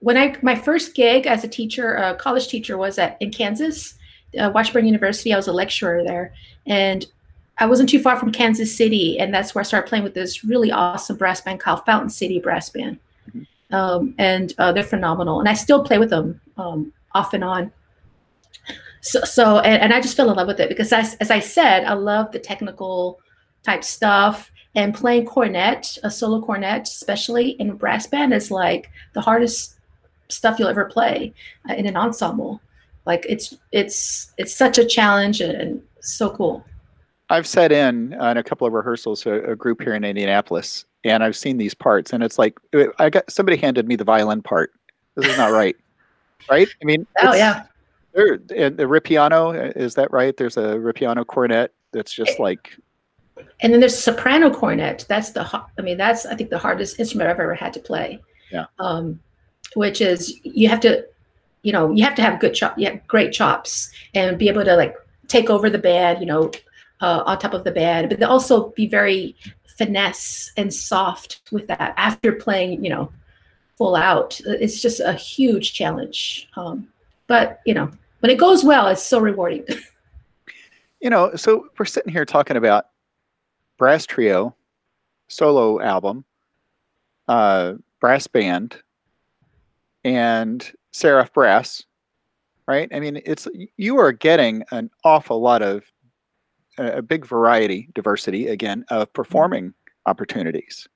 when 0.01 0.17
I 0.17 0.37
my 0.43 0.55
first 0.55 0.95
gig 0.95 1.27
as 1.27 1.45
a 1.45 1.49
teacher, 1.49 1.95
a 1.95 2.15
college 2.17 2.49
teacher, 2.49 2.77
was 2.77 2.99
at 2.99 3.17
in 3.21 3.31
Kansas, 3.31 3.95
uh, 4.39 4.51
Washburn 4.53 4.85
University. 4.85 5.33
I 5.33 5.37
was 5.37 5.49
a 5.49 5.53
lecturer 5.53 6.03
there, 6.05 6.35
and 6.67 7.07
I 7.63 7.67
wasn't 7.67 7.89
too 7.89 8.01
far 8.01 8.19
from 8.19 8.33
Kansas 8.33 8.77
City, 8.77 9.21
and 9.21 9.33
that's 9.33 9.55
where 9.55 9.61
I 9.61 9.63
started 9.63 9.89
playing 9.89 10.03
with 10.03 10.15
this 10.15 10.43
really 10.43 10.73
awesome 10.73 11.17
brass 11.17 11.41
band 11.41 11.61
called 11.61 11.87
Fountain 11.87 12.11
City 12.11 12.41
Brass 12.41 12.69
Band, 12.71 12.99
mm-hmm. 13.29 13.73
um, 13.73 14.17
and 14.19 14.53
uh, 14.59 14.73
they're 14.73 14.83
phenomenal. 14.83 15.39
And 15.39 15.49
I 15.49 15.55
still 15.55 15.85
play 15.85 15.99
with 15.99 16.11
them 16.11 16.41
um, 16.57 16.93
off 17.15 17.35
and 17.35 17.45
on. 17.45 17.71
So, 19.01 19.21
so 19.21 19.61
and, 19.61 19.81
and, 19.81 19.95
I 19.95 20.01
just 20.01 20.17
fell 20.17 20.29
in 20.31 20.37
love 20.37 20.49
with 20.49 20.59
it 20.59 20.69
because, 20.69 20.93
I, 20.93 21.05
as 21.21 21.31
I 21.31 21.39
said, 21.39 21.85
I 21.85 21.93
love 21.93 22.33
the 22.33 22.41
technical 22.41 23.21
type 23.63 23.85
stuff, 23.85 24.51
and 24.75 24.93
playing 24.93 25.27
cornet, 25.27 25.99
a 26.03 26.11
solo 26.11 26.45
cornet, 26.45 26.83
especially 26.89 27.51
in 27.61 27.71
a 27.71 27.75
brass 27.75 28.09
band, 28.09 28.35
is 28.35 28.51
like 28.51 28.91
the 29.13 29.21
hardest 29.21 29.79
stuff 30.31 30.59
you'll 30.59 30.67
ever 30.67 30.87
play 30.87 31.33
uh, 31.71 31.75
in 31.75 31.87
an 31.87 31.97
ensemble. 31.97 32.61
Like 33.07 33.25
it's 33.29 33.57
it's 33.71 34.33
it's 34.37 34.53
such 34.53 34.79
a 34.79 34.85
challenge 34.85 35.41
and 35.41 35.81
so 36.01 36.29
cool. 36.31 36.65
I've 37.33 37.47
set 37.47 37.73
in 37.73 38.13
uh, 38.13 38.25
on 38.25 38.37
a 38.37 38.45
couple 38.45 38.67
of 38.67 38.75
rehearsals 38.75 39.25
a, 39.25 39.53
a, 39.53 39.57
group 39.57 39.81
here 39.81 39.95
in 39.95 40.05
Indianapolis, 40.05 40.85
and 41.03 41.25
I've 41.25 41.35
seen 41.35 41.57
these 41.57 41.73
parts, 41.73 42.13
and 42.13 42.23
it's 42.23 42.39
like 42.39 42.59
uh, 42.75 42.85
I 42.99 43.09
got 43.09 43.31
somebody 43.31 43.57
handed 43.57 43.89
me 43.89 43.97
the 43.97 44.05
violin 44.05 44.43
part. 44.43 44.71
This 45.17 45.27
is 45.27 45.39
not 45.39 45.51
right, 45.61 45.75
right? 46.51 46.69
I 46.81 46.85
mean, 46.85 47.07
oh 47.23 47.35
yeah. 47.35 47.65
There, 48.13 48.37
the 48.37 48.85
ripieno 48.85 49.59
uh, 49.59 49.73
is 49.75 49.95
that 49.95 50.13
right? 50.13 50.37
There's 50.37 50.59
a 50.59 50.75
ripieno 50.75 51.27
cornet 51.27 51.73
that's 51.93 52.13
just 52.13 52.39
like. 52.39 52.77
And 53.63 53.73
then 53.73 53.81
there's 53.81 53.99
soprano 53.99 54.51
cornet. 54.51 55.07
That's 55.09 55.31
the 55.31 55.43
I 55.79 55.83
mean 55.83 55.97
that's 55.97 56.27
I 56.27 56.35
think 56.35 56.51
the 56.51 56.59
hardest 56.59 57.01
instrument 57.01 57.31
I've 57.31 57.41
ever 57.41 57.55
had 57.55 57.73
to 57.73 57.81
play. 57.81 58.21
Yeah. 58.51 58.67
Um, 58.79 59.19
which 59.75 60.03
is 60.03 60.39
you 60.43 60.69
have 60.69 60.81
to, 60.81 61.07
you 61.63 61.73
know, 61.73 61.91
you 61.93 62.05
have 62.05 62.15
to 62.17 62.23
have 62.23 62.41
good 62.41 62.53
chop, 62.53 62.79
you 62.79 62.91
have 62.91 63.07
great 63.07 63.33
chops, 63.33 63.91
and 64.15 64.39
be 64.39 64.51
able 64.51 64.65
to 64.65 64.77
like 64.77 64.95
take 65.29 65.49
over 65.49 65.71
the 65.71 65.79
band, 65.79 66.21
you 66.21 66.27
know, 66.27 66.51
uh, 67.03 67.23
on 67.27 67.39
top 67.39 67.53
of 67.53 67.65
the 67.65 67.73
band, 67.73 68.09
but 68.09 68.23
also 68.23 68.71
be 68.71 68.87
very 68.87 69.37
finesse 69.77 70.53
and 70.57 70.73
soft 70.73 71.41
with 71.51 71.67
that 71.67 71.93
after 71.97 72.33
playing, 72.33 72.83
you 72.83 72.91
know, 72.91 73.13
full 73.77 73.97
out. 73.97 74.41
It's 74.47 74.81
just 74.81 75.01
a 75.01 75.13
huge 75.13 75.75
challenge. 75.75 76.49
Um, 76.57 76.89
but, 77.27 77.61
you 77.67 77.75
know, 77.75 77.91
when 78.21 78.31
it 78.31 78.39
goes 78.39 78.65
well, 78.65 78.87
it's 78.89 79.03
so 79.03 79.19
rewarding. 79.19 79.67
you 81.01 81.11
know, 81.11 81.35
so 81.35 81.67
we're 81.79 81.85
sitting 81.85 82.13
here 82.13 82.25
talking 82.25 82.57
about 82.57 82.87
brass 83.79 84.07
trio, 84.07 84.55
solo 85.29 85.81
album, 85.81 86.25
uh, 87.27 87.75
brass 88.01 88.29
band, 88.29 88.81
and 90.05 90.71
Seraph 90.93 91.33
Brass, 91.33 91.85
right? 92.69 92.89
I 92.93 93.01
mean, 93.01 93.21
it's 93.25 93.49
you 93.77 93.99
are 93.99 94.13
getting 94.13 94.63
an 94.71 94.91
awful 95.05 95.41
lot 95.41 95.63
of 95.63 95.92
a 96.79 97.03
big 97.03 97.27
variety, 97.27 97.89
diversity 97.95 98.49
again 98.49 98.85
of 98.91 99.09
mm-hmm. 99.09 99.13
performing 99.13 99.75
opportunities. 100.07 100.87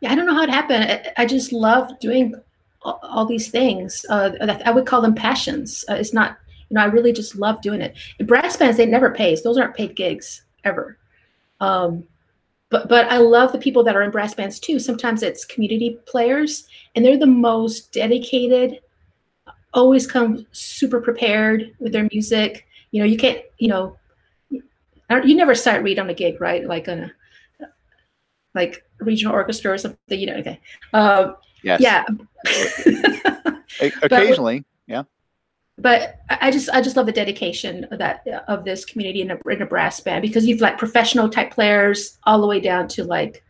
Yeah, 0.00 0.12
I 0.12 0.14
don't 0.14 0.26
know 0.26 0.34
how 0.34 0.42
it 0.42 0.50
happened. 0.50 1.12
I, 1.16 1.24
just 1.24 1.52
love 1.52 1.98
doing 2.00 2.34
all, 2.82 3.24
these 3.24 3.50
things. 3.50 4.04
Uh, 4.10 4.32
I 4.64 4.70
would 4.70 4.84
call 4.84 5.00
them 5.00 5.14
passions. 5.14 5.84
Uh, 5.88 5.94
it's 5.94 6.12
not, 6.12 6.36
you 6.68 6.74
know, 6.74 6.82
I 6.82 6.86
really 6.86 7.12
just 7.12 7.36
love 7.36 7.62
doing 7.62 7.80
it. 7.80 7.96
Brass 8.26 8.56
bands, 8.58 8.76
they 8.76 8.84
never 8.84 9.10
pays. 9.10 9.42
Those 9.42 9.56
aren't 9.56 9.74
paid 9.74 9.96
gigs 9.96 10.44
ever. 10.64 10.98
Um, 11.60 12.04
but 12.68 12.88
but 12.88 13.06
I 13.10 13.18
love 13.18 13.52
the 13.52 13.58
people 13.58 13.82
that 13.84 13.96
are 13.96 14.02
in 14.02 14.10
brass 14.10 14.34
bands 14.34 14.58
too. 14.58 14.78
Sometimes 14.78 15.22
it's 15.22 15.44
community 15.44 15.98
players, 16.06 16.66
and 16.94 17.04
they're 17.04 17.18
the 17.18 17.26
most 17.26 17.92
dedicated. 17.92 18.80
Always 19.72 20.06
come 20.06 20.46
super 20.52 21.00
prepared 21.00 21.72
with 21.78 21.92
their 21.92 22.08
music. 22.10 22.66
You 22.90 23.00
know, 23.00 23.06
you 23.06 23.16
can't, 23.16 23.40
you 23.58 23.68
know, 23.68 23.96
you 25.10 25.36
never 25.36 25.54
sight 25.54 25.82
read 25.82 25.98
on 25.98 26.10
a 26.10 26.14
gig, 26.14 26.40
right? 26.40 26.66
Like 26.66 26.88
on 26.88 27.12
a 27.60 27.66
like 28.54 28.84
regional 28.98 29.34
orchestra 29.34 29.72
or 29.72 29.78
something, 29.78 30.18
you 30.18 30.26
know. 30.26 30.36
Okay. 30.36 30.60
Um, 30.92 31.36
yes. 31.62 31.80
Yeah. 31.80 32.04
Occasionally, 34.02 34.60
but, 34.60 34.66
yeah. 34.86 35.02
But 35.78 36.20
I 36.28 36.50
just 36.50 36.70
I 36.70 36.80
just 36.80 36.96
love 36.96 37.06
the 37.06 37.12
dedication 37.12 37.84
of 37.90 37.98
that 37.98 38.26
of 38.48 38.64
this 38.64 38.84
community 38.84 39.20
in 39.20 39.30
a, 39.30 39.38
in 39.48 39.62
a 39.62 39.66
brass 39.66 40.00
band 40.00 40.22
because 40.22 40.46
you've 40.46 40.62
like 40.62 40.78
professional 40.78 41.28
type 41.28 41.50
players 41.50 42.18
all 42.24 42.40
the 42.40 42.46
way 42.46 42.60
down 42.60 42.88
to 42.88 43.04
like 43.04 43.44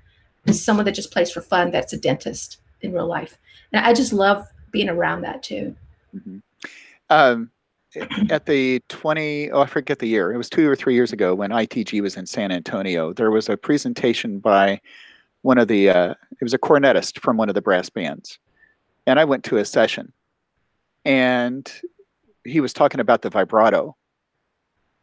someone 0.51 0.85
that 0.85 0.95
just 0.95 1.13
plays 1.13 1.31
for 1.31 1.41
fun 1.41 1.71
that's 1.71 1.93
a 1.93 1.99
dentist 1.99 2.59
in 2.81 2.93
real 2.93 3.07
life, 3.07 3.39
and 3.73 3.85
I 3.87 3.95
just 3.95 4.13
love 4.13 4.47
being 4.73 4.89
around 4.89 5.23
that 5.23 5.45
too. 5.45 5.77
Mm-hmm. 6.15 6.39
Um, 7.11 7.51
at 8.31 8.47
the 8.47 8.83
20 8.89 9.51
oh 9.51 9.61
i 9.61 9.67
forget 9.67 9.99
the 9.99 10.09
year. 10.09 10.33
It 10.33 10.37
was 10.37 10.51
two 10.51 10.69
or 10.69 10.77
three 10.77 10.95
years 10.95 11.13
ago 11.13 11.35
when 11.35 11.51
itg 11.51 12.01
was 12.03 12.17
in 12.17 12.27
san 12.27 12.53
antonio. 12.53 13.13
There 13.13 13.31
was 13.31 13.49
a 13.49 13.57
presentation 13.57 14.39
by 14.39 14.81
one 15.43 15.59
of 15.59 15.69
the 15.69 15.91
uh, 15.91 16.11
it 16.11 16.43
was 16.43 16.55
a 16.55 16.59
cornetist 16.59 17.21
from 17.21 17.37
one 17.37 17.49
of 17.49 17.55
the 17.55 17.63
brass 17.63 17.91
bands. 17.91 18.39
And 19.07 19.19
i 19.19 19.25
went 19.25 19.45
to 19.45 19.59
a 19.59 19.65
session. 19.65 20.13
And 21.05 21.71
he 22.45 22.61
was 22.61 22.73
talking 22.73 23.01
about 23.01 23.23
the 23.23 23.31
vibrato 23.31 23.97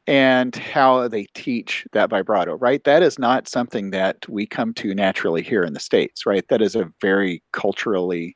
and 0.06 0.54
how 0.54 1.08
they 1.08 1.26
teach 1.34 1.86
that 1.94 2.10
vibrato 2.10 2.56
right? 2.56 2.84
That 2.84 3.04
is 3.04 3.18
not 3.18 3.48
something 3.48 3.92
that 3.92 4.28
we 4.28 4.46
come 4.46 4.74
to 4.76 4.94
naturally 4.94 5.42
here 5.42 5.64
in 5.64 5.74
the 5.74 5.80
states 5.80 6.26
right? 6.26 6.48
That 6.50 6.62
is 6.62 6.76
a 6.76 6.92
very 7.02 7.42
culturally 7.54 8.36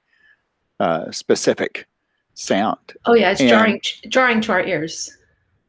uh, 0.80 1.12
specific 1.12 1.88
sound. 2.38 2.94
Oh 3.06 3.14
yeah, 3.14 3.32
it's 3.32 3.42
and, 3.42 3.50
jarring, 3.50 3.82
jarring 4.08 4.42
to 4.42 4.52
our 4.54 4.64
ears. 4.64 5.16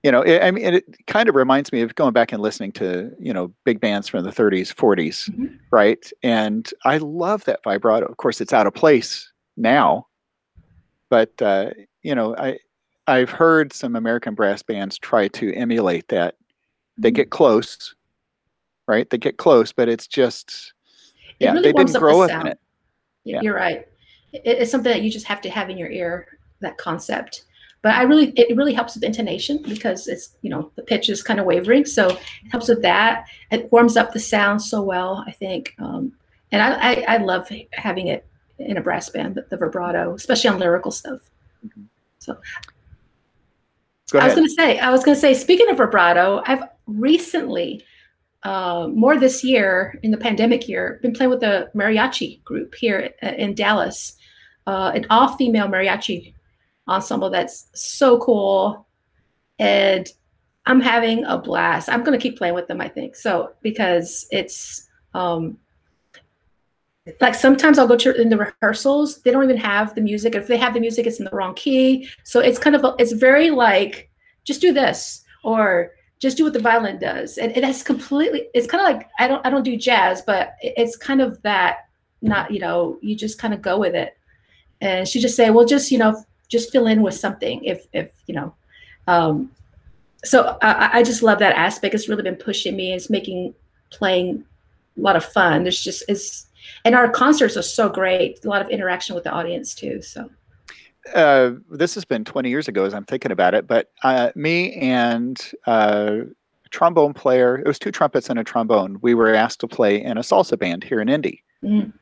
You 0.02 0.12
know, 0.12 0.22
it, 0.22 0.42
I 0.42 0.50
mean, 0.52 0.74
it 0.74 1.06
kind 1.06 1.28
of 1.28 1.34
reminds 1.34 1.72
me 1.72 1.80
of 1.80 1.94
going 1.96 2.12
back 2.12 2.30
and 2.30 2.40
listening 2.40 2.72
to 2.72 3.10
you 3.18 3.32
know 3.32 3.52
big 3.64 3.80
bands 3.80 4.06
from 4.06 4.24
the 4.24 4.30
30s, 4.30 4.72
40s, 4.74 5.30
mm-hmm. 5.30 5.46
right? 5.70 6.10
And 6.22 6.70
I 6.84 6.98
love 6.98 7.44
that 7.44 7.60
vibrato. 7.64 8.06
Of 8.06 8.16
course, 8.18 8.40
it's 8.40 8.52
out 8.52 8.66
of 8.66 8.74
place 8.74 9.32
now, 9.56 10.06
but 11.08 11.40
uh, 11.42 11.70
you 12.02 12.14
know, 12.14 12.36
I 12.36 12.58
I've 13.06 13.30
heard 13.30 13.72
some 13.72 13.96
American 13.96 14.34
brass 14.34 14.62
bands 14.62 14.98
try 14.98 15.28
to 15.28 15.52
emulate 15.54 16.08
that. 16.08 16.36
They 16.96 17.08
mm-hmm. 17.08 17.16
get 17.16 17.30
close, 17.30 17.94
right? 18.86 19.08
They 19.08 19.18
get 19.18 19.38
close, 19.38 19.72
but 19.72 19.88
it's 19.88 20.06
just 20.06 20.74
yeah, 21.40 21.52
really 21.52 21.72
they 21.72 21.72
didn't 21.72 21.98
grow 21.98 22.22
up, 22.22 22.30
up 22.30 22.40
in 22.42 22.46
it. 22.48 22.58
Yeah. 23.24 23.40
You're 23.42 23.56
right. 23.56 23.86
It's 24.32 24.70
something 24.70 24.92
that 24.92 25.02
you 25.02 25.10
just 25.10 25.26
have 25.26 25.40
to 25.40 25.50
have 25.50 25.70
in 25.70 25.78
your 25.78 25.90
ear 25.90 26.37
that 26.60 26.78
concept. 26.78 27.44
But 27.80 27.92
I 27.92 28.02
really, 28.02 28.32
it 28.36 28.56
really 28.56 28.74
helps 28.74 28.94
with 28.94 29.04
intonation 29.04 29.62
because 29.62 30.08
it's, 30.08 30.36
you 30.42 30.50
know, 30.50 30.72
the 30.74 30.82
pitch 30.82 31.08
is 31.08 31.22
kind 31.22 31.38
of 31.38 31.46
wavering. 31.46 31.84
So 31.84 32.08
it 32.08 32.18
helps 32.50 32.68
with 32.68 32.82
that. 32.82 33.26
It 33.52 33.70
warms 33.70 33.96
up 33.96 34.12
the 34.12 34.18
sound 34.18 34.60
so 34.60 34.82
well, 34.82 35.24
I 35.26 35.30
think. 35.30 35.74
Um, 35.78 36.12
and 36.50 36.60
I, 36.60 36.74
I, 36.74 37.04
I 37.08 37.16
love 37.18 37.48
having 37.72 38.08
it 38.08 38.26
in 38.58 38.76
a 38.76 38.80
brass 38.80 39.08
band, 39.08 39.36
the, 39.36 39.46
the 39.48 39.56
vibrato, 39.56 40.14
especially 40.14 40.50
on 40.50 40.58
lyrical 40.58 40.90
stuff. 40.90 41.20
Mm-hmm. 41.64 41.82
So 42.18 42.36
I 44.18 44.24
was 44.24 44.34
going 44.34 44.46
to 44.46 44.54
say, 44.54 44.78
I 44.78 44.90
was 44.90 45.04
going 45.04 45.14
to 45.14 45.20
say, 45.20 45.34
speaking 45.34 45.70
of 45.70 45.76
vibrato, 45.76 46.42
I've 46.46 46.64
recently, 46.86 47.84
uh, 48.42 48.88
more 48.92 49.18
this 49.18 49.44
year 49.44 50.00
in 50.02 50.10
the 50.10 50.16
pandemic 50.16 50.66
year, 50.66 50.98
been 51.02 51.12
playing 51.12 51.30
with 51.30 51.42
a 51.42 51.70
mariachi 51.76 52.42
group 52.42 52.74
here 52.74 53.10
in 53.22 53.54
Dallas, 53.54 54.16
uh, 54.66 54.92
an 54.94 55.06
all-female 55.10 55.68
mariachi 55.68 56.34
ensemble 56.88 57.30
that's 57.30 57.68
so 57.74 58.18
cool, 58.18 58.86
and 59.58 60.08
I'm 60.66 60.80
having 60.80 61.24
a 61.24 61.38
blast. 61.38 61.88
I'm 61.88 62.04
going 62.04 62.18
to 62.18 62.22
keep 62.22 62.38
playing 62.38 62.54
with 62.54 62.68
them, 62.68 62.80
I 62.80 62.88
think, 62.88 63.16
so 63.16 63.52
because 63.62 64.26
it's 64.30 64.88
um, 65.14 65.58
like 67.20 67.34
sometimes 67.34 67.78
I'll 67.78 67.88
go 67.88 67.96
to 67.96 68.20
in 68.20 68.28
the 68.28 68.36
rehearsals, 68.36 69.22
they 69.22 69.30
don't 69.30 69.44
even 69.44 69.56
have 69.56 69.94
the 69.94 70.00
music. 70.00 70.34
If 70.34 70.46
they 70.46 70.56
have 70.56 70.74
the 70.74 70.80
music, 70.80 71.06
it's 71.06 71.18
in 71.18 71.24
the 71.24 71.30
wrong 71.30 71.54
key. 71.54 72.08
So 72.24 72.40
it's 72.40 72.58
kind 72.58 72.76
of 72.76 72.84
a, 72.84 72.94
it's 72.98 73.12
very 73.12 73.50
like 73.50 74.10
just 74.44 74.60
do 74.60 74.72
this 74.72 75.24
or 75.44 75.92
just 76.18 76.36
do 76.36 76.44
what 76.44 76.52
the 76.52 76.60
violin 76.60 76.98
does. 76.98 77.38
And 77.38 77.56
it 77.56 77.64
has 77.64 77.82
completely 77.82 78.48
it's 78.54 78.66
kind 78.66 78.84
of 78.84 78.92
like 78.92 79.08
I 79.18 79.28
don't 79.28 79.44
I 79.46 79.50
don't 79.50 79.62
do 79.62 79.76
jazz, 79.76 80.22
but 80.22 80.54
it's 80.60 80.96
kind 80.96 81.20
of 81.20 81.40
that 81.42 81.88
not, 82.20 82.50
you 82.50 82.58
know, 82.58 82.98
you 83.00 83.16
just 83.16 83.38
kind 83.38 83.54
of 83.54 83.62
go 83.62 83.78
with 83.78 83.94
it. 83.94 84.16
And 84.80 85.06
she 85.06 85.20
just 85.20 85.36
say, 85.36 85.50
well, 85.50 85.66
just, 85.66 85.90
you 85.90 85.98
know, 85.98 86.22
just 86.48 86.72
fill 86.72 86.86
in 86.86 87.02
with 87.02 87.14
something 87.14 87.62
if 87.64 87.86
if, 87.92 88.10
you 88.26 88.34
know. 88.34 88.54
Um 89.06 89.50
so 90.24 90.58
I, 90.62 90.98
I 90.98 91.02
just 91.02 91.22
love 91.22 91.38
that 91.38 91.56
aspect. 91.56 91.94
It's 91.94 92.08
really 92.08 92.22
been 92.22 92.36
pushing 92.36 92.76
me. 92.76 92.92
It's 92.92 93.08
making 93.08 93.54
playing 93.90 94.44
a 94.96 95.00
lot 95.00 95.16
of 95.16 95.24
fun. 95.24 95.62
There's 95.62 95.82
just 95.82 96.02
it's 96.08 96.46
and 96.84 96.94
our 96.94 97.08
concerts 97.08 97.56
are 97.56 97.62
so 97.62 97.88
great. 97.88 98.44
A 98.44 98.48
lot 98.48 98.62
of 98.62 98.68
interaction 98.68 99.14
with 99.14 99.24
the 99.24 99.30
audience 99.30 99.74
too. 99.74 100.02
So. 100.02 100.30
Uh, 101.14 101.52
this 101.70 101.94
has 101.94 102.04
been 102.04 102.22
20 102.22 102.50
years 102.50 102.68
ago 102.68 102.84
as 102.84 102.92
I'm 102.92 103.04
thinking 103.04 103.32
about 103.32 103.54
it, 103.54 103.66
but 103.66 103.90
uh, 104.02 104.30
me 104.34 104.74
and 104.74 105.40
uh, 105.66 106.18
trombone 106.70 107.14
player, 107.14 107.56
it 107.56 107.66
was 107.66 107.78
two 107.78 107.90
trumpets 107.90 108.28
and 108.28 108.38
a 108.38 108.44
trombone. 108.44 108.98
We 109.00 109.14
were 109.14 109.34
asked 109.34 109.60
to 109.60 109.68
play 109.68 110.02
in 110.02 110.18
a 110.18 110.22
salsa 110.22 110.58
band 110.58 110.84
here 110.84 111.00
in 111.00 111.08
Indy. 111.08 111.42
Mm. 111.64 111.92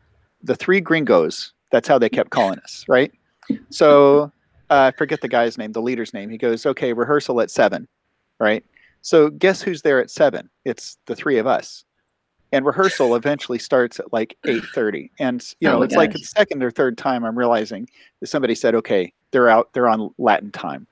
The 0.43 0.57
three 0.57 0.81
gringos, 0.81 1.53
that's 1.71 1.87
how 1.87 1.99
they 1.99 2.09
kept 2.09 2.31
calling 2.31 2.59
us, 2.61 2.85
right? 2.89 3.13
So 3.71 4.33
uh, 4.71 4.91
I 4.95 4.97
forget 4.97 5.21
the 5.21 5.29
guy's 5.29 5.59
name, 5.59 5.73
the 5.73 5.83
leader's 5.83 6.15
name. 6.15 6.31
He 6.31 6.39
goes, 6.39 6.67
okay, 6.67 6.93
rehearsal 6.93 7.41
at 7.41 7.51
seven, 7.51 7.89
right? 8.41 8.65
So 9.03 9.31
guess 9.31 9.63
who's 9.63 9.83
there 9.83 10.01
at 10.01 10.11
seven? 10.11 10.51
It's 10.65 10.99
the 11.07 11.15
three 11.15 11.39
of 11.39 11.47
us 11.47 11.85
and 12.53 12.65
rehearsal 12.65 13.15
eventually 13.17 13.59
starts 13.59 14.01
at 14.01 14.13
like 14.13 14.37
8.30 14.45 15.11
and 15.19 15.55
you 15.61 15.69
know 15.69 15.79
oh 15.79 15.83
it's 15.83 15.95
gosh. 15.95 15.99
like 15.99 16.13
the 16.13 16.19
second 16.21 16.63
or 16.63 16.71
third 16.71 16.97
time 16.99 17.25
i'm 17.25 17.37
realizing 17.37 17.89
that 18.21 18.29
somebody 18.29 18.55
said 18.55 18.75
okay 18.75 19.13
they're 19.31 19.49
out 19.49 19.73
they're 19.73 19.89
on 19.89 20.11
latin 20.19 20.51
time 20.51 20.87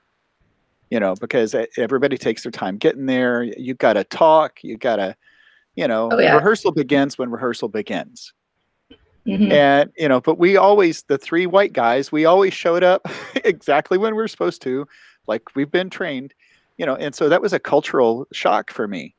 you 0.89 0.99
know 0.99 1.15
because 1.15 1.55
everybody 1.77 2.17
takes 2.17 2.43
their 2.43 2.51
time 2.51 2.77
getting 2.77 3.05
there 3.05 3.43
You've 3.43 3.77
got 3.77 3.93
to 3.93 4.03
talk 4.03 4.59
You've 4.63 4.79
got 4.79 4.97
to 4.97 5.15
you 5.75 5.87
know 5.87 6.09
oh, 6.11 6.19
yeah. 6.19 6.35
rehearsal 6.35 6.71
begins 6.71 7.17
when 7.17 7.31
rehearsal 7.31 7.69
begins 7.69 8.33
mm-hmm. 9.25 9.51
and 9.51 9.91
you 9.97 10.07
know 10.07 10.21
but 10.21 10.37
we 10.37 10.57
always 10.57 11.03
the 11.03 11.17
three 11.17 11.45
white 11.45 11.73
guys 11.73 12.11
we 12.11 12.25
always 12.25 12.53
showed 12.53 12.83
up 12.83 13.07
exactly 13.43 13.97
when 13.97 14.15
we 14.15 14.21
are 14.21 14.27
supposed 14.27 14.61
to 14.61 14.87
like 15.27 15.55
we've 15.55 15.71
been 15.71 15.89
trained 15.89 16.33
you 16.77 16.85
know 16.85 16.95
and 16.95 17.15
so 17.15 17.29
that 17.29 17.41
was 17.41 17.53
a 17.53 17.59
cultural 17.59 18.27
shock 18.31 18.71
for 18.71 18.87
me 18.87 19.15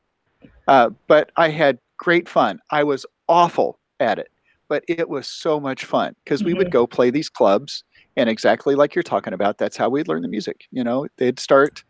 uh, 0.67 0.89
but 1.07 1.31
i 1.37 1.49
had 1.49 1.79
great 1.97 2.29
fun. 2.29 2.59
I 2.71 2.83
was 2.83 3.05
awful 3.27 3.79
at 3.99 4.19
it, 4.19 4.31
but 4.69 4.83
it 4.87 5.09
was 5.09 5.27
so 5.27 5.59
much 5.59 5.85
fun 5.85 6.15
because 6.23 6.41
mm-hmm. 6.41 6.47
we 6.47 6.53
would 6.53 6.67
mm-hmm. 6.67 6.73
go 6.73 6.87
play 6.87 7.09
these 7.09 7.29
clubs 7.29 7.83
and 8.15 8.29
exactly 8.29 8.73
like 8.73 8.95
you're 8.95 9.03
talking 9.03 9.33
about, 9.33 9.57
that's 9.57 9.77
how 9.77 9.89
we'd 9.89 10.07
learn 10.07 10.23
the 10.23 10.27
music. 10.27 10.65
You 10.71 10.83
know, 10.83 11.07
they'd 11.17 11.39
start, 11.39 11.83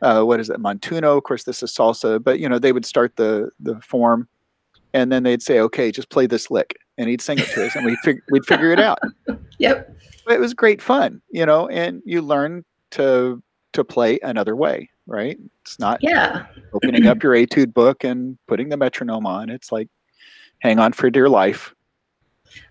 uh, 0.00 0.22
what 0.22 0.38
is 0.38 0.48
it, 0.48 0.58
Montuno? 0.58 1.16
Of 1.16 1.24
course, 1.24 1.44
this 1.44 1.62
is 1.62 1.74
salsa, 1.74 2.22
but 2.22 2.38
you 2.38 2.48
know, 2.48 2.58
they 2.58 2.72
would 2.72 2.84
start 2.84 3.16
the 3.16 3.50
the 3.58 3.80
form, 3.80 4.28
and 4.94 5.10
then 5.10 5.24
they'd 5.24 5.42
say, 5.42 5.58
"Okay, 5.58 5.90
just 5.90 6.08
play 6.10 6.26
this 6.26 6.52
lick," 6.52 6.76
and 6.98 7.08
he'd 7.08 7.20
sing 7.20 7.38
it 7.38 7.46
to 7.48 7.66
us, 7.66 7.74
and 7.74 7.84
we'd 7.84 7.98
fig- 7.98 8.22
we'd 8.30 8.44
figure 8.46 8.70
it 8.70 8.80
out. 8.80 8.98
Yep. 9.58 9.96
But 10.26 10.34
it 10.34 10.40
was 10.40 10.54
great 10.54 10.82
fun, 10.82 11.22
you 11.30 11.46
know, 11.46 11.68
and 11.68 12.02
you 12.04 12.20
learn 12.20 12.64
to 12.92 13.40
to 13.74 13.84
play 13.84 14.18
another 14.24 14.56
way 14.56 14.90
right? 15.06 15.38
It's 15.62 15.78
not 15.78 15.98
yeah. 16.02 16.46
opening 16.72 17.06
up 17.06 17.22
your 17.22 17.34
etude 17.34 17.74
book 17.74 18.04
and 18.04 18.38
putting 18.46 18.68
the 18.68 18.76
metronome 18.76 19.26
on. 19.26 19.50
It's 19.50 19.72
like 19.72 19.88
hang 20.60 20.78
on 20.78 20.92
for 20.92 21.10
dear 21.10 21.28
life. 21.28 21.74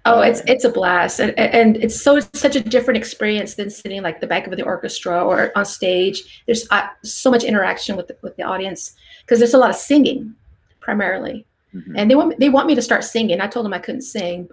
Oh, 0.05 0.21
it's 0.21 0.41
it's 0.45 0.63
a 0.63 0.69
blast, 0.69 1.19
and, 1.19 1.37
and 1.39 1.75
it's 1.77 1.99
so 1.99 2.17
it's 2.17 2.39
such 2.39 2.55
a 2.55 2.59
different 2.59 2.99
experience 2.99 3.55
than 3.55 3.71
sitting 3.71 4.03
like 4.03 4.21
the 4.21 4.27
back 4.27 4.45
of 4.45 4.55
the 4.55 4.63
orchestra 4.63 5.23
or 5.23 5.51
on 5.55 5.65
stage. 5.65 6.43
There's 6.45 6.67
uh, 6.69 6.87
so 7.03 7.31
much 7.31 7.43
interaction 7.43 7.95
with 7.95 8.07
the, 8.07 8.15
with 8.21 8.35
the 8.35 8.43
audience 8.43 8.93
because 9.21 9.39
there's 9.39 9.55
a 9.55 9.57
lot 9.57 9.71
of 9.71 9.75
singing, 9.75 10.35
primarily, 10.81 11.47
mm-hmm. 11.73 11.95
and 11.95 12.09
they 12.09 12.15
want 12.15 12.39
they 12.39 12.49
want 12.49 12.67
me 12.67 12.75
to 12.75 12.81
start 12.81 13.03
singing. 13.03 13.41
I 13.41 13.47
told 13.47 13.65
them 13.65 13.73
I 13.73 13.79
couldn't 13.79 14.01
sing, 14.01 14.49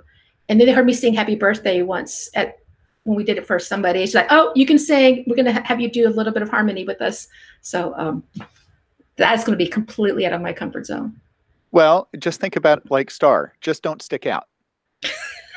and 0.48 0.60
then 0.60 0.66
they 0.66 0.72
heard 0.72 0.86
me 0.86 0.92
sing 0.92 1.14
"Happy 1.14 1.34
Birthday" 1.34 1.82
once 1.82 2.28
at 2.34 2.58
when 3.04 3.16
we 3.16 3.24
did 3.24 3.38
it 3.38 3.46
for 3.46 3.58
somebody. 3.58 4.00
She's 4.00 4.14
like, 4.14 4.28
"Oh, 4.30 4.52
you 4.54 4.66
can 4.66 4.78
sing. 4.78 5.24
We're 5.26 5.36
gonna 5.36 5.66
have 5.66 5.80
you 5.80 5.90
do 5.90 6.08
a 6.08 6.10
little 6.10 6.32
bit 6.32 6.42
of 6.42 6.50
harmony 6.50 6.84
with 6.84 7.00
us." 7.00 7.28
So 7.62 7.94
um, 7.96 8.22
that's 9.16 9.44
going 9.44 9.58
to 9.58 9.62
be 9.62 9.68
completely 9.68 10.24
out 10.24 10.32
of 10.32 10.40
my 10.40 10.52
comfort 10.52 10.86
zone. 10.86 11.20
Well, 11.70 12.08
just 12.18 12.40
think 12.40 12.56
about 12.56 12.90
like 12.90 13.10
Star. 13.10 13.52
Just 13.60 13.82
don't 13.82 14.00
stick 14.00 14.24
out. 14.26 14.48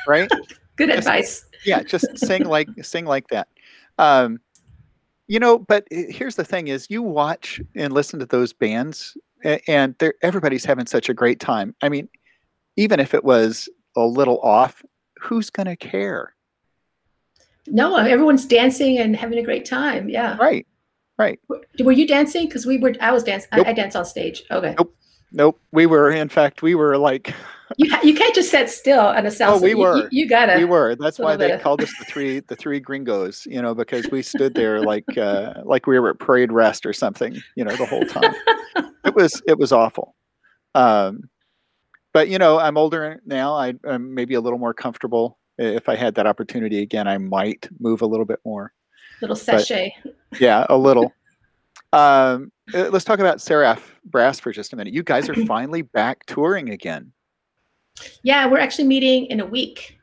Right. 0.06 0.30
Good 0.76 0.88
just, 0.88 0.98
advice. 0.98 1.44
yeah, 1.64 1.82
just 1.82 2.18
sing 2.18 2.44
like 2.44 2.68
sing 2.82 3.04
like 3.04 3.28
that. 3.28 3.48
Um, 3.98 4.40
you 5.32 5.40
know, 5.40 5.58
but 5.58 5.88
eh, 5.90 6.04
here's 6.10 6.36
the 6.36 6.44
thing: 6.44 6.68
is 6.68 6.86
you 6.90 7.02
watch 7.02 7.58
and 7.74 7.94
listen 7.94 8.18
to 8.18 8.26
those 8.26 8.52
bands, 8.52 9.16
and 9.66 9.94
they're 9.98 10.12
everybody's 10.20 10.66
having 10.66 10.84
such 10.84 11.08
a 11.08 11.14
great 11.14 11.40
time. 11.40 11.74
I 11.80 11.88
mean, 11.88 12.06
even 12.76 13.00
if 13.00 13.14
it 13.14 13.24
was 13.24 13.66
a 13.96 14.04
little 14.04 14.38
off, 14.40 14.82
who's 15.18 15.48
going 15.48 15.68
to 15.68 15.76
care? 15.76 16.34
No, 17.66 17.96
everyone's 17.96 18.44
dancing 18.44 18.98
and 18.98 19.16
having 19.16 19.38
a 19.38 19.42
great 19.42 19.64
time. 19.64 20.10
Yeah. 20.10 20.36
Right. 20.36 20.66
Right. 21.16 21.40
Were 21.80 21.92
you 21.92 22.06
dancing? 22.06 22.46
Because 22.46 22.66
we 22.66 22.76
were. 22.76 22.94
I 23.00 23.10
was 23.10 23.24
dancing. 23.24 23.48
Nope. 23.54 23.66
I, 23.66 23.70
I 23.70 23.72
danced 23.72 23.96
on 23.96 24.04
stage. 24.04 24.42
Okay. 24.50 24.74
Nope. 24.76 24.94
Nope. 25.32 25.60
We 25.72 25.86
were. 25.86 26.10
In 26.10 26.28
fact, 26.28 26.62
we 26.62 26.74
were 26.74 26.96
like. 26.98 27.34
you 27.78 27.90
you 28.02 28.14
can't 28.14 28.34
just 28.34 28.50
sit 28.50 28.68
still 28.68 29.00
on 29.00 29.24
a 29.24 29.30
salsa. 29.30 29.48
Oh, 29.48 29.60
we 29.60 29.74
were. 29.74 29.96
You, 29.96 30.08
you, 30.10 30.28
gotta. 30.28 30.58
We 30.58 30.64
were. 30.64 30.94
That's 30.94 31.18
why 31.18 31.36
they 31.36 31.58
called 31.58 31.82
us 31.82 31.92
the 31.98 32.04
three 32.04 32.40
the 32.40 32.56
three 32.56 32.80
gringos. 32.80 33.46
You 33.46 33.62
know, 33.62 33.74
because 33.74 34.10
we 34.10 34.22
stood 34.22 34.54
there 34.54 34.80
like 34.82 35.16
uh, 35.16 35.54
like 35.64 35.86
we 35.86 35.98
were 35.98 36.10
at 36.10 36.18
parade 36.18 36.52
rest 36.52 36.84
or 36.84 36.92
something. 36.92 37.40
You 37.56 37.64
know, 37.64 37.74
the 37.74 37.86
whole 37.86 38.04
time. 38.04 38.34
it 39.04 39.14
was 39.14 39.42
it 39.46 39.58
was 39.58 39.72
awful. 39.72 40.14
Um, 40.74 41.30
but 42.12 42.28
you 42.28 42.38
know, 42.38 42.58
I'm 42.58 42.76
older 42.76 43.20
now. 43.24 43.54
I, 43.54 43.74
I'm 43.84 44.14
maybe 44.14 44.34
a 44.34 44.40
little 44.40 44.58
more 44.58 44.74
comfortable 44.74 45.38
if 45.58 45.88
I 45.88 45.96
had 45.96 46.14
that 46.16 46.26
opportunity 46.26 46.80
again, 46.80 47.06
I 47.06 47.18
might 47.18 47.68
move 47.78 48.02
a 48.02 48.06
little 48.06 48.24
bit 48.24 48.40
more. 48.44 48.72
A 49.20 49.24
Little 49.24 49.36
sashay. 49.36 49.94
But, 50.02 50.40
yeah, 50.40 50.66
a 50.68 50.76
little. 50.76 51.12
um, 51.92 52.52
uh, 52.74 52.88
let's 52.90 53.04
talk 53.04 53.18
about 53.18 53.40
Seraph 53.40 53.94
Brass 54.04 54.40
for 54.40 54.52
just 54.52 54.72
a 54.72 54.76
minute. 54.76 54.92
You 54.92 55.02
guys 55.02 55.28
are 55.28 55.34
finally 55.46 55.82
back 55.82 56.24
touring 56.26 56.70
again. 56.70 57.12
Yeah, 58.22 58.46
we're 58.46 58.58
actually 58.58 58.88
meeting 58.88 59.26
in 59.26 59.40
a 59.40 59.46
week 59.46 59.98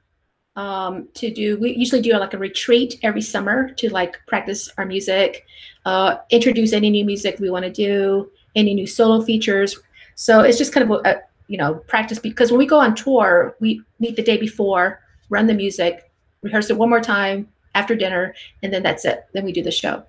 um, 0.56 1.08
to 1.16 1.34
do. 1.34 1.58
We 1.58 1.76
usually 1.76 2.02
do 2.02 2.12
like 2.14 2.34
a 2.34 2.38
retreat 2.38 3.00
every 3.02 3.22
summer 3.22 3.72
to 3.74 3.92
like 3.92 4.18
practice 4.28 4.70
our 4.78 4.86
music, 4.86 5.46
uh, 5.86 6.18
introduce 6.30 6.74
any 6.74 6.90
new 6.90 7.06
music 7.06 7.40
we 7.40 7.50
want 7.50 7.66
to 7.66 7.72
do, 7.72 8.32
any 8.56 8.74
new 8.74 8.86
solo 8.86 9.24
features. 9.24 9.80
So 10.16 10.42
it's 10.42 10.58
just 10.58 10.74
kind 10.74 10.90
of 10.90 11.00
a, 11.06 11.10
a 11.10 11.22
you 11.48 11.58
know 11.58 11.76
practice 11.88 12.20
because 12.20 12.52
when 12.52 12.60
we 12.60 12.66
go 12.66 12.80
on 12.80 12.96
tour, 12.96 13.56
we 13.60 13.82
meet 14.00 14.16
the 14.16 14.24
day 14.24 14.38
before 14.38 15.02
run 15.30 15.48
the 15.48 15.54
music, 15.54 16.12
rehearse 16.42 16.70
it 16.70 16.78
one 16.78 16.90
more 16.90 17.02
time 17.02 17.48
after 17.76 17.96
dinner, 17.96 18.34
and 18.64 18.74
then 18.74 18.84
that's 18.84 19.06
it. 19.06 19.26
Then 19.34 19.46
we 19.46 19.52
do 19.52 19.64
the 19.64 19.72
show. 19.72 20.04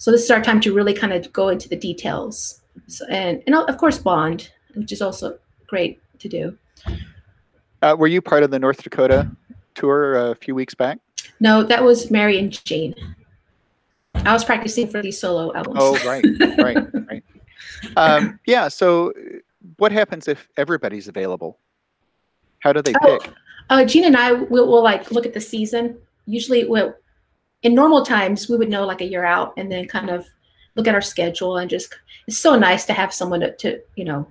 So 0.00 0.10
this 0.10 0.24
is 0.24 0.30
our 0.30 0.40
time 0.40 0.62
to 0.62 0.72
really 0.72 0.94
kind 0.94 1.12
of 1.12 1.30
go 1.30 1.50
into 1.50 1.68
the 1.68 1.76
details, 1.76 2.62
so, 2.86 3.04
and 3.10 3.42
and 3.46 3.54
of 3.54 3.76
course 3.76 3.98
bond, 3.98 4.50
which 4.74 4.92
is 4.92 5.02
also 5.02 5.38
great 5.66 6.00
to 6.20 6.26
do. 6.26 6.56
Uh, 7.82 7.94
were 7.98 8.06
you 8.06 8.22
part 8.22 8.42
of 8.42 8.50
the 8.50 8.58
North 8.58 8.82
Dakota 8.82 9.30
tour 9.74 10.14
a 10.14 10.34
few 10.36 10.54
weeks 10.54 10.72
back? 10.72 10.98
No, 11.38 11.62
that 11.62 11.84
was 11.84 12.10
Mary 12.10 12.38
and 12.38 12.64
Jane. 12.64 12.94
I 14.14 14.32
was 14.32 14.42
practicing 14.42 14.88
for 14.88 15.02
these 15.02 15.20
solo 15.20 15.54
albums. 15.54 15.76
Oh, 15.78 15.92
right, 16.06 16.24
right, 16.58 17.06
right. 17.08 17.24
Um, 17.96 18.38
yeah. 18.46 18.68
So, 18.68 19.12
what 19.76 19.92
happens 19.92 20.28
if 20.28 20.48
everybody's 20.56 21.08
available? 21.08 21.58
How 22.60 22.72
do 22.72 22.80
they 22.80 22.94
oh, 23.02 23.18
pick? 23.18 23.32
Uh, 23.68 23.86
and 23.94 24.16
I 24.16 24.32
will, 24.32 24.66
will 24.66 24.82
like 24.82 25.10
look 25.10 25.26
at 25.26 25.34
the 25.34 25.40
season. 25.40 25.98
Usually, 26.26 26.64
we'll, 26.64 26.94
in 27.62 27.74
normal 27.74 28.04
times, 28.04 28.48
we 28.48 28.56
would 28.56 28.70
know 28.70 28.86
like 28.86 29.00
a 29.00 29.06
year 29.06 29.24
out, 29.24 29.52
and 29.56 29.70
then 29.70 29.86
kind 29.86 30.10
of 30.10 30.26
look 30.76 30.88
at 30.88 30.94
our 30.94 31.02
schedule 31.02 31.56
and 31.56 31.70
just. 31.70 31.94
It's 32.26 32.38
so 32.38 32.56
nice 32.56 32.84
to 32.86 32.92
have 32.92 33.12
someone 33.12 33.40
to, 33.40 33.56
to 33.56 33.80
you 33.96 34.04
know, 34.04 34.26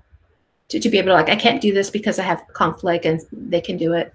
to, 0.69 0.79
to 0.79 0.89
be 0.89 0.97
able 0.97 1.09
to 1.09 1.13
like 1.13 1.29
I 1.29 1.35
can't 1.35 1.61
do 1.61 1.73
this 1.73 1.89
because 1.89 2.19
I 2.19 2.23
have 2.23 2.43
conflict 2.53 3.05
and 3.05 3.21
they 3.31 3.61
can 3.61 3.77
do 3.77 3.93
it. 3.93 4.13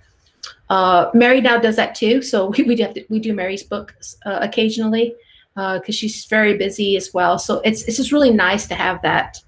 Uh, 0.71 1.11
Mary 1.15 1.41
now 1.41 1.59
does 1.59 1.77
that 1.77 1.95
too, 1.95 2.23
so 2.23 2.47
we, 2.57 2.65
we 2.65 2.75
do 2.75 2.83
have 2.85 2.95
to, 2.95 3.05
we 3.09 3.19
do 3.19 3.35
Mary's 3.35 3.63
book 3.63 3.95
uh, 4.25 4.39
occasionally 4.41 5.15
because 5.55 5.83
uh, 5.89 5.93
she's 5.93 6.25
very 6.25 6.57
busy 6.57 6.97
as 6.97 7.13
well. 7.15 7.39
So 7.39 7.61
it's 7.61 7.83
it's 7.85 7.97
just 7.97 8.13
really 8.13 8.31
nice 8.31 8.67
to 8.69 8.75
have 8.75 9.01
that 9.03 9.39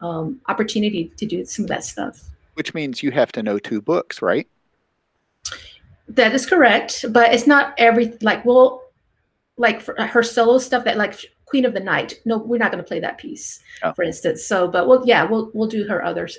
um, 0.00 0.40
opportunity 0.48 1.12
to 1.16 1.26
do 1.26 1.44
some 1.44 1.64
of 1.64 1.68
that 1.68 1.84
stuff. 1.84 2.22
Which 2.54 2.74
means 2.74 3.02
you 3.02 3.10
have 3.10 3.32
to 3.32 3.42
know 3.42 3.58
two 3.58 3.80
books, 3.80 4.22
right? 4.22 4.46
That 6.08 6.34
is 6.34 6.46
correct, 6.46 7.04
but 7.10 7.32
it's 7.32 7.46
not 7.46 7.74
every 7.78 8.16
like 8.20 8.44
well, 8.44 8.82
like 9.56 9.80
for 9.80 10.00
her 10.00 10.22
solo 10.22 10.58
stuff 10.58 10.84
that 10.84 10.96
like 10.96 11.24
Queen 11.46 11.64
of 11.64 11.72
the 11.72 11.80
Night. 11.80 12.20
No, 12.24 12.38
we're 12.38 12.58
not 12.58 12.70
going 12.70 12.82
to 12.82 12.86
play 12.86 13.00
that 13.00 13.18
piece, 13.18 13.60
oh. 13.82 13.92
for 13.94 14.02
instance. 14.02 14.44
So, 14.44 14.68
but 14.68 14.86
well, 14.86 15.02
yeah, 15.06 15.24
we'll 15.24 15.50
we'll 15.54 15.68
do 15.68 15.84
her 15.84 16.04
others. 16.04 16.38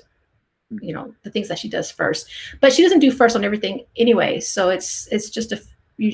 You 0.82 0.94
know, 0.94 1.16
the 1.24 1.32
things 1.32 1.48
that 1.48 1.58
she 1.58 1.70
does 1.70 1.90
first, 1.90 2.30
but 2.60 2.74
she 2.74 2.84
doesn't 2.84 3.00
do 3.00 3.10
first 3.10 3.36
on 3.36 3.46
everything 3.46 3.86
anyway. 3.96 4.42
So 4.42 4.70
it's 4.70 5.08
it's 5.12 5.30
just 5.30 5.54
a 5.54 5.62
few, 5.96 6.12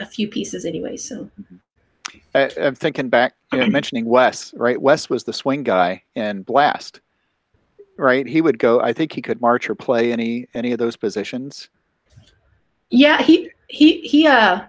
a 0.00 0.06
few 0.06 0.26
pieces 0.26 0.64
anyway. 0.64 0.96
So. 0.96 1.30
I, 2.34 2.50
am 2.56 2.74
thinking 2.74 3.08
back, 3.08 3.34
you 3.52 3.58
know, 3.58 3.66
mentioning 3.66 4.06
Wes, 4.06 4.54
right? 4.56 4.80
Wes 4.80 5.10
was 5.10 5.24
the 5.24 5.32
swing 5.32 5.64
guy 5.64 6.02
in 6.14 6.42
Blast, 6.42 7.00
right? 7.98 8.26
He 8.26 8.40
would 8.40 8.58
go. 8.58 8.80
I 8.80 8.92
think 8.92 9.12
he 9.12 9.20
could 9.20 9.40
march 9.40 9.68
or 9.68 9.74
play 9.74 10.12
any 10.12 10.46
any 10.54 10.72
of 10.72 10.78
those 10.78 10.96
positions. 10.96 11.68
Yeah, 12.88 13.20
he 13.20 13.50
he 13.68 14.00
he 14.00 14.26
uh 14.26 14.62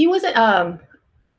he 0.00 0.06
wasn't 0.06 0.34
um 0.34 0.80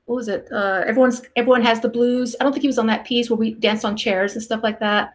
what 0.05 0.15
was 0.15 0.27
it? 0.27 0.47
Uh, 0.51 0.83
everyone's 0.85 1.23
everyone 1.35 1.63
has 1.63 1.79
the 1.79 1.89
blues. 1.89 2.35
I 2.39 2.43
don't 2.43 2.53
think 2.53 2.61
he 2.61 2.67
was 2.67 2.77
on 2.77 2.85
that 2.87 3.05
piece 3.05 3.29
where 3.29 3.37
we 3.37 3.55
danced 3.55 3.85
on 3.85 3.97
chairs 3.97 4.33
and 4.33 4.43
stuff 4.43 4.61
like 4.61 4.79
that. 4.79 5.13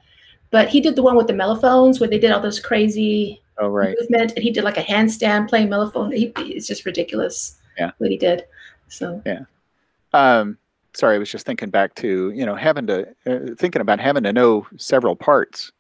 But 0.51 0.69
he 0.69 0.81
did 0.81 0.97
the 0.97 1.03
one 1.03 1.17
with 1.17 1.29
the 1.29 1.33
mellophones 1.33 2.01
where 2.01 2.09
they 2.09 2.19
did 2.19 2.33
all 2.33 2.41
those 2.41 2.59
crazy 2.59 3.41
oh, 3.59 3.69
right. 3.69 3.95
movement, 4.01 4.33
and 4.35 4.43
he 4.43 4.51
did 4.51 4.65
like 4.65 4.79
a 4.79 4.83
handstand 4.83 5.49
playing 5.49 5.69
mellophone. 5.69 6.13
He, 6.17 6.33
it's 6.37 6.67
just 6.67 6.87
ridiculous. 6.87 7.59
Yeah, 7.79 7.93
what 7.99 8.11
he 8.11 8.17
did. 8.17 8.47
So 8.89 9.23
yeah. 9.27 9.41
Um, 10.13 10.59
sorry, 10.95 11.17
I 11.17 11.19
was 11.19 11.31
just 11.31 11.47
thinking 11.47 11.71
back 11.71 11.95
to 11.97 12.31
you 12.31 12.47
know 12.47 12.57
having 12.57 12.89
to 12.89 13.07
uh, 13.27 13.55
thinking 13.57 13.83
about 13.83 14.01
having 14.01 14.25
to 14.25 14.33
know 14.33 14.67
several 14.77 15.15
parts. 15.15 15.71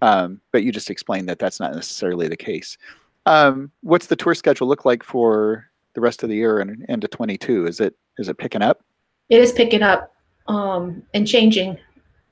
Um, 0.00 0.40
but 0.50 0.62
you 0.62 0.72
just 0.72 0.88
explained 0.88 1.28
that 1.28 1.38
that's 1.38 1.60
not 1.60 1.74
necessarily 1.74 2.28
the 2.28 2.36
case. 2.36 2.78
Um, 3.26 3.70
what's 3.82 4.06
the 4.06 4.16
tour 4.16 4.34
schedule 4.34 4.66
look 4.66 4.84
like 4.84 5.02
for 5.02 5.66
the 5.94 6.00
rest 6.00 6.22
of 6.22 6.28
the 6.28 6.36
year 6.36 6.60
and 6.60 6.84
into 6.88 7.08
22? 7.08 7.66
Is 7.66 7.80
it 7.80 7.94
is 8.18 8.28
it 8.28 8.38
picking 8.38 8.62
up? 8.62 8.82
It 9.28 9.40
is 9.40 9.52
picking 9.52 9.82
up 9.82 10.14
um, 10.46 11.02
and 11.14 11.26
changing 11.26 11.78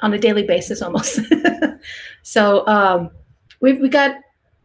on 0.00 0.12
a 0.12 0.18
daily 0.18 0.42
basis 0.42 0.82
almost. 0.82 1.20
so 2.22 2.66
um, 2.66 3.10
we've 3.60 3.80
we 3.80 3.88
got 3.88 4.16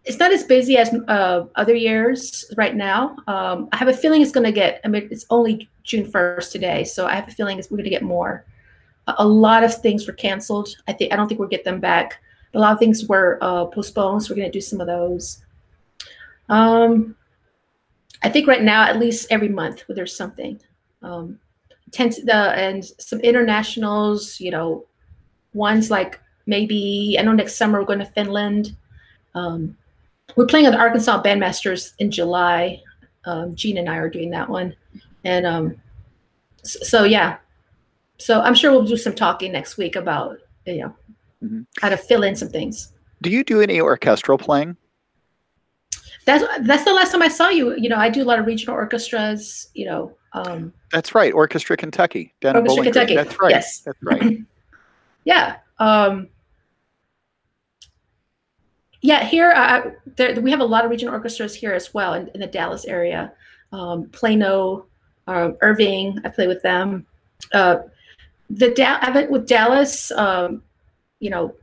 it's 0.05 0.19
not 0.19 0.31
as 0.31 0.43
busy 0.43 0.77
as 0.77 0.93
uh, 1.07 1.45
other 1.55 1.73
years 1.73 2.45
right 2.57 2.75
now. 2.75 3.15
Um, 3.27 3.69
I 3.71 3.77
have 3.77 3.87
a 3.87 3.93
feeling 3.93 4.21
it's 4.21 4.31
going 4.31 4.45
to 4.45 4.51
get. 4.51 4.79
I 4.85 4.87
mean, 4.87 5.07
it's 5.09 5.25
only 5.31 5.67
June 5.83 6.09
first 6.09 6.51
today, 6.51 6.83
so 6.83 7.07
I 7.07 7.15
have 7.15 7.27
a 7.27 7.31
feeling 7.31 7.57
it's 7.57 7.71
we're 7.71 7.77
going 7.77 7.85
to 7.85 7.89
get 7.89 8.03
more. 8.03 8.45
A, 9.07 9.15
a, 9.19 9.27
lot 9.27 9.63
of 9.63 9.73
things 9.73 10.05
were 10.05 10.13
canceled. 10.13 10.69
I 10.87 10.93
think 10.93 11.11
I 11.11 11.15
don't 11.15 11.27
think 11.27 11.39
we'll 11.39 11.49
get 11.49 11.63
them 11.63 11.79
back. 11.79 12.21
A 12.53 12.59
lot 12.59 12.71
of 12.71 12.79
things 12.79 13.07
were 13.07 13.39
uh, 13.41 13.65
postponed, 13.65 14.23
so 14.23 14.31
we're 14.31 14.37
going 14.37 14.51
to 14.51 14.57
do 14.57 14.61
some 14.61 14.79
of 14.79 14.87
those. 14.87 15.43
Um, 16.49 17.15
I 18.23 18.29
think 18.29 18.47
right 18.47 18.63
now, 18.63 18.83
at 18.83 18.99
least 18.99 19.27
every 19.29 19.49
month, 19.49 19.83
there's 19.89 20.15
something. 20.15 20.59
Um, 21.01 21.39
uh, 21.99 22.31
and 22.31 22.83
some 22.83 23.19
internationals, 23.19 24.39
you 24.39 24.51
know, 24.51 24.85
ones 25.53 25.89
like 25.89 26.19
maybe 26.45 27.15
I 27.19 27.23
know 27.23 27.33
next 27.33 27.55
summer 27.55 27.79
we're 27.79 27.85
going 27.85 27.99
to 27.99 28.05
Finland. 28.05 28.75
Um, 29.33 29.77
we're 30.35 30.47
playing 30.47 30.65
at 30.65 30.71
the 30.71 30.79
Arkansas 30.79 31.21
Bandmasters 31.23 31.93
in 31.99 32.11
July. 32.11 32.81
Um, 33.25 33.55
Gene 33.55 33.77
and 33.77 33.89
I 33.89 33.97
are 33.97 34.09
doing 34.09 34.29
that 34.31 34.49
one, 34.49 34.75
and 35.23 35.45
um, 35.45 35.75
so, 36.63 36.79
so, 36.83 37.03
yeah, 37.03 37.37
so 38.17 38.41
I'm 38.41 38.53
sure 38.53 38.71
we'll 38.71 38.83
do 38.83 38.97
some 38.97 39.15
talking 39.15 39.51
next 39.51 39.77
week 39.77 39.95
about 39.95 40.37
you 40.65 40.77
know 40.77 40.95
mm-hmm. 41.43 41.61
how 41.81 41.89
to 41.89 41.97
fill 41.97 42.23
in 42.23 42.35
some 42.35 42.49
things. 42.49 42.93
Do 43.21 43.29
you 43.31 43.43
do 43.43 43.61
any 43.61 43.81
orchestral 43.81 44.37
playing? 44.37 44.77
That's 46.25 46.43
that's 46.61 46.83
the 46.83 46.93
last 46.93 47.11
time 47.11 47.21
I 47.21 47.27
saw 47.27 47.49
you. 47.49 47.75
You 47.77 47.89
know, 47.89 47.97
I 47.97 48.09
do 48.09 48.23
a 48.23 48.25
lot 48.25 48.39
of 48.39 48.45
regional 48.45 48.75
orchestras. 48.75 49.69
You 49.73 49.85
know. 49.85 50.17
Um, 50.33 50.73
that's 50.91 51.15
right, 51.15 51.33
Orchestra 51.33 51.77
Kentucky. 51.77 52.33
Down 52.41 52.57
Orchestra 52.57 52.83
Kentucky. 52.83 53.15
That's 53.15 53.39
right. 53.39 53.51
Yes. 53.51 53.79
That's 53.81 54.01
right. 54.03 54.39
yeah. 55.23 55.57
Um, 55.79 56.27
yeah. 59.01 59.23
Here, 59.23 59.51
uh, 59.51 59.91
there, 60.17 60.39
we 60.41 60.51
have 60.51 60.59
a 60.59 60.65
lot 60.65 60.83
of 60.83 60.91
regional 60.91 61.13
orchestras 61.13 61.55
here 61.55 61.73
as 61.73 61.93
well 61.93 62.15
in, 62.15 62.27
in 62.29 62.41
the 62.41 62.47
Dallas 62.47 62.85
area. 62.85 63.31
Um, 63.71 64.09
Plano, 64.09 64.87
um, 65.27 65.57
Irving. 65.61 66.19
I 66.25 66.29
play 66.29 66.47
with 66.47 66.61
them. 66.61 67.05
Uh, 67.53 67.77
the 68.49 68.71
da- 68.71 69.11
been 69.11 69.31
with 69.31 69.47
Dallas. 69.47 70.11
Um, 70.11 70.63
you 71.19 71.29
know, 71.29 71.55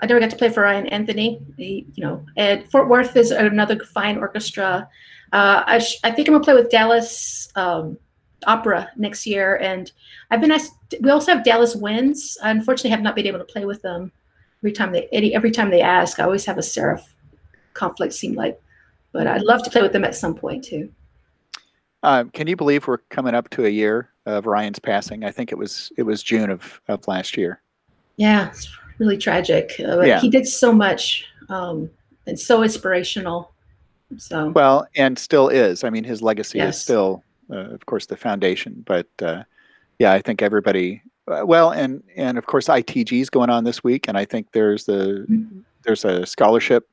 I 0.00 0.06
never 0.06 0.20
got 0.20 0.30
to 0.30 0.36
play 0.36 0.48
for 0.48 0.62
Ryan 0.62 0.86
Anthony. 0.86 1.40
He, 1.56 1.86
you 1.94 2.04
know, 2.04 2.24
and 2.36 2.68
Fort 2.70 2.88
Worth 2.88 3.16
is 3.16 3.30
another 3.30 3.78
fine 3.84 4.18
orchestra. 4.18 4.88
Uh, 5.32 5.62
I, 5.66 5.78
sh- 5.78 5.98
I 6.04 6.10
think 6.10 6.28
I'm 6.28 6.34
gonna 6.34 6.44
play 6.44 6.54
with 6.54 6.70
Dallas 6.70 7.48
um, 7.56 7.98
Opera 8.46 8.90
next 8.96 9.26
year, 9.26 9.56
and 9.56 9.90
I've 10.30 10.40
been 10.40 10.52
asked. 10.52 10.72
We 11.00 11.10
also 11.10 11.34
have 11.34 11.44
Dallas 11.44 11.74
Winds. 11.74 12.38
I 12.42 12.50
unfortunately 12.50 12.90
have 12.90 13.02
not 13.02 13.16
been 13.16 13.26
able 13.26 13.40
to 13.40 13.44
play 13.44 13.64
with 13.64 13.82
them. 13.82 14.12
Every 14.60 14.72
time 14.72 14.92
they 14.92 15.08
every 15.10 15.50
time 15.50 15.70
they 15.70 15.82
ask, 15.82 16.18
I 16.18 16.24
always 16.24 16.44
have 16.44 16.58
a 16.58 16.62
seraph 16.62 17.14
conflict. 17.74 18.12
Seem 18.12 18.34
like, 18.34 18.60
but 19.12 19.26
I'd 19.26 19.42
love 19.42 19.62
to 19.64 19.70
play 19.70 19.82
with 19.82 19.92
them 19.92 20.04
at 20.04 20.14
some 20.14 20.34
point 20.34 20.64
too. 20.64 20.90
Um, 22.02 22.30
can 22.30 22.46
you 22.46 22.56
believe 22.56 22.86
we're 22.86 22.98
coming 22.98 23.34
up 23.34 23.50
to 23.50 23.66
a 23.66 23.68
year 23.68 24.10
of 24.24 24.46
Ryan's 24.46 24.78
passing? 24.78 25.24
I 25.24 25.30
think 25.30 25.50
it 25.50 25.58
was 25.58 25.90
it 25.96 26.04
was 26.04 26.22
June 26.22 26.50
of, 26.50 26.80
of 26.88 27.06
last 27.08 27.36
year. 27.36 27.60
Yeah, 28.16 28.52
really 28.98 29.16
tragic. 29.16 29.74
Uh, 29.80 30.00
yeah. 30.00 30.20
He 30.20 30.28
did 30.28 30.46
so 30.46 30.72
much 30.72 31.24
um, 31.48 31.90
and 32.26 32.38
so 32.38 32.62
inspirational. 32.62 33.52
So 34.16 34.50
well, 34.50 34.86
and 34.96 35.18
still 35.18 35.48
is. 35.48 35.84
I 35.84 35.90
mean, 35.90 36.04
his 36.04 36.22
legacy 36.22 36.58
yes. 36.58 36.76
is 36.76 36.82
still, 36.82 37.22
uh, 37.50 37.70
of 37.70 37.84
course, 37.86 38.06
the 38.06 38.16
foundation. 38.16 38.82
But 38.86 39.06
uh, 39.20 39.42
yeah, 39.98 40.12
I 40.12 40.22
think 40.22 40.40
everybody. 40.42 41.02
Uh, 41.30 41.44
well, 41.44 41.70
and 41.70 42.02
and 42.16 42.38
of 42.38 42.46
course, 42.46 42.68
ITG 42.68 43.20
is 43.20 43.28
going 43.28 43.50
on 43.50 43.64
this 43.64 43.84
week, 43.84 44.08
and 44.08 44.16
I 44.16 44.24
think 44.24 44.52
there's 44.52 44.86
the 44.86 45.26
mm-hmm. 45.28 45.60
there's 45.82 46.04
a 46.06 46.24
scholarship. 46.24 46.88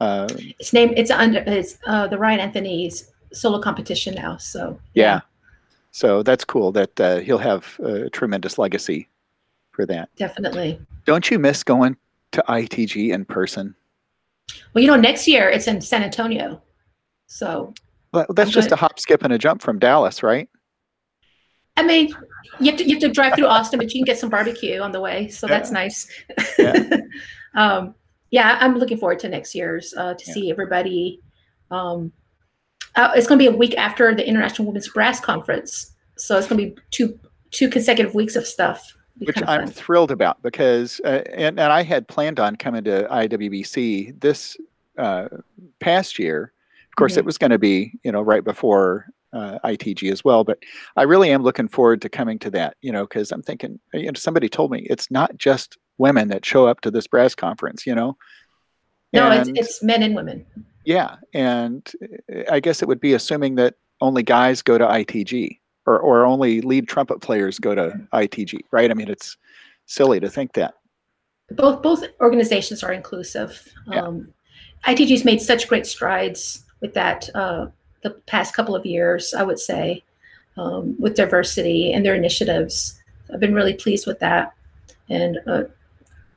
Uh, 0.00 0.28
it's 0.58 0.72
named. 0.72 0.94
It's 0.96 1.10
under. 1.12 1.44
It's 1.46 1.78
uh, 1.86 2.08
the 2.08 2.18
Ryan 2.18 2.40
Anthony's 2.40 3.12
solo 3.32 3.60
competition 3.60 4.14
now. 4.14 4.36
So 4.38 4.78
yeah. 4.94 5.02
yeah. 5.04 5.20
So 5.92 6.24
that's 6.24 6.44
cool 6.44 6.72
that 6.72 7.22
he'll 7.24 7.38
have 7.38 7.78
a 7.78 8.10
tremendous 8.10 8.58
legacy 8.58 9.08
for 9.74 9.86
that. 9.86 10.08
Definitely. 10.16 10.80
Don't 11.04 11.30
you 11.30 11.38
miss 11.38 11.62
going 11.62 11.96
to 12.32 12.44
ITG 12.48 13.12
in 13.12 13.24
person? 13.24 13.74
Well, 14.72 14.82
you 14.82 14.88
know, 14.88 14.96
next 14.96 15.26
year 15.26 15.48
it's 15.50 15.66
in 15.66 15.80
San 15.80 16.02
Antonio. 16.02 16.62
So 17.26 17.74
well, 18.12 18.26
that's 18.30 18.48
I'm 18.48 18.52
just 18.52 18.70
gonna, 18.70 18.78
a 18.78 18.80
hop, 18.80 18.98
skip, 18.98 19.24
and 19.24 19.32
a 19.32 19.38
jump 19.38 19.62
from 19.62 19.78
Dallas, 19.78 20.22
right? 20.22 20.48
I 21.76 21.82
mean, 21.82 22.14
you 22.60 22.70
have 22.70 22.78
to 22.78 22.84
you 22.84 22.94
have 22.94 23.00
to 23.00 23.08
drive 23.08 23.34
through 23.34 23.46
Austin, 23.46 23.78
but 23.78 23.92
you 23.92 24.00
can 24.00 24.04
get 24.04 24.18
some 24.18 24.30
barbecue 24.30 24.80
on 24.80 24.92
the 24.92 25.00
way, 25.00 25.28
so 25.28 25.46
yeah. 25.46 25.54
that's 25.54 25.70
nice. 25.70 26.08
Yeah. 26.58 26.96
um, 27.54 27.94
yeah, 28.30 28.58
I'm 28.60 28.76
looking 28.76 28.98
forward 28.98 29.18
to 29.20 29.28
next 29.28 29.54
year's 29.54 29.94
uh, 29.96 30.14
to 30.14 30.24
yeah. 30.26 30.34
see 30.34 30.50
everybody. 30.50 31.20
Um, 31.70 32.12
uh, 32.96 33.10
it's 33.16 33.26
going 33.26 33.38
to 33.38 33.50
be 33.50 33.52
a 33.52 33.56
week 33.56 33.76
after 33.76 34.14
the 34.14 34.26
International 34.26 34.66
Women's 34.66 34.88
Brass 34.88 35.18
Conference, 35.18 35.92
so 36.16 36.38
it's 36.38 36.46
going 36.46 36.60
to 36.60 36.70
be 36.70 36.82
two 36.90 37.18
two 37.50 37.68
consecutive 37.68 38.14
weeks 38.14 38.36
of 38.36 38.46
stuff 38.46 38.94
which 39.18 39.38
I'm 39.46 39.68
thrilled 39.68 40.10
about 40.10 40.42
because, 40.42 41.00
uh, 41.04 41.22
and, 41.32 41.58
and 41.58 41.72
I 41.72 41.82
had 41.82 42.08
planned 42.08 42.40
on 42.40 42.56
coming 42.56 42.84
to 42.84 43.06
IWBC 43.10 44.20
this 44.20 44.56
uh, 44.98 45.28
past 45.80 46.18
year. 46.18 46.52
Of 46.88 46.96
course, 46.96 47.12
mm-hmm. 47.12 47.20
it 47.20 47.24
was 47.24 47.38
going 47.38 47.50
to 47.50 47.58
be, 47.58 47.92
you 48.02 48.12
know, 48.12 48.22
right 48.22 48.44
before 48.44 49.06
uh, 49.32 49.58
ITG 49.64 50.10
as 50.12 50.24
well. 50.24 50.44
But 50.44 50.58
I 50.96 51.02
really 51.02 51.30
am 51.30 51.42
looking 51.42 51.68
forward 51.68 52.02
to 52.02 52.08
coming 52.08 52.38
to 52.40 52.50
that, 52.50 52.76
you 52.82 52.92
know, 52.92 53.04
because 53.04 53.32
I'm 53.32 53.42
thinking, 53.42 53.80
you 53.92 54.06
know, 54.06 54.12
somebody 54.14 54.48
told 54.48 54.70
me 54.70 54.86
it's 54.88 55.10
not 55.10 55.36
just 55.36 55.76
women 55.98 56.28
that 56.28 56.44
show 56.44 56.66
up 56.66 56.80
to 56.82 56.90
this 56.90 57.06
brass 57.06 57.34
conference, 57.34 57.86
you 57.86 57.94
know. 57.94 58.16
No, 59.12 59.30
and, 59.30 59.48
it's, 59.48 59.58
it's 59.58 59.82
men 59.82 60.02
and 60.02 60.14
women. 60.14 60.44
Yeah, 60.84 61.16
and 61.32 61.90
uh, 62.32 62.42
I 62.50 62.60
guess 62.60 62.82
it 62.82 62.88
would 62.88 63.00
be 63.00 63.14
assuming 63.14 63.54
that 63.56 63.74
only 64.00 64.22
guys 64.22 64.62
go 64.62 64.76
to 64.76 64.84
ITG 64.84 65.58
or, 65.86 65.98
or 65.98 66.24
only 66.24 66.60
lead 66.60 66.88
trumpet 66.88 67.20
players 67.20 67.58
go 67.58 67.74
to 67.74 68.00
ITG, 68.12 68.60
right? 68.70 68.90
I 68.90 68.94
mean, 68.94 69.08
it's 69.08 69.36
silly 69.86 70.20
to 70.20 70.30
think 70.30 70.54
that. 70.54 70.74
Both 71.50 71.82
both 71.82 72.04
organizations 72.20 72.82
are 72.82 72.92
inclusive. 72.92 73.68
Yeah. 73.88 74.00
Um, 74.00 74.32
ITG's 74.86 75.24
made 75.24 75.40
such 75.42 75.68
great 75.68 75.86
strides 75.86 76.64
with 76.80 76.94
that 76.94 77.28
uh, 77.34 77.66
the 78.02 78.10
past 78.26 78.54
couple 78.54 78.74
of 78.74 78.86
years, 78.86 79.34
I 79.34 79.42
would 79.42 79.58
say, 79.58 80.02
um, 80.56 80.96
with 80.98 81.14
diversity 81.14 81.92
and 81.92 82.04
their 82.04 82.14
initiatives. 82.14 83.00
I've 83.32 83.40
been 83.40 83.54
really 83.54 83.74
pleased 83.74 84.06
with 84.06 84.20
that, 84.20 84.54
and 85.08 85.38
uh, 85.46 85.64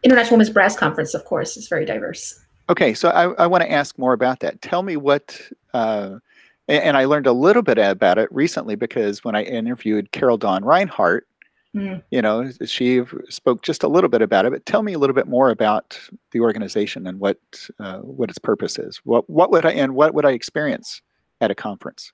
International 0.03 0.35
Women's 0.35 0.49
Brass 0.49 0.77
Conference, 0.77 1.13
of 1.13 1.25
course, 1.25 1.57
is 1.57 1.67
very 1.67 1.85
diverse. 1.85 2.39
Okay, 2.69 2.93
so 2.93 3.09
I, 3.09 3.43
I 3.43 3.47
want 3.47 3.63
to 3.63 3.71
ask 3.71 3.97
more 3.97 4.13
about 4.13 4.41
that. 4.41 4.61
Tell 4.61 4.83
me 4.83 4.97
what, 4.97 5.39
uh, 5.73 6.19
and, 6.67 6.83
and, 6.83 6.97
I 6.97 7.05
learned 7.05 7.27
a 7.27 7.33
little 7.33 7.61
bit 7.61 7.77
about 7.77 8.17
it 8.17 8.29
recently 8.31 8.75
because 8.75 9.23
when 9.23 9.35
I 9.35 9.43
interviewed 9.43 10.11
Carol 10.11 10.37
Dawn 10.37 10.63
Reinhardt, 10.63 11.27
mm. 11.75 12.01
you 12.11 12.21
know, 12.21 12.51
she 12.65 13.03
spoke 13.29 13.61
just 13.61 13.83
a 13.83 13.87
little 13.87 14.09
bit 14.09 14.21
about 14.21 14.45
it. 14.45 14.51
But 14.51 14.65
tell 14.65 14.83
me 14.83 14.93
a 14.93 14.99
little 14.99 15.15
bit 15.15 15.27
more 15.27 15.49
about 15.49 15.99
the 16.31 16.41
organization 16.41 17.07
and 17.07 17.19
what 17.19 17.37
uh, 17.79 17.99
what 17.99 18.29
its 18.29 18.39
purpose 18.39 18.77
is. 18.79 18.97
What 19.03 19.29
what 19.29 19.51
would 19.51 19.65
I 19.65 19.71
and 19.71 19.95
what 19.95 20.13
would 20.13 20.25
I 20.25 20.31
experience 20.31 21.01
at 21.41 21.51
a 21.51 21.55
conference? 21.55 22.11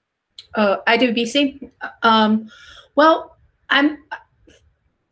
Uh, 0.55 0.77
IWBC. 0.87 1.71
Um, 2.03 2.49
well, 2.95 3.37
I'm 3.69 3.97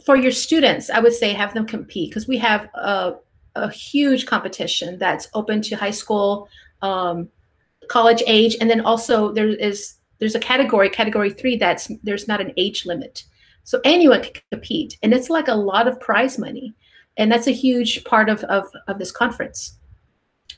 for 0.06 0.16
your 0.16 0.32
students. 0.32 0.90
I 0.90 1.00
would 1.00 1.14
say 1.14 1.34
have 1.34 1.54
them 1.54 1.66
compete 1.66 2.10
because 2.10 2.28
we 2.28 2.38
have 2.38 2.70
a, 2.74 3.16
a, 3.56 3.70
huge 3.70 4.26
competition 4.26 4.98
that's 4.98 5.28
open 5.34 5.62
to 5.64 5.76
high 5.76 5.92
school, 5.92 6.48
um, 6.82 7.30
college 7.88 8.24
age, 8.28 8.56
and 8.60 8.70
then 8.70 8.82
also 8.82 9.32
there 9.32 9.50
is 9.50 9.96
there's 10.20 10.36
a 10.36 10.40
category, 10.40 10.90
category 10.90 11.32
three, 11.32 11.58
that's 11.58 11.92
there's 12.04 12.28
not 12.28 12.42
an 12.42 12.54
age 12.58 12.86
limit, 12.86 13.24
so 13.64 13.80
anyone 13.84 14.22
can 14.22 14.34
compete, 14.52 14.98
and 15.04 15.14
it's 15.14 15.30
like 15.30 15.48
a 15.48 15.56
lot 15.56 15.88
of 15.88 16.00
prize 16.00 16.38
money, 16.38 16.74
and 17.18 17.32
that's 17.32 17.48
a 17.48 17.52
huge 17.52 18.04
part 18.04 18.30
of 18.30 18.44
of, 18.46 18.68
of 18.88 19.00
this 19.00 19.12
conference. 19.12 19.78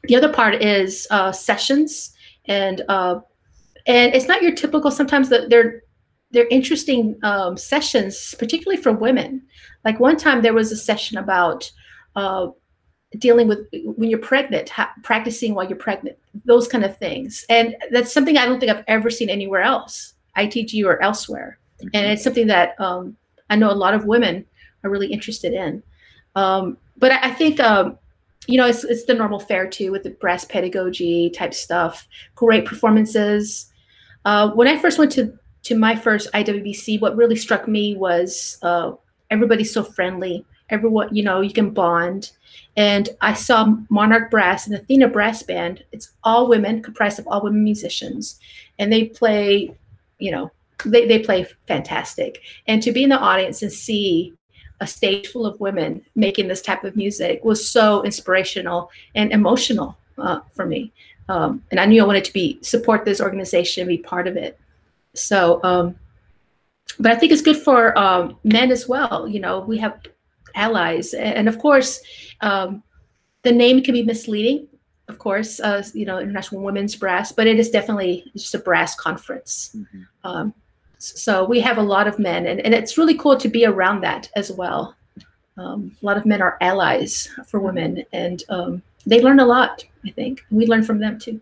The 0.05 0.15
other 0.15 0.31
part 0.31 0.61
is 0.61 1.07
uh, 1.11 1.31
sessions 1.31 2.13
and 2.45 2.81
uh, 2.89 3.19
and 3.85 4.13
it's 4.13 4.27
not 4.27 4.41
your 4.41 4.53
typical. 4.53 4.91
Sometimes 4.91 5.29
the, 5.29 5.47
they're 5.49 5.81
they're 6.31 6.47
interesting 6.47 7.17
um, 7.23 7.57
sessions, 7.57 8.35
particularly 8.37 8.81
for 8.81 8.91
women. 8.91 9.43
Like 9.85 9.99
one 9.99 10.17
time 10.17 10.41
there 10.41 10.53
was 10.53 10.71
a 10.71 10.77
session 10.77 11.17
about 11.17 11.71
uh, 12.15 12.47
dealing 13.17 13.47
with 13.47 13.67
when 13.83 14.09
you're 14.09 14.19
pregnant, 14.19 14.69
ha- 14.69 14.93
practicing 15.03 15.53
while 15.53 15.67
you're 15.67 15.77
pregnant, 15.77 16.17
those 16.45 16.67
kind 16.67 16.83
of 16.83 16.97
things. 16.97 17.45
And 17.49 17.75
that's 17.91 18.13
something 18.13 18.37
I 18.37 18.45
don't 18.45 18.59
think 18.59 18.71
I've 18.71 18.83
ever 18.87 19.09
seen 19.09 19.29
anywhere 19.29 19.61
else, 19.61 20.13
ITG 20.37 20.85
or 20.85 21.01
elsewhere. 21.01 21.59
Mm-hmm. 21.79 21.89
And 21.93 22.05
it's 22.07 22.23
something 22.23 22.47
that 22.47 22.79
um, 22.79 23.15
I 23.49 23.55
know 23.55 23.71
a 23.71 23.73
lot 23.73 23.93
of 23.93 24.05
women 24.05 24.45
are 24.83 24.89
really 24.89 25.07
interested 25.07 25.53
in. 25.53 25.83
Um, 26.35 26.77
but 26.97 27.11
I, 27.11 27.29
I 27.29 27.31
think, 27.31 27.59
um, 27.59 27.97
you 28.47 28.57
know, 28.57 28.65
it's, 28.65 28.83
it's 28.83 29.05
the 29.05 29.13
normal 29.13 29.39
fare 29.39 29.67
too 29.67 29.91
with 29.91 30.03
the 30.03 30.09
brass 30.11 30.45
pedagogy 30.45 31.29
type 31.29 31.53
stuff, 31.53 32.07
great 32.35 32.65
performances. 32.65 33.71
Uh, 34.25 34.51
when 34.51 34.67
I 34.67 34.77
first 34.77 34.97
went 34.97 35.11
to 35.13 35.37
to 35.63 35.77
my 35.77 35.95
first 35.95 36.31
IWBC, 36.33 36.99
what 36.99 37.15
really 37.15 37.37
struck 37.37 37.67
me 37.67 37.95
was 37.95 38.57
uh, 38.63 38.91
everybody's 39.29 39.73
so 39.73 39.81
friendly. 39.81 40.45
Everyone, 40.73 41.15
you 41.15 41.23
know, 41.23 41.41
you 41.41 41.53
can 41.53 41.69
bond. 41.69 42.31
And 42.75 43.09
I 43.21 43.33
saw 43.33 43.75
Monarch 43.89 44.31
Brass 44.31 44.65
and 44.65 44.75
Athena 44.75 45.07
Brass 45.07 45.43
Band. 45.43 45.83
It's 45.91 46.11
all 46.23 46.49
women, 46.49 46.81
comprised 46.81 47.19
of 47.19 47.27
all 47.27 47.43
women 47.43 47.63
musicians, 47.63 48.39
and 48.79 48.91
they 48.91 49.05
play, 49.05 49.77
you 50.17 50.31
know, 50.31 50.51
they, 50.83 51.07
they 51.07 51.19
play 51.19 51.45
fantastic. 51.67 52.41
And 52.67 52.81
to 52.81 52.91
be 52.91 53.03
in 53.03 53.09
the 53.09 53.17
audience 53.19 53.61
and 53.61 53.71
see 53.71 54.33
a 54.81 54.87
stage 54.87 55.27
full 55.27 55.45
of 55.45 55.59
women 55.59 56.03
making 56.15 56.47
this 56.47 56.61
type 56.61 56.83
of 56.83 56.95
music 56.95 57.43
was 57.45 57.67
so 57.67 58.03
inspirational 58.03 58.89
and 59.15 59.31
emotional 59.31 59.97
uh, 60.17 60.39
for 60.53 60.65
me. 60.65 60.91
Um, 61.29 61.63
and 61.71 61.79
I 61.79 61.85
knew 61.85 62.01
I 62.01 62.05
wanted 62.05 62.25
to 62.25 62.33
be 62.33 62.59
support 62.61 63.05
this 63.05 63.21
organization 63.21 63.87
be 63.87 63.97
part 63.97 64.27
of 64.27 64.35
it. 64.35 64.59
So, 65.13 65.63
um, 65.63 65.95
but 66.99 67.11
I 67.11 67.15
think 67.15 67.31
it's 67.31 67.41
good 67.41 67.57
for 67.57 67.97
um, 67.97 68.37
men 68.43 68.71
as 68.71 68.87
well. 68.87 69.27
You 69.27 69.39
know, 69.39 69.59
we 69.61 69.77
have 69.77 70.01
allies, 70.55 71.13
and 71.13 71.47
of 71.47 71.59
course, 71.59 72.01
um, 72.41 72.83
the 73.43 73.51
name 73.51 73.83
can 73.83 73.93
be 73.93 74.03
misleading. 74.03 74.67
Of 75.09 75.19
course, 75.19 75.59
uh, 75.59 75.83
you 75.93 76.05
know, 76.05 76.19
International 76.19 76.61
Women's 76.61 76.95
Brass, 76.95 77.31
but 77.31 77.45
it 77.45 77.59
is 77.59 77.69
definitely 77.69 78.31
just 78.35 78.55
a 78.55 78.59
brass 78.59 78.95
conference. 78.95 79.75
Mm-hmm. 79.75 80.01
Um, 80.23 80.53
so 80.97 81.43
we 81.43 81.59
have 81.59 81.77
a 81.77 81.83
lot 81.83 82.07
of 82.07 82.17
men, 82.19 82.47
and, 82.47 82.61
and 82.61 82.73
it's 82.73 82.97
really 82.97 83.17
cool 83.17 83.37
to 83.37 83.49
be 83.49 83.65
around 83.65 84.01
that 84.01 84.29
as 84.35 84.51
well. 84.51 84.95
Um, 85.57 85.95
a 86.01 86.05
lot 86.05 86.17
of 86.17 86.25
men 86.25 86.41
are 86.41 86.57
allies 86.61 87.29
for 87.47 87.59
women, 87.59 88.05
and 88.13 88.43
um, 88.49 88.81
they 89.05 89.21
learn 89.21 89.39
a 89.39 89.45
lot. 89.45 89.83
I 90.05 90.11
think 90.11 90.41
we 90.49 90.65
learn 90.65 90.83
from 90.83 90.99
them 90.99 91.19
too. 91.19 91.41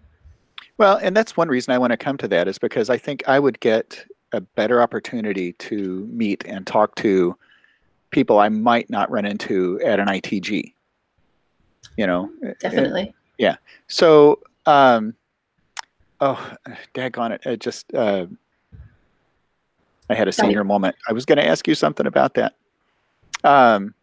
Well, 0.78 0.98
and 0.98 1.16
that's 1.16 1.38
one 1.38 1.48
reason 1.48 1.74
I 1.74 1.78
want 1.78 1.92
to 1.92 1.98
come 1.98 2.18
to 2.18 2.28
that 2.30 2.48
is 2.48 2.58
because 2.58 2.90
I 2.90 2.98
think 2.98 3.24
I 3.28 3.40
would 3.40 3.60
get 3.60 4.04
a 4.32 4.42
better 4.42 4.82
opportunity 4.82 5.54
to 5.54 6.08
meet 6.12 6.44
and 6.46 6.66
talk 6.66 6.96
to 6.96 7.38
people 8.12 8.40
I 8.40 8.50
might 8.50 8.90
not 8.90 9.10
run 9.10 9.26
into 9.26 9.80
at 9.82 10.00
an 10.00 10.08
ITG. 10.08 10.74
You 11.98 12.08
know, 12.08 12.32
definitely. 12.60 13.04
It, 13.04 13.16
yeah. 13.38 13.56
So, 13.88 14.40
um, 14.66 15.16
oh, 16.20 16.54
daggone 16.94 17.32
it! 17.32 17.42
It 17.46 17.60
just 17.60 17.94
uh, 17.94 18.28
I 20.10 20.16
had 20.16 20.28
a 20.28 20.32
senior 20.32 20.64
moment. 20.64 20.96
I 21.08 21.14
was 21.14 21.26
going 21.26 21.38
to 21.38 21.46
ask 21.46 21.68
you 21.68 21.76
something 21.76 22.06
about 22.06 22.34
that. 22.36 22.56
Um, 23.44 23.94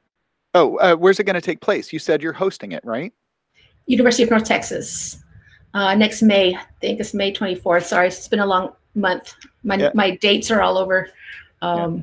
oh, 0.55 0.77
uh, 0.77 0.97
where's 0.97 1.21
it 1.21 1.25
going 1.25 1.35
to 1.35 1.41
take 1.41 1.61
place? 1.61 1.93
You 1.93 1.99
said 1.99 2.23
you're 2.23 2.33
hosting 2.33 2.73
it, 2.73 2.85
right? 2.85 3.13
University 3.87 4.23
of 4.23 4.31
North 4.31 4.45
Texas. 4.45 5.23
Uh, 5.75 5.95
next 5.95 6.23
May, 6.23 6.55
I 6.55 6.63
think 6.81 6.99
it's 6.99 7.15
May 7.15 7.33
24th. 7.33 7.85
Sorry, 7.85 8.09
it's 8.09 8.27
been 8.27 8.41
a 8.41 8.47
long 8.47 8.73
month. 8.95 9.35
My 9.63 9.77
yeah. 9.77 9.91
my 9.95 10.17
dates 10.17 10.51
are 10.51 10.63
all 10.63 10.79
over. 10.79 11.11
Um, 11.63 11.97
yeah. 11.97 12.03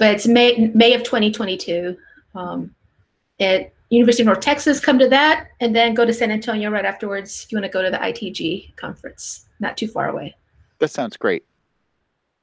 But 0.00 0.14
it's 0.14 0.26
May 0.26 0.72
May 0.74 0.94
of 0.94 1.04
2022. 1.04 1.96
Um, 2.34 2.74
at 3.38 3.72
University 3.90 4.22
of 4.22 4.26
North 4.26 4.40
Texas, 4.40 4.80
come 4.80 4.98
to 4.98 5.08
that, 5.08 5.48
and 5.60 5.76
then 5.76 5.94
go 5.94 6.06
to 6.06 6.12
San 6.12 6.30
Antonio 6.30 6.70
right 6.70 6.86
afterwards 6.86 7.44
if 7.44 7.52
you 7.52 7.56
want 7.56 7.66
to 7.66 7.70
go 7.70 7.82
to 7.82 7.90
the 7.90 7.98
ITG 7.98 8.76
conference. 8.76 9.46
Not 9.60 9.76
too 9.76 9.88
far 9.88 10.08
away. 10.08 10.34
That 10.78 10.88
sounds 10.88 11.18
great. 11.18 11.44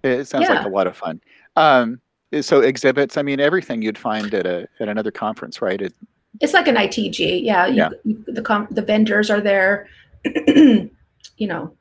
It 0.03 0.25
sounds 0.25 0.43
yeah. 0.47 0.55
like 0.55 0.65
a 0.67 0.69
lot 0.69 0.85
of 0.85 0.95
fun. 0.95 1.19
Um, 1.55 1.99
so 2.41 2.61
exhibits, 2.61 3.17
I 3.17 3.23
mean, 3.23 3.39
everything 3.39 3.81
you'd 3.81 3.97
find 3.97 4.31
at 4.35 4.45
a 4.45 4.67
at 4.79 4.87
another 4.87 5.11
conference, 5.11 5.59
right? 5.59 5.81
It, 5.81 5.93
it's 6.39 6.53
like 6.53 6.67
an 6.67 6.75
ITG, 6.75 7.43
yeah. 7.43 7.65
You, 7.65 7.75
yeah. 7.75 7.89
You, 8.03 8.23
the 8.27 8.43
com- 8.43 8.67
the 8.69 8.83
vendors 8.83 9.31
are 9.31 9.41
there. 9.41 9.87
you 10.25 10.91
know, 11.39 11.73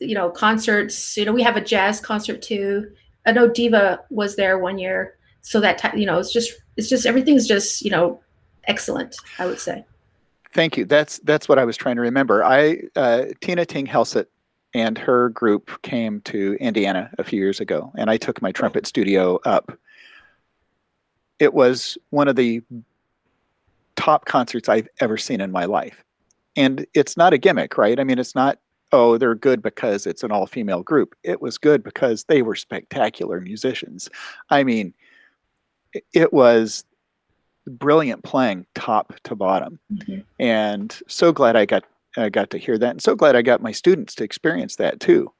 you 0.00 0.14
know 0.14 0.30
concerts. 0.30 1.16
You 1.16 1.26
know, 1.26 1.32
we 1.32 1.42
have 1.42 1.56
a 1.56 1.60
jazz 1.60 2.00
concert 2.00 2.42
too. 2.42 2.90
I 3.26 3.32
know 3.32 3.48
Diva 3.48 4.00
was 4.10 4.36
there 4.36 4.58
one 4.58 4.78
year, 4.78 5.16
so 5.42 5.60
that 5.60 5.96
you 5.98 6.06
know, 6.06 6.18
it's 6.18 6.32
just 6.32 6.52
it's 6.76 6.88
just 6.88 7.06
everything's 7.06 7.46
just 7.46 7.82
you 7.82 7.90
know 7.90 8.20
excellent. 8.64 9.16
I 9.38 9.46
would 9.46 9.60
say. 9.60 9.84
Thank 10.52 10.76
you. 10.76 10.84
That's 10.84 11.18
that's 11.20 11.48
what 11.48 11.58
I 11.58 11.64
was 11.64 11.76
trying 11.76 11.96
to 11.96 12.02
remember. 12.02 12.44
I 12.44 12.82
uh, 12.96 13.26
Tine 13.40 13.64
Thing 13.64 13.86
Helseth 13.86 14.26
and 14.74 14.98
her 14.98 15.28
group 15.30 15.70
came 15.82 16.20
to 16.22 16.56
Indiana 16.60 17.10
a 17.18 17.24
few 17.24 17.38
years 17.38 17.60
ago, 17.60 17.92
and 17.96 18.10
I 18.10 18.16
took 18.16 18.42
my 18.42 18.52
trumpet 18.52 18.86
studio 18.86 19.40
up. 19.44 19.76
It 21.38 21.54
was 21.54 21.98
one 22.10 22.28
of 22.28 22.36
the 22.36 22.62
top 23.96 24.24
concerts 24.26 24.68
I've 24.68 24.88
ever 25.00 25.16
seen 25.16 25.40
in 25.40 25.52
my 25.52 25.64
life. 25.64 26.04
And 26.56 26.86
it's 26.94 27.16
not 27.16 27.32
a 27.32 27.38
gimmick, 27.38 27.78
right? 27.78 27.98
I 27.98 28.04
mean, 28.04 28.18
it's 28.18 28.34
not, 28.34 28.58
oh, 28.94 29.18
they're 29.18 29.34
good 29.34 29.60
because 29.60 30.06
it's 30.06 30.22
an 30.22 30.30
all 30.30 30.46
female 30.46 30.84
group. 30.84 31.16
It 31.24 31.42
was 31.42 31.58
good 31.58 31.82
because 31.82 32.24
they 32.24 32.42
were 32.42 32.54
spectacular 32.54 33.40
musicians. 33.40 34.08
I 34.50 34.62
mean, 34.62 34.94
it 36.12 36.32
was 36.32 36.84
brilliant 37.66 38.22
playing 38.22 38.66
top 38.76 39.12
to 39.24 39.34
bottom. 39.34 39.80
Mm-hmm. 39.92 40.20
And 40.38 40.96
so 41.08 41.32
glad 41.32 41.56
I 41.56 41.66
got 41.66 41.82
I 42.16 42.28
got 42.28 42.50
to 42.50 42.58
hear 42.58 42.78
that, 42.78 42.90
and 42.90 43.02
so 43.02 43.16
glad 43.16 43.34
I 43.34 43.42
got 43.42 43.60
my 43.60 43.72
students 43.72 44.14
to 44.14 44.24
experience 44.24 44.76
that 44.76 45.00
too. 45.00 45.32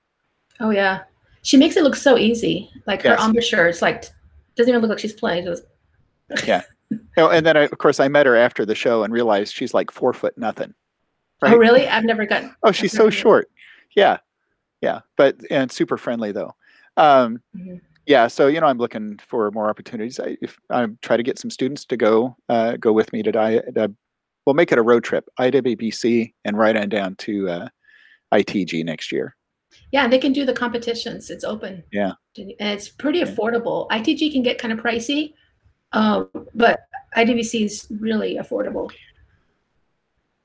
Oh 0.58 0.70
yeah, 0.70 1.02
she 1.42 1.56
makes 1.56 1.76
it 1.76 1.84
look 1.84 1.94
so 1.94 2.18
easy. 2.18 2.68
Like 2.88 3.02
her 3.02 3.16
embouchure, 3.20 3.68
it's 3.68 3.80
like 3.80 4.06
doesn't 4.56 4.68
even 4.68 4.80
look 4.80 4.90
like 4.90 4.98
she's 4.98 5.12
playing. 5.12 5.44
Just... 5.44 5.64
yeah. 6.46 6.62
Oh, 7.16 7.28
and 7.28 7.44
then 7.44 7.56
I, 7.56 7.62
of 7.62 7.78
course 7.78 7.98
I 7.98 8.06
met 8.06 8.26
her 8.26 8.36
after 8.36 8.64
the 8.64 8.74
show 8.74 9.02
and 9.02 9.12
realized 9.12 9.52
she's 9.52 9.74
like 9.74 9.90
four 9.90 10.12
foot 10.12 10.36
nothing. 10.36 10.74
Right? 11.42 11.54
Oh 11.54 11.56
really? 11.56 11.86
I've 11.86 12.04
never 12.04 12.26
gotten. 12.26 12.54
oh, 12.62 12.72
she's 12.72 12.92
so 12.92 13.10
short. 13.10 13.50
Yeah, 13.96 14.18
yeah, 14.80 15.00
but 15.16 15.36
and 15.50 15.70
super 15.70 15.96
friendly 15.96 16.32
though. 16.32 16.54
Um, 16.96 17.40
mm-hmm. 17.56 17.76
Yeah, 18.06 18.28
so 18.28 18.48
you 18.48 18.60
know 18.60 18.66
I'm 18.66 18.78
looking 18.78 19.18
for 19.26 19.50
more 19.50 19.68
opportunities. 19.68 20.20
I 20.20 20.36
if 20.42 20.58
I 20.70 20.86
try 21.02 21.16
to 21.16 21.22
get 21.22 21.38
some 21.38 21.50
students 21.50 21.84
to 21.86 21.96
go 21.96 22.36
uh, 22.48 22.76
go 22.76 22.92
with 22.92 23.12
me 23.12 23.22
to 23.22 23.32
die 23.32 23.60
we'll 24.46 24.54
make 24.54 24.72
it 24.72 24.78
a 24.78 24.82
road 24.82 25.04
trip, 25.04 25.28
IWBC, 25.38 26.32
and 26.44 26.58
right 26.58 26.76
on 26.76 26.88
down 26.88 27.16
to 27.16 27.48
uh, 27.48 27.68
ITG 28.32 28.84
next 28.84 29.12
year. 29.12 29.36
Yeah, 29.90 30.06
they 30.06 30.18
can 30.18 30.32
do 30.32 30.44
the 30.44 30.52
competitions. 30.52 31.30
It's 31.30 31.44
open. 31.44 31.82
Yeah, 31.92 32.12
and 32.36 32.54
it's 32.58 32.88
pretty 32.88 33.22
affordable. 33.22 33.88
ITG 33.88 34.32
can 34.32 34.42
get 34.42 34.58
kind 34.58 34.72
of 34.72 34.78
pricey, 34.78 35.34
um, 35.92 36.28
but 36.54 36.80
IWBC 37.16 37.64
is 37.64 37.86
really 38.00 38.36
affordable. 38.36 38.90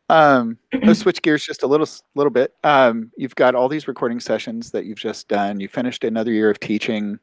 Um, 0.10 0.58
let's 0.84 1.00
switch 1.02 1.22
gears 1.22 1.46
just 1.46 1.64
a 1.64 1.68
little, 1.68 1.88
little 2.16 2.32
bit. 2.32 2.56
Um, 2.64 3.12
you've 3.16 3.36
got 3.36 3.56
all 3.56 3.70
these 3.70 3.88
recording 3.88 4.20
sessions 4.20 4.72
that 4.72 4.86
you've 4.86 4.98
just 4.98 5.28
done. 5.28 5.60
You 5.60 5.68
finished 5.68 6.04
another 6.04 6.32
year 6.32 6.50
of 6.50 6.60
teaching. 6.60 7.20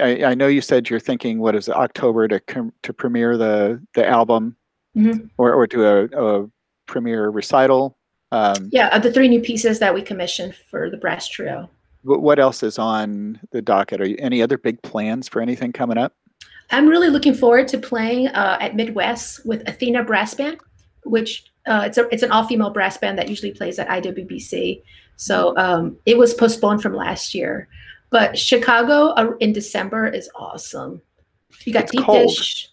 I, 0.00 0.24
I, 0.24 0.34
know 0.34 0.48
you 0.48 0.60
said 0.60 0.90
you're 0.90 0.98
thinking 0.98 1.38
what 1.38 1.54
is 1.54 1.68
it, 1.68 1.76
October 1.76 2.26
to 2.26 2.72
to 2.82 2.92
premiere 2.92 3.36
the 3.36 3.80
the 3.94 4.04
album, 4.04 4.56
mm-hmm. 4.96 5.26
or 5.38 5.52
or 5.52 5.66
do 5.68 5.84
a, 5.84 6.04
a 6.06 6.50
premiere 6.86 7.28
recital. 7.28 7.96
Um, 8.32 8.68
yeah, 8.72 8.94
of 8.96 9.04
the 9.04 9.12
three 9.12 9.28
new 9.28 9.40
pieces 9.40 9.78
that 9.78 9.94
we 9.94 10.02
commissioned 10.02 10.56
for 10.70 10.90
the 10.90 10.96
brass 10.96 11.28
trio. 11.28 11.70
What 12.02 12.38
else 12.38 12.62
is 12.62 12.78
on 12.78 13.40
the 13.52 13.62
docket? 13.62 14.00
Are 14.00 14.08
you 14.08 14.16
any 14.18 14.42
other 14.42 14.58
big 14.58 14.82
plans 14.82 15.28
for 15.28 15.40
anything 15.40 15.72
coming 15.72 15.98
up? 15.98 16.14
I'm 16.70 16.88
really 16.88 17.08
looking 17.08 17.34
forward 17.34 17.68
to 17.68 17.78
playing 17.78 18.28
uh, 18.28 18.58
at 18.60 18.74
Midwest 18.74 19.46
with 19.46 19.68
Athena 19.68 20.04
Brass 20.04 20.34
Band, 20.34 20.58
which 21.04 21.52
uh, 21.66 21.82
it's 21.84 21.98
a 21.98 22.08
it's 22.12 22.22
an 22.22 22.30
all 22.30 22.46
female 22.46 22.70
brass 22.70 22.96
band 22.96 23.18
that 23.18 23.28
usually 23.28 23.52
plays 23.52 23.78
at 23.78 23.88
IWBC. 23.88 24.82
So 25.16 25.56
um, 25.56 25.96
it 26.06 26.16
was 26.16 26.34
postponed 26.34 26.82
from 26.82 26.94
last 26.94 27.34
year, 27.34 27.68
but 28.10 28.38
Chicago 28.38 29.08
uh, 29.10 29.32
in 29.40 29.52
December 29.52 30.06
is 30.06 30.30
awesome. 30.34 31.00
You 31.64 31.72
got 31.72 31.84
it's 31.84 31.92
deep 31.92 32.04
cold. 32.04 32.28
dish. 32.28 32.68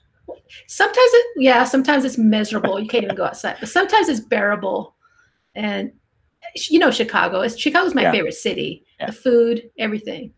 Sometimes 0.68 0.98
it, 0.98 1.26
yeah, 1.38 1.64
sometimes 1.64 2.06
it's 2.06 2.18
miserable. 2.18 2.80
You 2.80 2.88
can't 2.88 3.04
even 3.04 3.16
go 3.16 3.26
outside, 3.26 3.58
but 3.60 3.70
sometimes 3.70 4.10
it's 4.10 4.20
bearable. 4.20 4.96
And 5.56 5.91
you 6.70 6.80
know, 6.80 6.91
Chicago. 6.91 7.41
It's 7.41 7.58
Chicago's 7.58 7.96
my 7.96 8.04
yeah. 8.04 8.12
favorite 8.12 8.36
city. 8.36 8.86
Yeah. 9.00 9.08
The 9.08 9.14
food, 9.14 9.70
everything. 9.80 10.34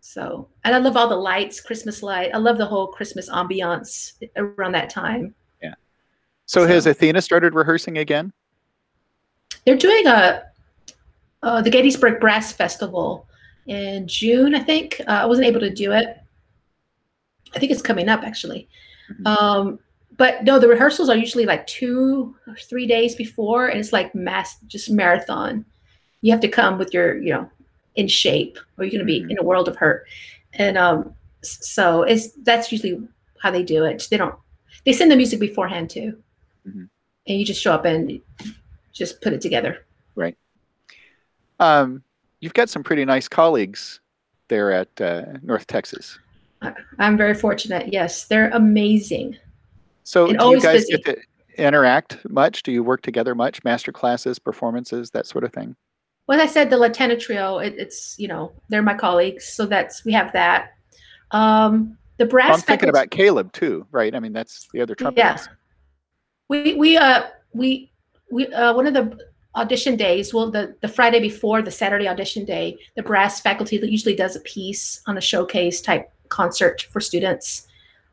So, 0.00 0.48
and 0.64 0.74
I 0.74 0.78
love 0.78 0.96
all 0.96 1.08
the 1.08 1.16
lights, 1.16 1.60
Christmas 1.60 2.02
light. 2.02 2.30
I 2.32 2.38
love 2.38 2.56
the 2.56 2.66
whole 2.66 2.86
Christmas 2.86 3.28
ambiance 3.28 4.14
around 4.36 4.72
that 4.72 4.88
time. 4.88 5.34
So 6.48 6.66
has 6.66 6.86
Athena 6.86 7.22
started 7.22 7.54
rehearsing 7.54 7.98
again? 7.98 8.32
They're 9.64 9.76
doing 9.76 10.06
a 10.06 10.42
uh, 11.42 11.62
the 11.62 11.70
Gettysburg 11.70 12.20
Brass 12.20 12.52
Festival 12.52 13.28
in 13.66 14.08
June, 14.08 14.54
I 14.54 14.60
think. 14.60 15.00
Uh, 15.06 15.12
I 15.22 15.26
wasn't 15.26 15.46
able 15.46 15.60
to 15.60 15.70
do 15.70 15.92
it. 15.92 16.18
I 17.54 17.58
think 17.60 17.70
it's 17.70 17.82
coming 17.82 18.08
up 18.08 18.22
actually. 18.22 18.68
Mm-hmm. 19.12 19.26
Um, 19.26 19.78
but 20.16 20.42
no, 20.42 20.58
the 20.58 20.66
rehearsals 20.66 21.08
are 21.08 21.16
usually 21.16 21.46
like 21.46 21.64
two 21.68 22.34
or 22.48 22.56
three 22.56 22.86
days 22.86 23.14
before, 23.14 23.68
and 23.68 23.78
it's 23.78 23.92
like 23.92 24.12
mass, 24.14 24.56
just 24.66 24.90
marathon. 24.90 25.64
You 26.22 26.32
have 26.32 26.40
to 26.40 26.48
come 26.48 26.78
with 26.78 26.92
your, 26.92 27.18
you 27.18 27.32
know, 27.32 27.48
in 27.98 28.08
shape 28.08 28.58
or 28.78 28.84
you're 28.84 28.92
going 28.92 29.00
to 29.00 29.04
be 29.04 29.20
mm-hmm. 29.20 29.32
in 29.32 29.38
a 29.38 29.42
world 29.42 29.68
of 29.68 29.76
hurt 29.76 30.06
and 30.54 30.78
um 30.78 31.12
so 31.42 32.02
it's 32.02 32.30
that's 32.42 32.70
usually 32.72 32.98
how 33.42 33.50
they 33.50 33.62
do 33.62 33.84
it 33.84 34.06
they 34.10 34.16
don't 34.16 34.36
they 34.86 34.92
send 34.92 35.10
the 35.10 35.16
music 35.16 35.40
beforehand 35.40 35.90
too 35.90 36.16
mm-hmm. 36.66 36.84
and 37.26 37.38
you 37.38 37.44
just 37.44 37.62
show 37.62 37.72
up 37.72 37.84
and 37.84 38.20
just 38.92 39.20
put 39.20 39.32
it 39.32 39.40
together 39.40 39.84
right 40.14 40.36
um 41.60 42.02
you've 42.40 42.54
got 42.54 42.68
some 42.68 42.82
pretty 42.82 43.04
nice 43.04 43.28
colleagues 43.28 44.00
there 44.48 44.72
at 44.72 45.00
uh, 45.00 45.24
north 45.42 45.66
texas 45.66 46.18
i'm 46.98 47.16
very 47.16 47.34
fortunate 47.34 47.92
yes 47.92 48.24
they're 48.24 48.50
amazing 48.50 49.36
so 50.04 50.28
and 50.28 50.38
do 50.38 50.46
you 50.50 50.60
guys 50.60 50.86
busy. 50.86 51.02
get 51.02 51.04
to 51.04 51.62
interact 51.62 52.18
much 52.28 52.62
do 52.62 52.72
you 52.72 52.82
work 52.82 53.02
together 53.02 53.34
much 53.34 53.62
master 53.64 53.92
classes 53.92 54.38
performances 54.38 55.10
that 55.10 55.26
sort 55.26 55.44
of 55.44 55.52
thing 55.52 55.76
well, 56.28 56.40
I 56.42 56.46
said 56.46 56.68
the 56.68 56.76
Latena 56.76 57.18
Trio, 57.18 57.56
it, 57.58 57.74
it's 57.78 58.14
you 58.18 58.28
know 58.28 58.52
they're 58.68 58.82
my 58.82 58.94
colleagues, 58.94 59.46
so 59.46 59.64
that's 59.64 60.04
we 60.04 60.12
have 60.12 60.30
that. 60.34 60.74
Um, 61.30 61.96
the 62.18 62.26
brass. 62.26 62.48
Well, 62.48 62.56
I'm 62.56 62.62
thinking 62.62 62.90
about 62.90 63.10
Caleb 63.10 63.50
too, 63.52 63.86
right? 63.90 64.14
I 64.14 64.20
mean, 64.20 64.34
that's 64.34 64.68
the 64.72 64.82
other 64.82 64.94
trumpet. 64.94 65.18
Yeah. 65.18 65.38
We 66.48 66.74
we 66.74 66.96
uh 66.96 67.24
we 67.52 67.90
we 68.30 68.46
uh 68.48 68.74
one 68.74 68.86
of 68.86 68.94
the 68.94 69.18
audition 69.54 69.96
days, 69.96 70.32
well 70.32 70.50
the 70.50 70.74
the 70.80 70.88
Friday 70.88 71.20
before 71.20 71.62
the 71.62 71.70
Saturday 71.70 72.08
audition 72.08 72.44
day, 72.44 72.78
the 72.96 73.02
brass 73.02 73.40
faculty 73.40 73.78
usually 73.82 74.16
does 74.16 74.36
a 74.36 74.40
piece 74.40 75.00
on 75.06 75.18
a 75.18 75.20
showcase 75.20 75.80
type 75.80 76.10
concert 76.28 76.82
for 76.90 77.00
students. 77.00 77.66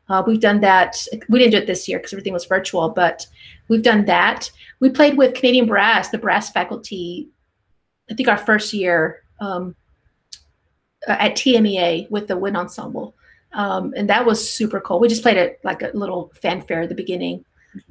Uh, 0.08 0.22
we've 0.24 0.40
done 0.40 0.60
that. 0.60 1.04
We 1.28 1.40
didn't 1.40 1.50
do 1.50 1.58
it 1.58 1.66
this 1.66 1.88
year 1.88 1.98
because 1.98 2.12
everything 2.12 2.32
was 2.32 2.44
virtual, 2.44 2.90
but 2.90 3.26
we've 3.68 3.82
done 3.82 4.04
that. 4.04 4.50
We 4.78 4.88
played 4.90 5.16
with 5.16 5.34
Canadian 5.34 5.66
Brass, 5.66 6.10
the 6.10 6.18
brass 6.18 6.50
faculty 6.50 7.28
I 8.10 8.14
think 8.14 8.28
our 8.28 8.38
first 8.38 8.72
year 8.72 9.22
um, 9.40 9.74
at 11.06 11.32
TMEA 11.32 12.10
with 12.10 12.28
the 12.28 12.36
wind 12.36 12.56
ensemble. 12.56 13.14
Um, 13.52 13.94
and 13.96 14.08
that 14.10 14.24
was 14.24 14.48
super 14.48 14.80
cool. 14.80 15.00
We 15.00 15.08
just 15.08 15.22
played 15.22 15.36
it 15.36 15.60
like 15.64 15.82
a 15.82 15.90
little 15.94 16.32
fanfare 16.40 16.82
at 16.82 16.88
the 16.88 16.94
beginning. 16.94 17.44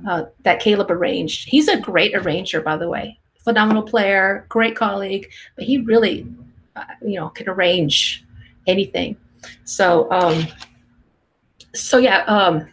Uh, 0.08 0.26
that 0.44 0.60
Caleb 0.60 0.92
arranged. 0.92 1.48
He's 1.48 1.68
a 1.68 1.80
great 1.80 2.16
arranger, 2.16 2.62
by 2.62 2.78
the 2.78 2.90
way. 2.90 3.20
Phenomenal 3.44 3.84
player, 3.84 4.46
great 4.50 4.76
colleague, 4.76 5.30
but 5.56 5.66
he 5.66 5.80
really, 5.80 6.28
uh, 6.76 6.84
you 7.02 7.20
know, 7.20 7.30
can 7.30 7.48
arrange 7.48 8.24
anything. 8.68 9.16
So, 9.64 10.12
um, 10.12 10.48
so 11.74 11.98
yeah. 11.98 12.24
Um, 12.26 12.68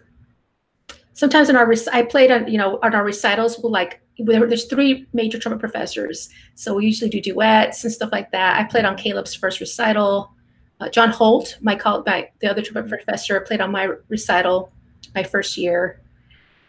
sometimes 1.22 1.48
in 1.48 1.54
our 1.54 1.66
rec- 1.66 1.92
I 1.92 2.02
played 2.02 2.32
on 2.32 2.48
you 2.50 2.58
know 2.58 2.80
on 2.82 2.94
our 2.94 3.04
recitals. 3.04 3.58
We'll 3.58 3.72
like 3.72 4.00
there's 4.18 4.66
three 4.66 5.06
major 5.12 5.38
trumpet 5.38 5.60
professors, 5.60 6.28
so 6.54 6.74
we 6.74 6.86
usually 6.86 7.10
do 7.10 7.20
duets 7.20 7.84
and 7.84 7.92
stuff 7.92 8.10
like 8.12 8.30
that. 8.32 8.60
I 8.60 8.64
played 8.64 8.84
on 8.84 8.96
Caleb's 8.96 9.34
first 9.34 9.60
recital. 9.60 10.32
Uh, 10.80 10.88
John 10.88 11.10
Holt, 11.10 11.58
my, 11.60 11.76
call, 11.76 12.02
my 12.04 12.28
the 12.40 12.50
other 12.50 12.60
trumpet 12.60 12.88
professor, 12.88 13.40
played 13.40 13.60
on 13.60 13.70
my 13.70 13.88
recital 14.08 14.72
my 15.14 15.22
first 15.22 15.56
year. 15.56 16.00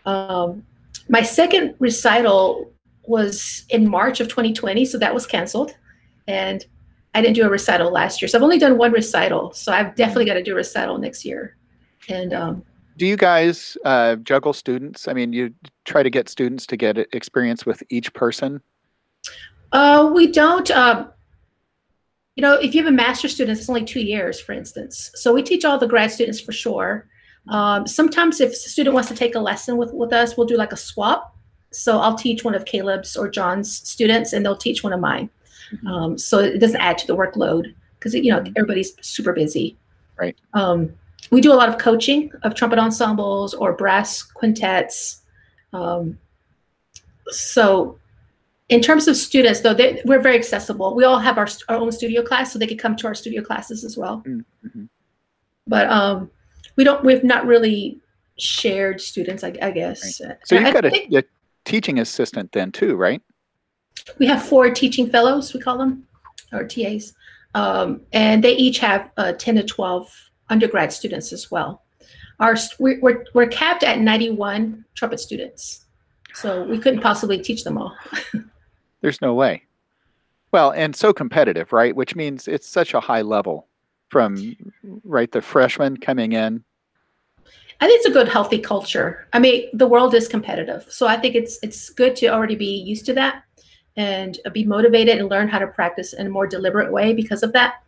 Um, 0.06 0.66
my 1.10 1.22
second 1.22 1.76
recital 1.80 2.72
was 3.06 3.66
in 3.70 3.89
March 3.89 4.20
of 4.20 4.28
2020, 4.28 4.86
so 4.86 4.97
that 4.97 5.14
was 5.14 5.26
canceled, 5.26 5.76
and 6.28 6.66
I 7.14 7.22
didn't 7.22 7.36
do 7.36 7.45
a 7.45 7.49
recital 7.49 7.91
last 7.91 8.22
year. 8.22 8.30
So 8.30 8.38
I've 8.38 8.43
only 8.43 8.58
done 8.58 8.78
one 8.78 8.91
recital, 8.91 9.54
so 9.54 9.72
I've 9.72 9.95
definitely 9.95 10.26
got 10.26 10.36
to 10.36 10.43
do 10.43 10.54
a 10.54 10.56
recital 10.56 10.97
next 10.97 11.26
year. 11.26 11.58
And 12.10 12.34
um, 12.34 12.64
do 12.97 13.06
you 13.06 13.18
guys 13.18 13.78
uh, 13.86 14.18
juggle 14.18 14.54
students? 14.54 15.08
I 15.08 15.14
mean, 15.14 15.34
you 15.34 15.54
try 15.86 16.04
to 16.04 16.10
get 16.10 16.30
students 16.30 16.66
to 16.68 16.78
get 16.78 16.97
experience 17.14 17.66
with 17.66 17.84
each 17.89 18.14
person. 18.14 18.62
Uh, 19.72 20.12
we 20.14 20.32
don't. 20.32 20.70
Uh, 20.70 21.08
you 22.36 22.41
know, 22.41 22.56
if 22.56 22.74
you 22.74 22.84
have 22.84 22.91
a 22.91 22.95
master 22.95 23.28
student, 23.28 23.60
it's 23.60 23.70
only 23.70 23.86
two 23.86 24.01
years, 24.01 24.39
for 24.39 24.54
instance. 24.54 25.12
So 25.16 25.34
we 25.34 25.43
teach 25.43 25.66
all 25.66 25.78
the 25.78 25.88
grad 25.88 26.12
students 26.12 26.39
for 26.39 26.51
sure. 26.51 27.08
Um, 27.49 27.85
sometimes, 27.87 28.39
if 28.39 28.51
a 28.51 28.55
student 28.55 28.93
wants 28.93 29.09
to 29.09 29.15
take 29.15 29.35
a 29.35 29.39
lesson 29.39 29.77
with 29.77 29.93
with 29.93 30.13
us, 30.13 30.37
we'll 30.37 30.47
do 30.47 30.57
like 30.57 30.71
a 30.71 30.77
swap. 30.77 31.35
So 31.71 31.99
I'll 31.99 32.15
teach 32.15 32.43
one 32.43 32.55
of 32.55 32.65
Caleb's 32.65 33.17
or 33.17 33.29
John's 33.29 33.75
students, 33.87 34.33
and 34.33 34.45
they'll 34.45 34.55
teach 34.55 34.83
one 34.83 34.93
of 34.93 34.99
mine. 34.99 35.29
Mm-hmm. 35.71 35.87
Um, 35.87 36.17
so 36.17 36.39
it 36.39 36.59
doesn't 36.59 36.79
add 36.79 36.97
to 36.99 37.07
the 37.07 37.15
workload 37.15 37.73
because 37.99 38.13
you 38.13 38.31
know 38.31 38.39
mm-hmm. 38.39 38.53
everybody's 38.55 38.93
super 39.01 39.33
busy. 39.33 39.77
Right. 40.17 40.37
Um, 40.53 40.93
we 41.31 41.41
do 41.41 41.51
a 41.51 41.55
lot 41.55 41.69
of 41.69 41.77
coaching 41.77 42.31
of 42.43 42.55
trumpet 42.55 42.79
ensembles 42.79 43.53
or 43.53 43.73
brass 43.73 44.21
quintets. 44.21 45.21
Um, 45.71 46.19
so, 47.27 47.97
in 48.69 48.81
terms 48.81 49.07
of 49.07 49.15
students, 49.15 49.61
though, 49.61 49.73
they, 49.73 50.01
we're 50.05 50.19
very 50.19 50.35
accessible. 50.35 50.95
We 50.95 51.03
all 51.03 51.19
have 51.19 51.37
our, 51.37 51.47
our 51.69 51.77
own 51.77 51.91
studio 51.91 52.21
class, 52.21 52.53
so 52.53 52.59
they 52.59 52.67
can 52.67 52.77
come 52.77 52.95
to 52.97 53.07
our 53.07 53.15
studio 53.15 53.41
classes 53.41 53.83
as 53.83 53.97
well. 53.97 54.23
Mm-hmm. 54.25 54.83
But 55.65 55.89
um, 55.89 56.29
we 56.76 56.84
don't. 56.84 57.03
We've 57.03 57.24
not 57.24 57.45
really 57.45 57.99
shared 58.38 58.99
students, 59.01 59.43
I, 59.43 59.53
I 59.61 59.71
guess. 59.71 60.21
Right. 60.21 60.38
So 60.45 60.55
you've 60.55 60.74
got 60.74 60.86
a, 60.86 61.17
a 61.17 61.24
teaching 61.65 61.99
assistant 61.99 62.51
then 62.51 62.71
too, 62.71 62.95
right? 62.95 63.21
We 64.17 64.26
have 64.26 64.43
four 64.43 64.69
teaching 64.69 65.09
fellows, 65.09 65.53
we 65.53 65.59
call 65.59 65.78
them, 65.78 66.05
or 66.51 66.65
TAs, 66.65 67.13
um, 67.55 68.01
and 68.11 68.43
they 68.43 68.53
each 68.55 68.80
have 68.80 69.09
uh, 69.17 69.34
ten 69.34 69.55
to 69.55 69.63
twelve 69.63 70.11
undergrad 70.49 70.91
students 70.91 71.32
as 71.32 71.49
well. 71.51 71.84
Our 72.39 72.55
we're, 72.80 73.26
we're 73.34 73.47
capped 73.47 73.84
at 73.84 73.99
91 73.99 74.84
trumpet 74.95 75.19
students, 75.19 75.86
so 76.34 76.63
we 76.63 76.80
couldn't 76.80 77.01
possibly 77.01 77.39
teach 77.39 77.63
them 77.63 77.78
all. 77.78 77.95
There's 79.01 79.21
no 79.21 79.34
way. 79.34 79.63
Well, 80.51 80.71
and 80.71 80.95
so 80.95 81.13
competitive, 81.13 81.74
right? 81.74 81.95
Which 81.95 82.15
means 82.15 82.47
it's 82.47 82.67
such 82.67 82.93
a 82.93 82.99
high 82.99 83.21
level 83.21 83.67
from 84.14 84.55
right 85.03 85.32
the 85.32 85.41
freshmen 85.41 85.97
coming 85.97 86.34
in. 86.34 86.64
I 87.82 87.88
think 87.88 87.97
it's 87.97 88.05
a 88.05 88.11
good, 88.11 88.30
healthy 88.30 88.59
culture. 88.59 89.28
I 89.34 89.39
mean, 89.39 89.70
the 89.74 89.88
world 89.88 90.14
is 90.14 90.28
competitive, 90.28 90.86
so 90.89 91.07
I 91.07 91.18
think 91.18 91.34
it's 91.36 91.57
it's 91.64 91.89
good 91.89 92.16
to 92.18 92.28
already 92.28 92.55
be 92.55 92.74
used 92.91 93.05
to 93.07 93.14
that 93.16 93.43
and 93.97 94.39
be 94.53 94.64
motivated 94.64 95.18
and 95.18 95.30
learn 95.30 95.47
how 95.49 95.59
to 95.59 95.68
practice 95.68 96.14
in 96.14 96.28
a 96.28 96.30
more 96.30 96.47
deliberate 96.47 96.91
way 96.91 97.14
because 97.14 97.43
of 97.43 97.51
that. 97.53 97.84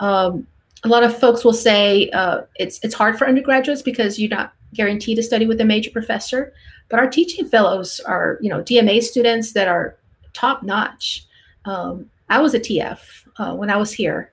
Um, 0.00 0.46
a 0.82 0.88
lot 0.88 1.04
of 1.04 1.16
folks 1.16 1.44
will 1.44 1.60
say 1.68 2.10
uh, 2.10 2.42
it's 2.56 2.80
it's 2.82 2.94
hard 2.94 3.16
for 3.16 3.26
undergraduates 3.28 3.82
because 3.82 4.18
you're 4.18 4.36
not 4.38 4.52
guaranteed 4.74 5.16
to 5.16 5.22
study 5.22 5.46
with 5.46 5.60
a 5.60 5.64
major 5.64 5.90
professor. 5.90 6.52
But 6.88 6.98
our 6.98 7.08
teaching 7.08 7.48
fellows 7.48 8.00
are, 8.00 8.38
you 8.42 8.50
know, 8.50 8.60
DMA 8.62 9.02
students 9.02 9.52
that 9.52 9.68
are 9.68 9.96
top 10.32 10.62
notch. 10.64 11.26
Um, 11.64 12.10
I 12.28 12.40
was 12.42 12.54
a 12.54 12.60
TF 12.60 12.98
uh, 13.38 13.54
when 13.54 13.70
I 13.70 13.76
was 13.76 13.92
here, 13.92 14.32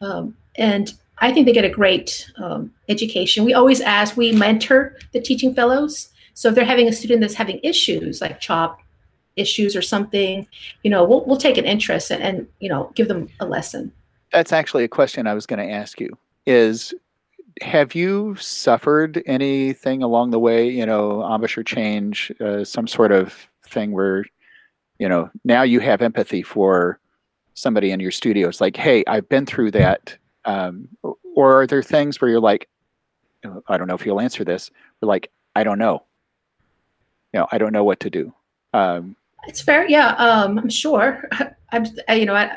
um, 0.00 0.36
and 0.58 0.92
I 1.18 1.32
think 1.32 1.46
they 1.46 1.52
get 1.52 1.64
a 1.64 1.70
great 1.70 2.30
um, 2.36 2.72
education. 2.88 3.44
We 3.44 3.54
always 3.54 3.80
ask, 3.80 4.16
we 4.16 4.32
mentor 4.32 4.96
the 5.12 5.20
teaching 5.20 5.54
fellows. 5.54 6.10
So 6.34 6.50
if 6.50 6.54
they're 6.54 6.64
having 6.64 6.86
a 6.86 6.92
student 6.92 7.20
that's 7.22 7.34
having 7.34 7.58
issues 7.62 8.20
like 8.20 8.40
CHOP 8.40 8.78
issues 9.34 9.74
or 9.74 9.82
something, 9.82 10.46
you 10.82 10.90
know, 10.90 11.04
we'll, 11.04 11.24
we'll 11.24 11.38
take 11.38 11.58
an 11.58 11.64
interest 11.64 12.10
and, 12.10 12.22
and 12.22 12.48
you 12.60 12.68
know 12.68 12.92
give 12.94 13.08
them 13.08 13.28
a 13.40 13.46
lesson 13.46 13.92
that's 14.32 14.52
actually 14.52 14.84
a 14.84 14.88
question 14.88 15.26
I 15.26 15.34
was 15.34 15.46
going 15.46 15.66
to 15.66 15.72
ask 15.72 16.00
you. 16.00 16.16
Is 16.46 16.94
have 17.60 17.94
you 17.94 18.36
suffered 18.36 19.22
anything 19.26 20.02
along 20.02 20.30
the 20.30 20.38
way? 20.38 20.68
You 20.68 20.86
know, 20.86 21.22
embouchure 21.22 21.64
change, 21.64 22.32
uh, 22.40 22.64
some 22.64 22.86
sort 22.86 23.12
of 23.12 23.48
thing 23.66 23.92
where, 23.92 24.24
you 24.98 25.08
know, 25.08 25.30
now 25.44 25.62
you 25.62 25.80
have 25.80 26.02
empathy 26.02 26.42
for 26.42 26.98
somebody 27.54 27.90
in 27.90 28.00
your 28.00 28.10
studio. 28.10 28.48
It's 28.48 28.60
like, 28.60 28.76
hey, 28.76 29.02
I've 29.06 29.28
been 29.28 29.46
through 29.46 29.72
that. 29.72 30.16
Um, 30.48 30.88
or 31.34 31.60
are 31.60 31.66
there 31.66 31.82
things 31.82 32.20
where 32.20 32.30
you're 32.30 32.40
like, 32.40 32.68
I 33.68 33.76
don't 33.76 33.86
know 33.86 33.94
if 33.94 34.04
you'll 34.04 34.20
answer 34.20 34.44
this, 34.44 34.70
but 34.98 35.06
like, 35.06 35.30
I 35.54 35.62
don't 35.62 35.78
know. 35.78 36.02
You 37.32 37.40
know, 37.40 37.48
I 37.52 37.58
don't 37.58 37.72
know 37.72 37.84
what 37.84 38.00
to 38.00 38.10
do. 38.10 38.32
Um, 38.72 39.14
it's 39.46 39.60
fair. 39.60 39.86
Yeah. 39.88 40.14
Um, 40.14 40.58
I'm 40.58 40.70
sure. 40.70 41.28
I'm, 41.72 41.86
I, 42.08 42.14
you 42.14 42.26
know, 42.26 42.34
I, 42.34 42.56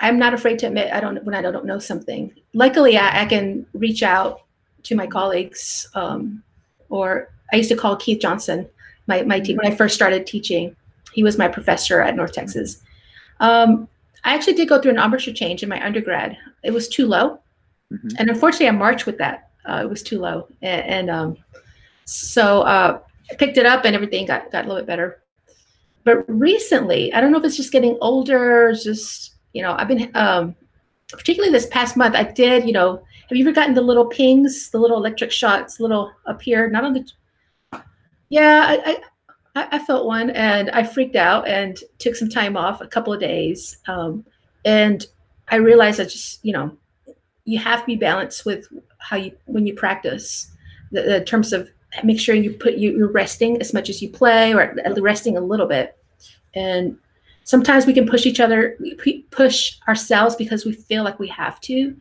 I'm 0.00 0.18
not 0.18 0.34
afraid 0.34 0.58
to 0.60 0.66
admit 0.66 0.92
I 0.92 1.00
don't 1.00 1.22
when 1.24 1.34
I 1.34 1.42
don't 1.42 1.64
know 1.66 1.78
something. 1.78 2.32
Luckily, 2.54 2.96
I, 2.96 3.22
I 3.22 3.26
can 3.26 3.66
reach 3.74 4.02
out 4.02 4.42
to 4.84 4.94
my 4.94 5.06
colleagues, 5.06 5.88
um, 5.94 6.42
or 6.90 7.32
I 7.52 7.56
used 7.56 7.70
to 7.70 7.76
call 7.76 7.96
Keith 7.96 8.20
Johnson, 8.20 8.68
my 9.06 9.22
my 9.22 9.40
team 9.40 9.56
when 9.56 9.72
I 9.72 9.74
first 9.74 9.94
started 9.94 10.26
teaching. 10.26 10.76
He 11.12 11.22
was 11.22 11.38
my 11.38 11.48
professor 11.48 12.00
at 12.02 12.14
North 12.14 12.32
Texas. 12.32 12.82
Um, 13.40 13.88
I 14.26 14.34
actually 14.34 14.54
did 14.54 14.68
go 14.68 14.82
through 14.82 14.90
an 14.90 14.98
embouchure 14.98 15.32
change 15.32 15.62
in 15.62 15.68
my 15.68 15.84
undergrad. 15.84 16.36
It 16.64 16.72
was 16.72 16.88
too 16.88 17.06
low, 17.06 17.38
mm-hmm. 17.92 18.08
and 18.18 18.28
unfortunately, 18.28 18.68
I 18.68 18.72
marched 18.72 19.06
with 19.06 19.18
that. 19.18 19.50
Uh, 19.64 19.80
it 19.84 19.88
was 19.88 20.02
too 20.02 20.18
low, 20.18 20.48
and, 20.62 20.82
and 20.82 21.10
um, 21.10 21.36
so 22.04 22.62
uh, 22.62 22.98
I 23.30 23.34
picked 23.36 23.56
it 23.56 23.66
up, 23.66 23.84
and 23.84 23.94
everything 23.94 24.26
got 24.26 24.50
got 24.50 24.64
a 24.64 24.68
little 24.68 24.82
bit 24.82 24.88
better. 24.88 25.22
But 26.02 26.24
recently, 26.28 27.12
I 27.12 27.20
don't 27.20 27.30
know 27.30 27.38
if 27.38 27.44
it's 27.44 27.56
just 27.56 27.72
getting 27.72 27.96
older, 28.00 28.72
just 28.72 29.36
you 29.52 29.62
know, 29.62 29.74
I've 29.78 29.88
been 29.88 30.10
um, 30.14 30.56
particularly 31.08 31.52
this 31.52 31.66
past 31.66 31.96
month. 31.96 32.16
I 32.16 32.24
did, 32.24 32.66
you 32.66 32.72
know, 32.72 33.02
have 33.28 33.38
you 33.38 33.44
ever 33.44 33.54
gotten 33.54 33.74
the 33.74 33.80
little 33.80 34.06
pings, 34.06 34.70
the 34.70 34.78
little 34.78 34.98
electric 34.98 35.30
shots, 35.30 35.78
little 35.80 36.12
up 36.26 36.42
here, 36.42 36.68
not 36.68 36.84
on 36.84 36.94
the. 36.94 37.80
Yeah, 38.28 38.66
I, 38.68 38.90
I, 38.90 38.98
I 39.56 39.78
felt 39.78 40.06
one, 40.06 40.30
and 40.30 40.70
I 40.70 40.84
freaked 40.84 41.16
out 41.16 41.48
and 41.48 41.78
took 41.98 42.14
some 42.14 42.28
time 42.28 42.56
off, 42.56 42.80
a 42.80 42.86
couple 42.86 43.12
of 43.12 43.20
days, 43.20 43.78
um, 43.88 44.24
and 44.64 45.06
I 45.48 45.56
realized 45.56 45.98
that 45.98 46.10
just 46.10 46.44
you 46.44 46.52
know, 46.52 46.76
you 47.44 47.58
have 47.58 47.80
to 47.80 47.86
be 47.86 47.96
balanced 47.96 48.44
with 48.44 48.68
how 48.98 49.16
you 49.16 49.32
when 49.46 49.66
you 49.66 49.74
practice, 49.74 50.50
the, 50.92 51.02
the 51.02 51.24
terms 51.24 51.52
of 51.52 51.70
make 52.04 52.20
sure 52.20 52.34
you 52.34 52.52
put 52.52 52.74
you, 52.74 52.96
you're 52.96 53.10
resting 53.10 53.60
as 53.60 53.72
much 53.72 53.88
as 53.88 54.02
you 54.02 54.10
play, 54.10 54.52
or 54.52 54.76
resting 54.98 55.36
a 55.36 55.40
little 55.40 55.66
bit, 55.66 55.96
and 56.54 56.98
sometimes 57.46 57.86
we 57.86 57.94
can 57.94 58.06
push 58.06 58.26
each 58.26 58.40
other 58.40 58.76
push 59.30 59.78
ourselves 59.88 60.36
because 60.36 60.66
we 60.66 60.72
feel 60.72 61.02
like 61.02 61.18
we 61.18 61.28
have 61.28 61.60
to 61.60 61.96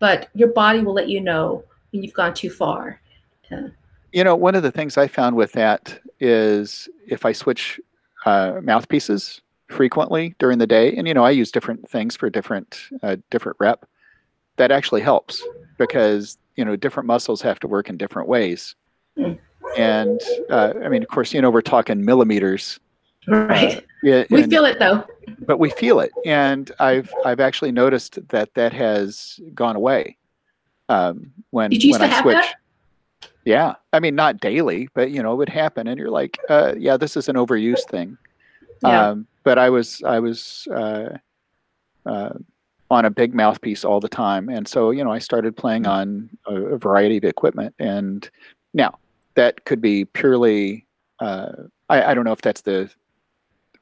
but 0.00 0.28
your 0.34 0.48
body 0.48 0.80
will 0.80 0.92
let 0.92 1.08
you 1.08 1.20
know 1.20 1.64
when 1.92 2.02
you've 2.02 2.12
gone 2.12 2.34
too 2.34 2.50
far 2.50 3.00
yeah. 3.50 3.68
you 4.12 4.22
know 4.22 4.36
one 4.36 4.54
of 4.54 4.62
the 4.62 4.72
things 4.72 4.98
i 4.98 5.06
found 5.06 5.34
with 5.34 5.52
that 5.52 6.00
is 6.20 6.88
if 7.06 7.24
i 7.24 7.32
switch 7.32 7.80
uh, 8.26 8.60
mouthpieces 8.62 9.40
frequently 9.68 10.34
during 10.38 10.58
the 10.58 10.66
day 10.66 10.94
and 10.96 11.06
you 11.06 11.14
know 11.14 11.24
i 11.24 11.30
use 11.30 11.50
different 11.50 11.88
things 11.88 12.16
for 12.16 12.30
different 12.30 12.80
uh, 13.02 13.16
different 13.30 13.56
rep 13.60 13.86
that 14.56 14.70
actually 14.70 15.00
helps 15.00 15.42
because 15.78 16.38
you 16.56 16.64
know 16.64 16.74
different 16.74 17.06
muscles 17.06 17.40
have 17.40 17.60
to 17.60 17.68
work 17.68 17.88
in 17.88 17.96
different 17.96 18.28
ways 18.28 18.74
mm. 19.16 19.38
and 19.76 20.20
uh, 20.50 20.72
i 20.84 20.88
mean 20.88 21.02
of 21.02 21.08
course 21.08 21.32
you 21.32 21.40
know 21.40 21.50
we're 21.50 21.60
talking 21.60 22.04
millimeters 22.04 22.80
Right. 23.28 23.78
Uh, 23.78 23.80
yeah, 24.02 24.24
we 24.30 24.42
and, 24.42 24.50
feel 24.50 24.64
it 24.64 24.78
though. 24.78 25.04
But 25.40 25.58
we 25.58 25.70
feel 25.70 26.00
it, 26.00 26.10
and 26.24 26.70
I've 26.78 27.12
I've 27.24 27.40
actually 27.40 27.72
noticed 27.72 28.18
that 28.28 28.54
that 28.54 28.72
has 28.72 29.38
gone 29.54 29.76
away. 29.76 30.16
Um, 30.88 31.32
when 31.50 31.70
Did 31.70 31.84
you 31.84 31.92
when 31.92 32.02
I 32.02 32.22
switch. 32.22 32.34
That? 32.34 32.54
Yeah, 33.48 33.76
I 33.94 34.00
mean 34.00 34.14
not 34.14 34.40
daily, 34.40 34.90
but 34.92 35.10
you 35.10 35.22
know 35.22 35.32
it 35.32 35.36
would 35.36 35.48
happen, 35.48 35.86
and 35.86 35.98
you're 35.98 36.10
like, 36.10 36.36
uh, 36.50 36.74
yeah, 36.76 36.98
this 36.98 37.16
is 37.16 37.30
an 37.30 37.36
overuse 37.36 37.82
thing. 37.88 38.18
Yeah. 38.82 39.08
Um, 39.08 39.26
but 39.42 39.56
I 39.56 39.70
was 39.70 40.02
I 40.02 40.18
was 40.18 40.68
uh, 40.70 41.16
uh, 42.04 42.34
on 42.90 43.06
a 43.06 43.10
big 43.10 43.34
mouthpiece 43.34 43.86
all 43.86 44.00
the 44.00 44.08
time, 44.10 44.50
and 44.50 44.68
so 44.68 44.90
you 44.90 45.02
know 45.02 45.10
I 45.10 45.18
started 45.18 45.56
playing 45.56 45.84
mm. 45.84 45.88
on 45.88 46.30
a, 46.46 46.74
a 46.74 46.76
variety 46.76 47.16
of 47.16 47.24
equipment, 47.24 47.74
and 47.78 48.28
now 48.74 48.98
that 49.34 49.64
could 49.64 49.80
be 49.80 50.04
purely. 50.04 50.84
Uh, 51.18 51.52
I, 51.88 52.10
I 52.10 52.14
don't 52.14 52.24
know 52.24 52.32
if 52.32 52.42
that's 52.42 52.60
the 52.60 52.90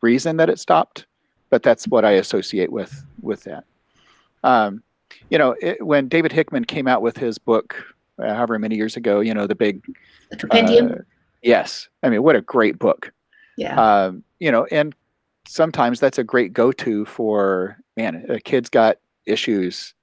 reason 0.01 0.37
that 0.37 0.49
it 0.49 0.61
stopped, 0.61 1.07
but 1.51 1.65
that's 1.65 1.89
what 1.89 2.05
I 2.05 2.13
associate 2.13 2.71
with 2.71 3.05
with 3.21 3.43
that. 3.43 3.65
Um, 4.45 4.85
you 5.29 5.39
know, 5.39 5.57
it, 5.61 5.85
when 5.85 6.07
David 6.07 6.31
Hickman 6.31 6.67
came 6.67 6.87
out 6.87 7.03
with 7.03 7.17
his 7.17 7.37
book, 7.37 7.96
however 8.19 8.59
many 8.59 8.77
years 8.77 8.97
ago, 8.97 9.21
you 9.21 9.35
know, 9.35 9.47
the 9.47 9.55
big 9.55 9.85
the 10.31 10.37
compendium. 10.37 10.93
Uh, 10.93 10.95
yes, 11.43 11.89
I 12.03 12.09
mean, 12.09 12.23
what 12.23 12.37
a 12.37 12.41
great 12.41 12.79
book. 12.79 13.13
Yeah. 13.57 13.81
Um, 13.81 14.23
you 14.39 14.51
know, 14.51 14.67
and 14.71 14.95
sometimes 15.49 16.01
that's 16.01 16.19
a 16.19 16.25
great 16.25 16.53
go-to 16.53 17.05
for 17.07 17.79
man. 17.97 18.27
A 18.29 18.41
kid's 18.41 18.69
got 18.69 18.99
issues. 19.27 19.95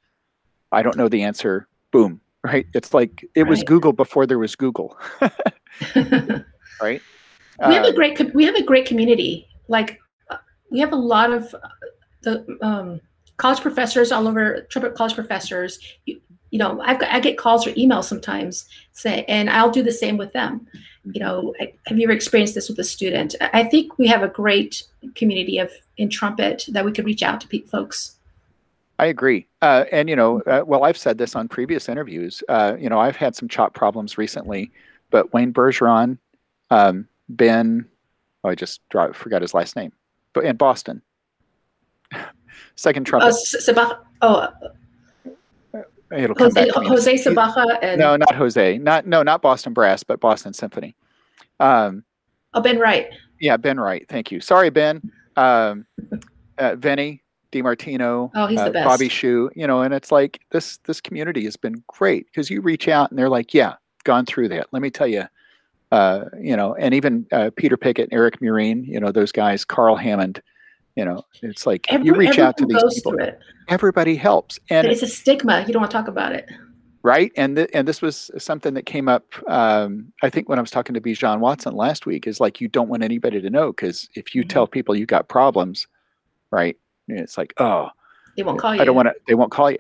I 0.72 0.82
don't 0.82 0.98
know 0.98 1.10
the 1.10 1.24
answer. 1.24 1.68
Boom. 1.92 2.20
Right. 2.44 2.66
It's 2.74 2.94
like 2.94 3.26
it 3.36 3.44
right. 3.44 3.50
was 3.50 3.64
Google 3.64 3.94
before 3.94 4.26
there 4.26 4.40
was 4.40 4.56
Google. 4.56 4.98
right. 6.82 7.02
We 7.68 7.76
have 7.76 7.86
a 7.86 7.90
uh, 7.90 7.92
great 7.92 8.34
we 8.34 8.46
have 8.46 8.56
a 8.56 8.64
great 8.64 8.88
community 8.88 9.48
like 9.68 10.00
we 10.72 10.80
have 10.80 10.92
a 10.92 10.98
lot 10.98 11.32
of 11.32 11.56
the 12.24 12.46
um, 12.62 13.00
college 13.38 13.62
professors 13.62 14.12
all 14.12 14.28
over 14.28 14.66
trumpet 14.70 14.96
college 14.96 15.14
professors 15.14 15.80
you, 16.54 16.60
know 16.60 16.82
I've 16.82 17.00
got, 17.00 17.12
i 17.12 17.20
get 17.20 17.38
calls 17.38 17.66
or 17.68 17.72
emails 17.72 18.06
sometimes 18.06 18.66
say 18.92 19.26
and 19.28 19.50
i'll 19.50 19.72
do 19.72 19.84
the 19.84 19.92
same 19.92 20.18
with 20.18 20.34
them 20.34 20.68
you 21.04 21.20
know 21.20 21.54
have 21.88 21.98
you 21.98 22.06
ever 22.06 22.14
experienced 22.14 22.56
this 22.56 22.70
with 22.70 22.80
a 22.80 22.84
student 22.84 23.36
i 23.42 23.64
think 23.64 23.98
we 23.98 24.08
have 24.08 24.24
a 24.24 24.28
great 24.28 24.84
community 25.16 25.58
of 25.58 25.72
in 25.98 26.10
trumpet 26.10 26.66
that 26.70 26.86
we 26.86 26.92
could 26.92 27.06
reach 27.06 27.24
out 27.24 27.42
to 27.42 27.64
folks 27.64 28.18
I 29.00 29.08
agree. 29.08 29.48
Uh, 29.64 29.86
and, 29.92 30.08
you 30.08 30.16
know, 30.16 30.40
uh, 30.42 30.64
well, 30.66 30.84
I've 30.84 31.00
said 31.00 31.18
this 31.18 31.36
on 31.36 31.48
previous 31.48 31.90
interviews. 31.90 32.44
Uh, 32.48 32.76
you 32.80 32.90
know, 32.90 33.00
I've 33.00 33.16
had 33.16 33.36
some 33.36 33.50
chop 33.50 33.74
problems 33.74 34.20
recently, 34.20 34.72
but 35.10 35.34
Wayne 35.34 35.52
Bergeron, 35.52 36.20
um, 36.70 37.08
Ben 37.28 37.88
Oh, 38.44 38.50
I 38.50 38.56
just 38.56 38.82
forgot 38.90 39.42
his 39.42 39.54
last 39.54 39.76
name. 39.76 39.94
But 40.34 40.46
in 40.46 40.58
Boston, 40.58 41.02
second 42.76 43.06
trumpet. 43.06 43.28
Uh, 43.28 43.96
oh, 44.22 44.48
It'll 46.16 46.36
come 46.36 46.52
Jose, 46.54 46.72
back 46.72 46.86
Jose 46.86 47.14
Sibaja 47.16 47.78
and 47.82 48.00
no, 48.00 48.16
not 48.16 48.36
Jose, 48.36 48.78
not 48.78 49.06
no, 49.08 49.24
not 49.24 49.42
Boston 49.42 49.74
Brass, 49.74 50.04
but 50.04 50.20
Boston 50.20 50.54
Symphony. 50.54 50.96
Um, 51.60 52.04
oh, 52.54 52.62
Ben 52.62 52.80
Wright. 52.80 53.08
Yeah, 53.40 53.58
Ben 53.58 53.80
Wright. 53.80 54.06
Thank 54.10 54.32
you. 54.32 54.40
Sorry, 54.40 54.70
Ben. 54.70 55.02
Um, 55.36 55.86
uh, 56.58 56.76
Vinny 56.76 57.24
DiMartino. 57.52 58.32
Oh, 58.36 58.48
he's 58.48 58.60
uh, 58.60 58.66
the 58.66 58.72
best. 58.72 58.88
Bobby 58.88 59.10
Shew. 59.10 59.50
You 59.56 59.68
know, 59.68 59.82
and 59.82 59.94
it's 59.94 60.12
like 60.12 60.42
this 60.52 60.78
this 60.86 61.02
community 61.02 61.44
has 61.46 61.56
been 61.56 61.84
great 61.88 62.26
because 62.28 62.50
you 62.50 62.62
reach 62.62 62.88
out 62.88 63.10
and 63.10 63.18
they're 63.18 63.30
like, 63.30 63.54
yeah, 63.54 63.76
gone 64.04 64.26
through 64.26 64.50
that. 64.50 64.68
Let 64.72 64.82
me 64.82 64.90
tell 64.90 65.08
you, 65.08 65.26
uh, 65.92 66.26
you 66.40 66.56
know, 66.56 66.76
and 66.76 66.94
even 66.94 67.28
uh, 67.32 67.52
Peter 67.56 67.78
Pickett, 67.78 68.10
Eric 68.12 68.40
Murine, 68.40 68.86
you 68.88 69.00
know, 69.00 69.12
those 69.12 69.32
guys, 69.32 69.66
Karl 69.66 69.96
Hammond, 69.96 70.42
you 70.96 71.06
know, 71.06 71.24
it's 71.42 71.66
like 71.66 71.92
Every, 71.92 72.06
you 72.06 72.16
reach 72.16 72.40
out 72.40 72.58
to 72.58 72.66
these 72.66 72.82
people. 72.94 73.18
Everybody 73.70 74.16
helps, 74.16 74.60
and 74.70 74.88
it's 74.88 75.02
a 75.02 75.08
stigma. 75.08 75.64
You 75.66 75.74
don't 75.74 75.82
want 75.82 75.92
to 75.92 75.98
talk 75.98 76.08
about 76.08 76.34
it, 76.34 76.48
right? 77.02 77.32
And 77.36 77.56
th- 77.56 77.70
and 77.74 77.88
this 77.88 78.02
was 78.02 78.30
something 78.38 78.74
that 78.76 78.86
came 78.86 79.08
up. 79.10 79.26
Um, 79.50 80.14
I 80.22 80.30
think 80.30 80.50
when 80.50 80.60
I 80.60 80.62
was 80.62 80.72
talking 80.72 80.94
to 80.94 81.02
Bijon 81.02 81.40
Watson 81.40 81.76
last 81.76 82.06
week, 82.06 82.28
is 82.28 82.40
like 82.40 82.62
you 82.62 82.68
don't 82.68 82.90
want 82.90 83.04
anybody 83.04 83.42
to 83.42 83.50
know 83.50 83.72
because 83.72 84.08
if 84.16 84.36
you 84.36 84.42
mm-hmm. 84.42 84.50
tell 84.50 84.68
people 84.68 84.96
you 84.96 85.06
got 85.06 85.30
problems, 85.30 85.88
right? 86.52 86.78
It's 87.08 87.38
like 87.38 87.54
oh, 87.58 87.90
they 88.38 88.44
won't 88.44 88.60
call 88.60 88.76
you. 88.76 88.82
I 88.82 88.86
don't 88.86 88.96
want 88.96 89.08
to. 89.08 89.16
They 89.28 89.36
won't 89.36 89.52
call 89.52 89.72
you. 89.72 89.80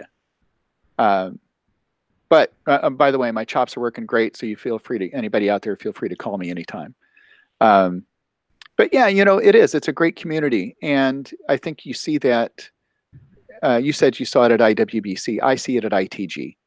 Um, 0.97 1.39
but 2.30 2.53
uh, 2.66 2.80
um, 2.82 2.95
by 2.95 3.11
the 3.11 3.20
way, 3.20 3.32
my 3.32 3.45
chops 3.45 3.78
are 3.78 3.82
working 3.82 4.07
great, 4.07 4.36
so 4.36 4.47
you 4.47 4.55
feel 4.55 4.80
free 4.80 4.97
to 4.97 5.11
anybody 5.11 5.49
out 5.51 5.61
there 5.61 5.76
feel 5.76 5.93
free 5.93 6.09
to 6.09 6.16
call 6.16 6.39
me 6.39 6.49
anytime. 6.49 6.95
Um, 7.61 8.05
but 8.78 8.94
yeah, 8.94 9.08
you 9.08 9.24
know 9.24 9.38
it 9.38 9.56
is. 9.56 9.76
It's 9.76 9.88
a 9.88 9.94
great 9.94 10.16
community, 10.16 10.76
and 10.82 11.30
I 11.50 11.58
think 11.58 11.86
you 11.86 11.94
see 11.94 12.18
that. 12.20 12.70
Uh, 13.62 13.78
you 13.78 13.94
said 13.94 14.20
you 14.20 14.26
saw 14.26 14.44
it 14.44 14.52
at 14.52 14.60
IWBC. 14.60 15.42
I 15.42 15.56
see 15.56 15.78
it 15.78 15.86
at 15.86 15.92
ITG. 15.92 16.58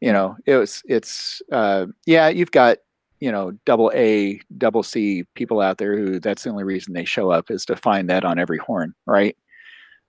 You 0.00 0.12
know, 0.12 0.36
it 0.46 0.56
was 0.56 0.82
it's 0.86 1.40
uh, 1.52 1.86
yeah. 2.06 2.28
You've 2.28 2.50
got 2.50 2.78
you 3.20 3.30
know 3.30 3.52
double 3.64 3.92
A, 3.94 4.40
double 4.58 4.82
C 4.82 5.24
people 5.34 5.60
out 5.60 5.78
there 5.78 5.96
who 5.96 6.18
that's 6.20 6.42
the 6.42 6.50
only 6.50 6.64
reason 6.64 6.94
they 6.94 7.04
show 7.04 7.30
up 7.30 7.50
is 7.50 7.64
to 7.66 7.76
find 7.76 8.10
that 8.10 8.24
on 8.24 8.38
every 8.38 8.58
horn, 8.58 8.94
right? 9.06 9.36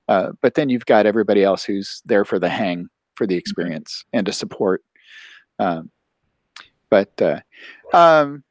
Uh, 0.08 0.32
but 0.42 0.56
then 0.56 0.70
you've 0.70 0.86
got 0.86 1.06
everybody 1.06 1.44
else 1.44 1.64
who's 1.64 2.02
there 2.06 2.26
for 2.26 2.40
the 2.40 2.50
hang 2.50 2.88
for 3.16 3.28
the 3.28 3.36
mm-hmm. 3.36 3.40
experience 3.40 4.04
and 4.12 4.26
to 4.26 4.34
support. 4.34 4.84
Um, 5.60 5.92
but 6.90 7.22
uh, 7.22 7.40
um, 7.94 8.44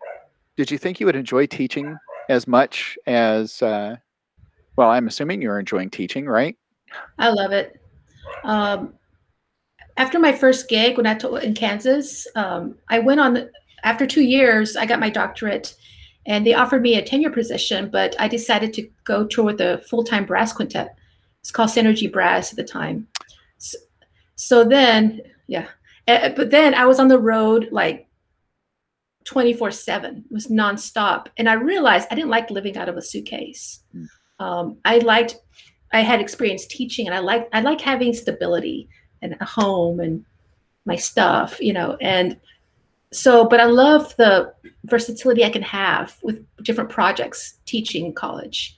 did 0.56 0.70
you 0.70 0.78
think 0.78 1.00
you 1.00 1.06
would 1.06 1.16
enjoy 1.16 1.46
teaching 1.46 1.96
as 2.30 2.46
much 2.46 2.96
as? 3.06 3.60
Uh, 3.60 3.96
well, 4.76 4.90
I'm 4.90 5.08
assuming 5.08 5.42
you're 5.42 5.58
enjoying 5.58 5.90
teaching, 5.90 6.26
right? 6.26 6.56
I 7.18 7.28
love 7.28 7.52
it. 7.52 7.78
Um, 8.44 8.94
after 9.96 10.18
my 10.18 10.32
first 10.32 10.68
gig 10.68 10.96
when 10.96 11.06
I 11.06 11.14
told 11.14 11.42
in 11.42 11.54
Kansas, 11.54 12.26
um, 12.36 12.76
I 12.88 13.00
went 13.00 13.20
on 13.20 13.50
after 13.82 14.06
two 14.06 14.22
years. 14.22 14.76
I 14.76 14.86
got 14.86 15.00
my 15.00 15.10
doctorate, 15.10 15.74
and 16.26 16.46
they 16.46 16.54
offered 16.54 16.82
me 16.82 16.94
a 16.94 17.04
tenure 17.04 17.30
position, 17.30 17.90
but 17.90 18.14
I 18.18 18.28
decided 18.28 18.72
to 18.74 18.88
go 19.04 19.26
tour 19.26 19.44
with 19.44 19.60
a 19.60 19.78
full 19.90 20.04
time 20.04 20.24
brass 20.24 20.52
quintet. 20.52 20.94
It's 21.40 21.50
called 21.50 21.70
Synergy 21.70 22.10
Brass 22.10 22.52
at 22.52 22.56
the 22.56 22.64
time. 22.64 23.08
So, 23.58 23.78
so 24.36 24.64
then, 24.64 25.20
yeah, 25.48 25.66
uh, 26.06 26.30
but 26.30 26.50
then 26.50 26.74
I 26.74 26.86
was 26.86 27.00
on 27.00 27.08
the 27.08 27.18
road 27.18 27.68
like 27.70 28.06
24 29.24 29.70
7 29.70 30.16
it 30.16 30.32
was 30.32 30.46
nonstop. 30.48 31.26
And 31.36 31.48
i 31.48 31.54
realized 31.54 32.08
i 32.10 32.14
didn't 32.14 32.30
like 32.30 32.50
living 32.50 32.76
out 32.76 32.88
of 32.88 32.96
a 32.96 33.02
suitcase. 33.02 33.80
Mm. 33.94 34.06
um, 34.38 34.78
i 34.84 34.98
liked 34.98 35.36
i 35.92 36.00
had 36.00 36.20
experience 36.20 36.66
teaching 36.66 37.06
and 37.06 37.14
i 37.14 37.18
like 37.18 37.48
i 37.52 37.60
like 37.60 37.80
having 37.80 38.12
stability 38.12 38.88
and 39.22 39.36
a 39.40 39.44
home 39.44 40.00
and 40.00 40.24
my 40.86 40.96
stuff 40.96 41.60
you 41.60 41.72
know 41.72 41.96
and 42.00 42.38
so 43.12 43.46
but 43.46 43.60
i 43.60 43.64
love 43.64 44.16
the 44.16 44.52
versatility 44.84 45.44
i 45.44 45.50
can 45.50 45.62
have 45.62 46.16
with 46.22 46.44
different 46.62 46.90
projects 46.90 47.58
teaching 47.66 48.14
college. 48.14 48.76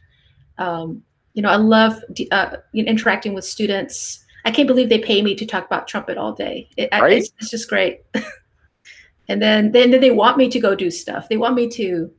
Um, 0.59 1.03
you 1.35 1.43
know 1.43 1.51
i 1.51 1.57
love 1.57 2.03
uh, 2.31 2.57
interacting 2.75 3.35
with 3.35 3.45
students. 3.45 4.19
I 4.45 4.51
can't 4.51 4.67
believe 4.67 4.89
they 4.89 4.99
pay 4.99 5.23
me 5.23 5.37
to 5.37 5.47
talk 5.47 5.65
about 5.65 5.87
trumpet 5.87 6.19
all 6.19 6.33
day. 6.33 6.69
It, 6.77 6.89
right? 6.91 7.13
it's, 7.13 7.31
it's 7.39 7.49
just 7.49 7.69
great 7.69 8.01
and 9.29 9.41
then 9.41 9.73
then 9.73 9.91
they 9.91 10.11
want 10.11 10.37
me 10.37 10.49
to 10.49 10.61
go 10.61 10.75
do 10.75 10.91
stuff. 10.91 11.29
They 11.29 11.37
want 11.37 11.55
me 11.55 11.69
to 11.71 12.11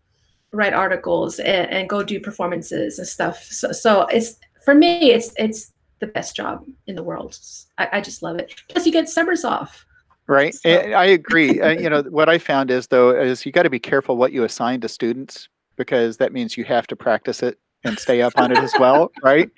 write 0.52 0.74
articles 0.74 1.40
and, 1.40 1.70
and 1.70 1.90
go 1.90 2.04
do 2.04 2.20
performances 2.20 3.00
and 3.00 3.08
stuff. 3.08 3.44
So, 3.44 3.72
so 3.72 4.04
it's 4.08 4.38
for 4.64 4.74
me 4.74 5.12
it's 5.12 5.34
it's 5.38 5.72
the 6.00 6.08
best 6.08 6.36
job 6.36 6.66
in 6.88 6.96
the 6.96 7.04
world. 7.04 7.38
I, 7.78 7.90
I 7.94 8.02
just 8.02 8.24
love 8.24 8.38
it. 8.38 8.54
Plus 8.70 8.86
you 8.86 8.92
get 8.92 9.10
summers 9.10 9.44
off. 9.44 9.86
Right. 10.28 10.54
So. 10.54 10.70
i 10.70 11.06
agree. 11.06 11.60
Uh, 11.60 11.72
you 11.72 11.90
know 11.90 12.02
what 12.04 12.30
i 12.30 12.38
found 12.38 12.72
is 12.72 12.88
though 12.88 13.10
is 13.10 13.46
you 13.46 13.52
got 13.52 13.64
to 13.64 13.70
be 13.70 13.80
careful 13.80 14.16
what 14.16 14.32
you 14.32 14.44
assign 14.44 14.80
to 14.82 14.88
students 14.88 15.50
because 15.76 16.18
that 16.18 16.32
means 16.32 16.56
you 16.56 16.64
have 16.64 16.88
to 16.88 16.96
practice 16.96 17.44
it 17.44 17.60
and 17.84 17.98
stay 18.00 18.22
up 18.22 18.34
on 18.38 18.52
it 18.52 18.58
as 18.58 18.74
well 18.80 19.12
right? 19.24 19.50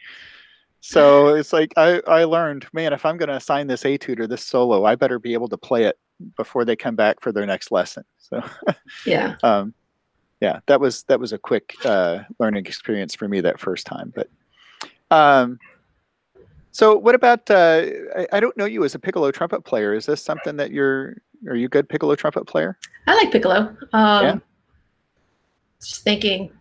So 0.82 1.30
it's 1.30 1.52
like 1.52 1.74
I, 1.78 2.00
I 2.08 2.26
learned 2.26 2.68
man 2.72 2.94
if 2.94 3.06
i'm 3.06 3.18
going 3.18 3.30
to 3.30 3.36
assign 3.36 3.66
this 3.66 3.84
etude 3.84 4.20
or 4.20 4.28
this 4.28 4.44
solo 4.44 4.86
i 4.86 4.94
better 4.94 5.18
be 5.18 5.34
able 5.34 5.48
to 5.50 5.58
play 5.58 5.86
it 5.86 5.98
before 6.38 6.66
they 6.66 6.76
come 6.76 6.96
back 6.96 7.22
for 7.22 7.32
their 7.32 7.46
next 7.46 7.72
lesson. 7.72 8.04
So 8.18 8.44
yeah, 9.06 9.36
um, 9.44 9.74
yeah, 10.42 10.60
that 10.68 10.80
was 10.80 11.04
that 11.04 11.20
was 11.20 11.34
a 11.34 11.38
quick 11.38 11.74
uh, 11.86 12.20
learning 12.40 12.66
experience 12.66 13.16
for 13.16 13.28
me 13.28 13.42
that 13.42 13.60
first 13.60 13.86
time. 13.86 14.14
But 14.16 14.30
um, 15.12 15.60
so 16.72 16.98
what 16.98 17.16
about? 17.16 17.50
Uh, 17.50 17.86
I, 18.18 18.28
I, 18.34 18.40
don't 18.40 18.56
know 18.58 18.66
you 18.66 18.84
as 18.84 18.96
a 18.96 19.00
piccolo 19.00 19.32
trumpet 19.32 19.62
player. 19.62 19.94
Is 19.94 20.06
this 20.06 20.22
something 20.22 20.58
that 20.58 20.72
you're? 20.72 21.18
Are 21.48 21.56
you 21.56 21.68
a 21.68 21.70
good 21.70 21.88
piccolo 21.88 22.16
trumpet 22.16 22.46
player? 22.46 22.78
I 23.08 23.16
like 23.16 23.32
piccolo. 23.32 23.76
Um, 23.94 24.26
yeah. 24.26 24.38
Just 25.82 26.04
thinking, 26.04 26.52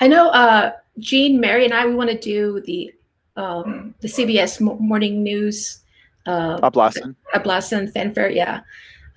I 0.00 0.08
know 0.08 0.28
uh, 0.28 0.72
Jean, 0.98 1.40
Mary, 1.40 1.64
and 1.64 1.74
I. 1.74 1.86
We 1.86 1.94
want 1.94 2.10
to 2.10 2.18
do 2.18 2.62
the 2.64 2.94
um, 3.36 3.94
the 4.00 4.08
CBS 4.08 4.60
morning 4.60 5.22
news. 5.22 5.80
Uh, 6.26 6.58
Abblasen. 6.60 7.14
Abblasen 7.34 7.92
fanfare, 7.92 8.30
yeah. 8.30 8.60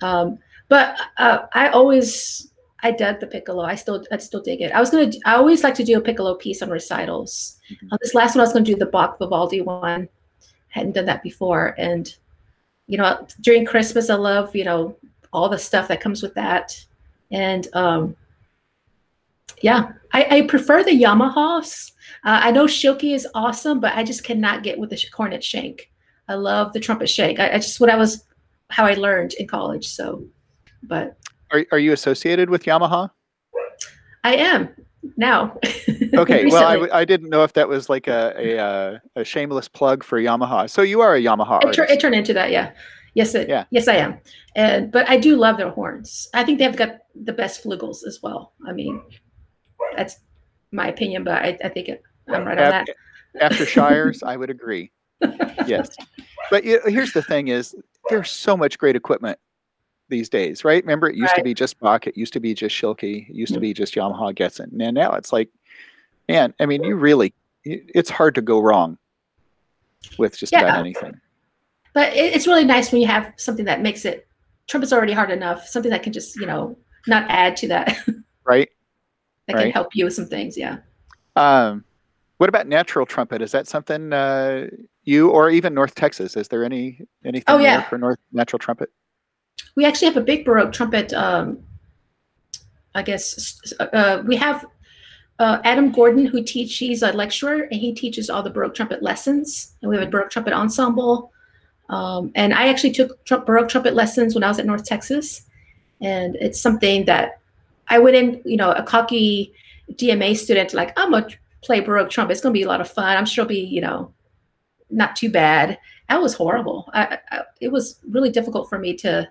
Um, 0.02 0.38
but 0.68 0.98
uh, 1.18 1.46
I 1.54 1.68
always 1.68 2.52
I 2.82 2.90
dug 2.90 3.20
the 3.20 3.26
piccolo. 3.26 3.62
I 3.62 3.74
still 3.74 4.04
I 4.10 4.16
still 4.18 4.42
dig 4.42 4.60
it. 4.60 4.72
I 4.72 4.80
was 4.80 4.90
gonna 4.90 5.12
I 5.24 5.34
always 5.34 5.62
like 5.62 5.74
to 5.76 5.84
do 5.84 5.98
a 5.98 6.00
piccolo 6.00 6.34
piece 6.34 6.62
on 6.62 6.70
recitals. 6.70 7.58
Mm-hmm. 7.70 7.92
Uh, 7.92 7.98
this 8.00 8.14
last 8.14 8.34
one 8.34 8.40
I 8.40 8.44
was 8.44 8.52
gonna 8.52 8.64
do 8.64 8.76
the 8.76 8.86
Bach 8.86 9.18
Vivaldi 9.18 9.60
one. 9.60 10.08
Hadn't 10.68 10.92
done 10.92 11.04
that 11.06 11.22
before, 11.22 11.74
and 11.78 12.14
you 12.86 12.98
know 12.98 13.26
during 13.42 13.64
Christmas 13.64 14.10
I 14.10 14.14
love 14.14 14.54
you 14.56 14.64
know 14.64 14.96
all 15.32 15.48
the 15.48 15.58
stuff 15.58 15.88
that 15.88 16.00
comes 16.00 16.22
with 16.22 16.34
that, 16.34 16.74
and 17.30 17.68
um, 17.74 18.16
yeah, 19.62 19.92
I, 20.12 20.38
I 20.38 20.42
prefer 20.42 20.82
the 20.82 20.90
Yamahas. 20.90 21.92
Uh, 22.24 22.40
I 22.42 22.50
know 22.50 22.66
Schilke 22.66 23.14
is 23.14 23.28
awesome, 23.34 23.80
but 23.80 23.94
I 23.94 24.02
just 24.04 24.24
cannot 24.24 24.62
get 24.62 24.78
with 24.78 24.90
the 24.90 25.00
cornet 25.12 25.42
shank. 25.42 25.90
I 26.28 26.34
love 26.34 26.72
the 26.72 26.80
trumpet 26.80 27.08
shank. 27.08 27.38
I, 27.38 27.52
I 27.52 27.58
just 27.58 27.80
what 27.80 27.90
I 27.90 27.96
was 27.96 28.24
how 28.72 28.86
I 28.86 28.94
learned 28.94 29.34
in 29.34 29.46
college. 29.46 29.86
So, 29.86 30.24
but 30.82 31.16
are 31.52 31.64
are 31.70 31.78
you 31.78 31.92
associated 31.92 32.50
with 32.50 32.64
Yamaha? 32.64 33.10
I 34.24 34.36
am 34.36 34.68
now. 35.16 35.58
okay, 36.14 36.46
well, 36.46 36.64
I, 36.64 37.00
I 37.00 37.04
didn't 37.04 37.28
know 37.28 37.44
if 37.44 37.52
that 37.54 37.68
was 37.68 37.88
like 37.88 38.08
a, 38.08 38.34
a 38.36 38.58
uh, 38.58 38.98
a 39.16 39.24
shameless 39.24 39.68
plug 39.68 40.04
for 40.04 40.20
Yamaha. 40.20 40.68
So 40.68 40.82
you 40.82 41.00
are 41.00 41.14
a 41.14 41.20
Yamaha. 41.20 41.62
It, 41.64 41.78
it 41.78 42.00
turned 42.00 42.14
into 42.14 42.32
that, 42.34 42.50
yeah. 42.50 42.72
Yes, 43.14 43.34
it, 43.34 43.48
yeah. 43.48 43.64
Yes, 43.70 43.88
I 43.88 43.96
am. 43.96 44.18
And 44.56 44.90
but 44.90 45.08
I 45.08 45.18
do 45.18 45.36
love 45.36 45.58
their 45.58 45.70
horns. 45.70 46.28
I 46.34 46.44
think 46.44 46.58
they've 46.58 46.76
got 46.76 46.98
the 47.14 47.32
best 47.32 47.62
flugels 47.62 48.06
as 48.06 48.20
well. 48.22 48.54
I 48.66 48.72
mean, 48.72 49.02
that's 49.96 50.18
my 50.70 50.88
opinion, 50.88 51.24
but 51.24 51.34
I, 51.34 51.58
I 51.62 51.68
think 51.68 51.88
it, 51.88 52.02
I'm 52.28 52.44
right 52.44 52.58
after, 52.58 52.92
on 52.92 52.96
that. 53.34 53.52
after 53.52 53.66
Shires, 53.66 54.22
I 54.26 54.36
would 54.36 54.50
agree. 54.50 54.90
Yes, 55.64 55.94
but 56.50 56.64
you 56.64 56.80
know, 56.84 56.90
here's 56.90 57.12
the 57.12 57.22
thing: 57.22 57.46
is 57.46 57.76
there's 58.08 58.30
so 58.30 58.56
much 58.56 58.78
great 58.78 58.96
equipment 58.96 59.38
these 60.08 60.28
days, 60.28 60.64
right? 60.64 60.82
Remember, 60.82 61.08
it 61.08 61.16
used 61.16 61.32
right. 61.32 61.38
to 61.38 61.44
be 61.44 61.54
just 61.54 61.78
Bach, 61.80 62.06
it 62.06 62.16
used 62.16 62.32
to 62.34 62.40
be 62.40 62.54
just 62.54 62.74
Schilke, 62.74 63.28
it 63.28 63.34
used 63.34 63.52
mm-hmm. 63.52 63.56
to 63.56 63.60
be 63.60 63.72
just 63.72 63.94
Yamaha 63.94 64.34
Getzen, 64.34 64.72
and 64.80 64.94
now 64.94 65.12
it's 65.12 65.32
like, 65.32 65.48
man, 66.28 66.54
I 66.60 66.66
mean, 66.66 66.82
you 66.82 66.96
really, 66.96 67.34
it's 67.64 68.10
hard 68.10 68.34
to 68.36 68.42
go 68.42 68.60
wrong 68.60 68.98
with 70.18 70.36
just 70.36 70.52
yeah. 70.52 70.62
about 70.62 70.78
anything. 70.78 71.20
But 71.94 72.14
it's 72.14 72.46
really 72.46 72.64
nice 72.64 72.90
when 72.90 73.02
you 73.02 73.06
have 73.06 73.32
something 73.36 73.66
that 73.66 73.82
makes 73.82 74.04
it. 74.04 74.26
Trumpet's 74.66 74.92
already 74.92 75.12
hard 75.12 75.30
enough. 75.30 75.66
Something 75.66 75.90
that 75.90 76.02
can 76.02 76.12
just, 76.12 76.36
you 76.36 76.46
know, 76.46 76.78
not 77.06 77.30
add 77.30 77.56
to 77.58 77.68
that. 77.68 77.96
Right. 78.44 78.70
that 79.46 79.54
right. 79.54 79.62
can 79.62 79.70
help 79.70 79.94
you 79.94 80.04
with 80.04 80.14
some 80.14 80.26
things. 80.26 80.58
Yeah. 80.58 80.78
Um, 81.36 81.84
what 82.42 82.48
about 82.48 82.66
natural 82.66 83.06
trumpet? 83.06 83.40
Is 83.40 83.52
that 83.52 83.68
something 83.68 84.12
uh, 84.12 84.66
you 85.04 85.30
or 85.30 85.48
even 85.48 85.74
North 85.74 85.94
Texas? 85.94 86.36
Is 86.36 86.48
there 86.48 86.64
any 86.64 86.98
anything 87.24 87.44
oh, 87.46 87.58
yeah. 87.58 87.82
for 87.82 87.98
North 87.98 88.18
natural 88.32 88.58
trumpet? 88.58 88.90
We 89.76 89.84
actually 89.84 90.08
have 90.08 90.16
a 90.16 90.22
big 90.22 90.44
Baroque 90.44 90.72
trumpet. 90.72 91.12
Um, 91.12 91.62
I 92.96 93.02
guess 93.02 93.72
uh, 93.78 94.24
we 94.26 94.34
have 94.34 94.66
uh, 95.38 95.60
Adam 95.62 95.92
Gordon 95.92 96.26
who 96.26 96.42
teach. 96.42 96.78
He's 96.78 97.04
a 97.04 97.12
lecturer 97.12 97.68
and 97.70 97.80
he 97.80 97.94
teaches 97.94 98.28
all 98.28 98.42
the 98.42 98.50
Baroque 98.50 98.74
trumpet 98.74 99.04
lessons. 99.04 99.74
And 99.80 99.88
we 99.88 99.96
have 99.96 100.08
a 100.08 100.10
Baroque 100.10 100.30
trumpet 100.30 100.52
ensemble. 100.52 101.30
Um, 101.90 102.32
and 102.34 102.52
I 102.54 102.66
actually 102.66 102.90
took 102.90 103.24
tr- 103.24 103.36
Baroque 103.36 103.68
trumpet 103.68 103.94
lessons 103.94 104.34
when 104.34 104.42
I 104.42 104.48
was 104.48 104.58
at 104.58 104.66
North 104.66 104.84
Texas, 104.84 105.42
and 106.00 106.34
it's 106.40 106.60
something 106.60 107.04
that 107.04 107.38
I 107.86 108.00
wouldn't, 108.00 108.44
you 108.44 108.56
know, 108.56 108.72
a 108.72 108.82
cocky 108.82 109.54
DMA 109.92 110.36
student 110.36 110.74
like 110.74 110.92
I'm 110.98 111.14
a 111.14 111.28
play 111.62 111.80
Baroque 111.80 112.10
trumpet. 112.10 112.32
It's 112.32 112.40
going 112.40 112.52
to 112.52 112.58
be 112.58 112.64
a 112.64 112.68
lot 112.68 112.80
of 112.80 112.90
fun. 112.90 113.16
I'm 113.16 113.26
sure 113.26 113.42
it'll 113.42 113.48
be, 113.48 113.60
you 113.60 113.80
know, 113.80 114.12
not 114.90 115.16
too 115.16 115.30
bad. 115.30 115.78
That 116.08 116.20
was 116.20 116.34
horrible. 116.34 116.90
I, 116.92 117.18
I, 117.30 117.42
it 117.60 117.72
was 117.72 117.98
really 118.08 118.30
difficult 118.30 118.68
for 118.68 118.78
me 118.78 118.94
to 118.98 119.28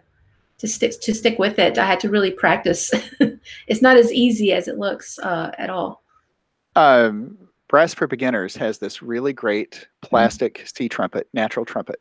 to 0.57 0.67
stick 0.67 0.99
to 1.01 1.13
stick 1.13 1.39
with 1.39 1.57
it. 1.59 1.77
I 1.77 1.85
had 1.85 1.99
to 2.01 2.09
really 2.09 2.31
practice. 2.31 2.91
it's 3.67 3.81
not 3.81 3.97
as 3.97 4.13
easy 4.13 4.53
as 4.53 4.67
it 4.67 4.77
looks 4.77 5.17
uh, 5.19 5.51
at 5.57 5.69
all. 5.69 6.03
Um, 6.75 7.37
Brass 7.67 7.93
for 7.93 8.07
Beginners 8.07 8.55
has 8.57 8.77
this 8.77 9.01
really 9.01 9.33
great 9.33 9.87
plastic 10.01 10.59
mm-hmm. 10.59 10.67
sea 10.75 10.89
trumpet, 10.89 11.27
natural 11.33 11.65
trumpet, 11.65 11.99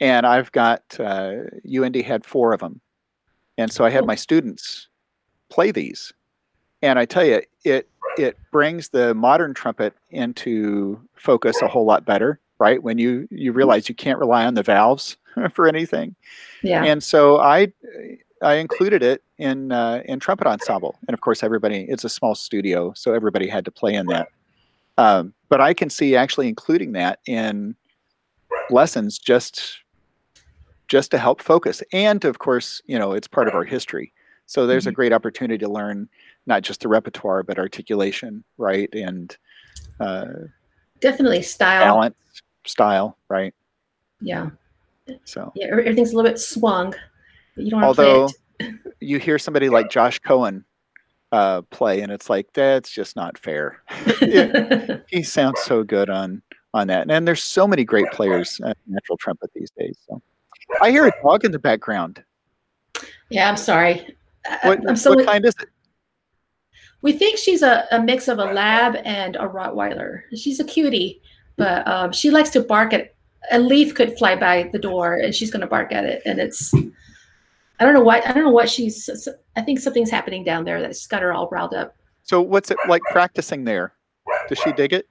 and 0.00 0.26
I've 0.26 0.50
got 0.52 0.82
uh, 0.98 1.34
UND 1.72 1.96
had 1.96 2.26
four 2.26 2.52
of 2.52 2.60
them, 2.60 2.80
and 3.58 3.70
so 3.70 3.84
I 3.84 3.90
had 3.90 4.06
my 4.06 4.16
students 4.16 4.88
play 5.48 5.70
these, 5.70 6.12
and 6.82 6.98
I 6.98 7.04
tell 7.04 7.24
you, 7.24 7.42
it 7.64 7.88
it 8.18 8.36
brings 8.50 8.90
the 8.90 9.14
modern 9.14 9.54
trumpet 9.54 9.94
into 10.10 11.00
focus 11.14 11.60
a 11.62 11.68
whole 11.68 11.84
lot 11.84 12.04
better 12.04 12.40
right? 12.62 12.80
When 12.80 12.96
you 12.96 13.26
you 13.32 13.50
realize 13.52 13.88
you 13.88 13.94
can't 13.96 14.20
rely 14.20 14.46
on 14.46 14.54
the 14.54 14.62
valves 14.62 15.16
for 15.52 15.66
anything. 15.66 16.14
Yeah. 16.62 16.84
And 16.84 17.02
so 17.02 17.40
i 17.40 17.72
i 18.40 18.54
included 18.54 19.02
it 19.02 19.22
in 19.38 19.72
uh, 19.72 20.02
in 20.04 20.20
trumpet 20.20 20.46
ensemble. 20.46 20.96
And 21.08 21.14
of 21.14 21.20
course 21.20 21.42
everybody 21.42 21.86
it's 21.88 22.04
a 22.04 22.08
small 22.08 22.36
studio 22.36 22.92
so 22.94 23.14
everybody 23.14 23.48
had 23.48 23.64
to 23.64 23.72
play 23.72 23.94
in 23.94 24.06
that. 24.06 24.28
Um, 24.96 25.34
but 25.48 25.60
i 25.60 25.74
can 25.74 25.90
see 25.90 26.14
actually 26.14 26.48
including 26.48 26.92
that 26.92 27.18
in 27.26 27.74
lessons 28.70 29.18
just 29.18 29.78
just 30.86 31.10
to 31.10 31.18
help 31.18 31.42
focus. 31.42 31.82
And 31.92 32.24
of 32.24 32.38
course 32.38 32.80
you 32.86 32.98
know 32.98 33.10
it's 33.12 33.26
part 33.26 33.48
of 33.48 33.54
our 33.54 33.64
history. 33.64 34.12
So 34.46 34.66
there's 34.66 34.84
mm-hmm. 34.84 34.90
a 34.90 35.00
great 35.00 35.12
opportunity 35.12 35.58
to 35.58 35.68
learn 35.68 36.08
not 36.46 36.62
just 36.62 36.80
the 36.80 36.88
repertoire 36.88 37.42
but 37.42 37.58
articulation 37.58 38.44
right? 38.58 38.92
And 38.92 39.36
uh, 40.00 40.26
definitely 41.00 41.42
style. 41.42 41.84
balance 41.84 42.16
style 42.66 43.16
right? 43.28 43.54
Yeah. 44.20 44.50
So. 45.24 45.52
Yeah 45.54 45.66
everything's 45.66 46.12
a 46.12 46.16
little 46.16 46.30
bit 46.30 46.38
swung. 46.38 46.94
You 47.56 47.70
don't 47.70 47.84
although 47.84 48.28
you 49.00 49.18
hear 49.18 49.38
somebody 49.38 49.68
like 49.68 49.90
josh 49.90 50.18
cohen 50.20 50.64
uh, 51.32 51.62
play 51.62 52.02
and 52.02 52.12
it's 52.12 52.28
like 52.28 52.52
that's 52.52 52.90
just 52.90 53.16
not 53.16 53.38
fair. 53.38 53.82
It, 54.24 55.04
he 55.08 55.22
sounds 55.22 55.60
so 55.62 55.82
good 55.82 56.10
on 56.10 56.42
on 56.74 56.86
that. 56.88 57.02
And, 57.02 57.10
and 57.10 57.26
there's 57.28 57.42
so 57.42 57.66
many 57.66 57.84
great 57.84 58.06
players 58.12 58.60
at 58.64 58.76
natural 58.86 59.18
trumpet 59.18 59.50
these 59.54 59.70
days 59.78 59.96
so. 60.08 60.22
I 60.80 60.90
hear 60.90 61.06
a 61.06 61.12
dog 61.22 61.44
in 61.44 61.52
the 61.52 61.58
background. 61.58 62.22
Yeah, 63.30 63.48
I'm 63.48 63.56
sorry. 63.56 64.16
What, 64.62 64.88
I'm 64.88 64.96
so 64.96 65.14
what 65.14 65.26
kind 65.26 65.44
is 65.44 65.54
it? 65.60 65.68
We 67.02 67.12
think 67.12 67.38
she's 67.38 67.62
a, 67.62 67.86
a 67.90 68.00
mix 68.00 68.28
of 68.28 68.38
a 68.38 68.44
lab 68.44 68.96
and 69.04 69.36
a 69.36 69.48
Rottweiler. 69.48 70.22
She's 70.36 70.60
a 70.60 70.64
cutie, 70.64 71.20
but 71.56 71.86
um, 71.86 72.12
she 72.12 72.30
likes 72.30 72.50
to 72.50 72.60
bark 72.60 72.92
at 72.92 73.14
a 73.50 73.58
leaf 73.58 73.94
could 73.94 74.16
fly 74.16 74.36
by 74.36 74.70
the 74.72 74.78
door 74.78 75.14
and 75.16 75.34
she's 75.34 75.50
going 75.50 75.62
to 75.62 75.66
bark 75.66 75.92
at 75.92 76.04
it. 76.04 76.22
And 76.24 76.38
it's, 76.38 76.72
I 76.72 77.84
don't 77.84 77.94
know 77.94 78.02
what, 78.02 78.26
I 78.26 78.32
don't 78.32 78.44
know 78.44 78.50
what 78.50 78.70
she's, 78.70 79.08
I 79.56 79.62
think 79.62 79.80
something's 79.80 80.10
happening 80.10 80.44
down 80.44 80.64
there 80.64 80.80
that's 80.80 81.06
got 81.06 81.22
her 81.22 81.32
all 81.32 81.48
riled 81.50 81.74
up. 81.74 81.96
So 82.22 82.40
what's 82.40 82.70
it 82.70 82.78
like 82.88 83.02
practicing 83.10 83.64
there? 83.64 83.94
Does 84.48 84.58
she 84.58 84.72
dig 84.72 84.92
it? 84.92 85.08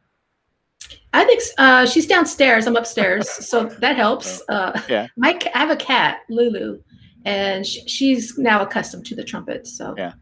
I 1.13 1.25
think 1.25 1.43
uh, 1.57 1.85
she's 1.85 2.07
downstairs. 2.07 2.67
I'm 2.67 2.75
upstairs, 2.75 3.29
so 3.47 3.65
that 3.65 3.95
helps. 3.95 4.41
Oh. 4.49 4.55
Uh, 4.55 4.81
yeah. 4.89 5.07
My 5.17 5.37
I 5.53 5.57
have 5.59 5.69
a 5.69 5.75
cat, 5.75 6.19
Lulu, 6.29 6.81
and 7.25 7.65
sh- 7.67 7.79
she's 7.87 8.37
now 8.37 8.61
accustomed 8.61 9.05
to 9.07 9.15
the 9.15 9.23
trumpet. 9.23 9.67
So 9.67 9.93
yeah, 9.97 10.13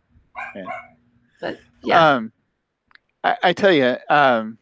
yeah. 0.56 0.64
But 1.40 1.60
yeah. 1.84 2.16
Um, 2.16 2.32
I, 3.24 3.38
I 3.44 3.54
tell 3.54 3.72
you, 3.72 3.98
um, 4.10 4.58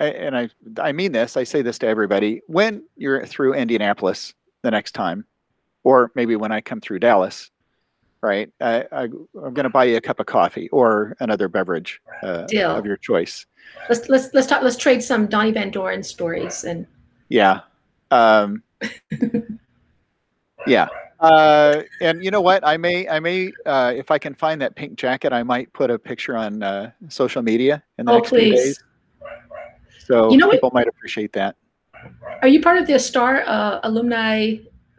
I, 0.00 0.06
and 0.06 0.36
I 0.36 0.48
I 0.78 0.92
mean 0.92 1.12
this. 1.12 1.36
I 1.36 1.44
say 1.44 1.62
this 1.62 1.78
to 1.80 1.86
everybody. 1.86 2.42
When 2.46 2.84
you're 2.96 3.24
through 3.26 3.54
Indianapolis 3.54 4.34
the 4.62 4.70
next 4.70 4.92
time, 4.92 5.24
or 5.84 6.12
maybe 6.14 6.36
when 6.36 6.52
I 6.52 6.60
come 6.60 6.80
through 6.80 7.00
Dallas, 7.00 7.50
right? 8.20 8.50
I, 8.60 8.84
I 8.92 9.02
am 9.04 9.28
going 9.34 9.64
to 9.64 9.70
buy 9.70 9.84
you 9.84 9.96
a 9.96 10.00
cup 10.00 10.20
of 10.20 10.26
coffee 10.26 10.68
or 10.70 11.16
another 11.20 11.48
beverage 11.48 12.00
uh, 12.22 12.46
of 12.52 12.86
your 12.86 12.96
choice. 12.96 13.46
Let's 13.88 14.08
let's 14.08 14.32
let's 14.34 14.46
talk. 14.46 14.62
Let's 14.62 14.76
trade 14.76 15.02
some 15.02 15.26
Donnie 15.26 15.52
Van 15.52 15.70
Doren 15.70 16.02
stories 16.02 16.64
and. 16.64 16.86
Yeah. 17.28 17.60
Um, 18.10 18.62
yeah. 20.66 20.88
Uh, 21.20 21.82
and 22.00 22.22
you 22.24 22.30
know 22.30 22.40
what? 22.40 22.66
I 22.66 22.76
may, 22.76 23.08
I 23.08 23.18
may, 23.20 23.52
uh, 23.66 23.92
if 23.94 24.10
I 24.10 24.18
can 24.18 24.34
find 24.34 24.60
that 24.62 24.76
pink 24.76 24.96
jacket, 24.96 25.32
I 25.32 25.42
might 25.42 25.72
put 25.72 25.90
a 25.90 25.98
picture 25.98 26.36
on 26.36 26.62
uh, 26.62 26.92
social 27.08 27.42
media 27.42 27.82
in 27.98 28.06
the 28.06 28.12
oh, 28.12 28.16
next 28.16 28.28
please. 28.30 28.42
few 28.42 28.56
days. 28.56 28.84
So 30.04 30.30
you 30.30 30.38
know 30.38 30.48
people 30.48 30.68
what? 30.68 30.74
might 30.74 30.88
appreciate 30.88 31.32
that. 31.34 31.56
Are 32.42 32.48
you 32.48 32.62
part 32.62 32.78
of 32.78 32.86
the 32.86 32.98
Star 32.98 33.42
uh, 33.46 33.80
alumni 33.82 34.56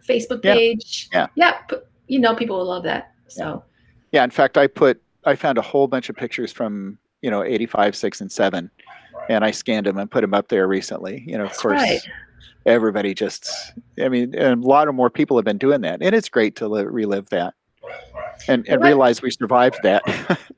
Facebook 0.07 0.43
page? 0.43 1.09
Yeah. 1.13 1.28
Yeah. 1.36 1.57
yeah 1.70 1.78
you 2.07 2.20
know, 2.20 2.36
people 2.36 2.57
will 2.57 2.65
love 2.65 2.84
that. 2.84 3.13
So. 3.28 3.63
Yeah. 4.11 4.24
In 4.24 4.30
fact, 4.30 4.57
I 4.57 4.67
put, 4.67 5.01
I 5.26 5.36
found 5.36 5.57
a 5.57 5.61
whole 5.61 5.88
bunch 5.88 6.09
of 6.09 6.15
pictures 6.15 6.51
from 6.51 6.97
you 7.22 7.30
know 7.30 7.43
85, 7.43 7.95
six, 7.95 8.22
and 8.22 8.32
seven, 8.32 8.72
and 9.30 9.43
I 9.43 9.51
scanned 9.51 9.86
them 9.86 9.97
and 9.97 10.09
put 10.09 10.22
them 10.22 10.34
up 10.34 10.47
there 10.47 10.67
recently. 10.67 11.24
You 11.28 11.38
know, 11.38 11.43
of 11.43 11.49
That's 11.49 11.61
course. 11.61 11.82
Right 11.82 12.01
everybody 12.66 13.14
just 13.14 13.49
i 14.01 14.10
mean 14.10 14.36
a 14.38 14.55
lot 14.55 14.88
of 14.88 14.95
more 14.95 15.10
people 15.10 15.38
have 15.38 15.45
been 15.45 15.57
doing 15.57 15.82
that 15.82 16.01
and 16.01 16.14
it's 16.14 16.30
great 16.30 16.55
to 16.55 16.68
li- 16.68 16.84
relive 16.84 17.28
that 17.30 17.53
and, 18.47 18.68
and 18.68 18.82
realize 18.82 19.22
we 19.22 19.32
survived 19.32 19.80
that. 19.84 20.03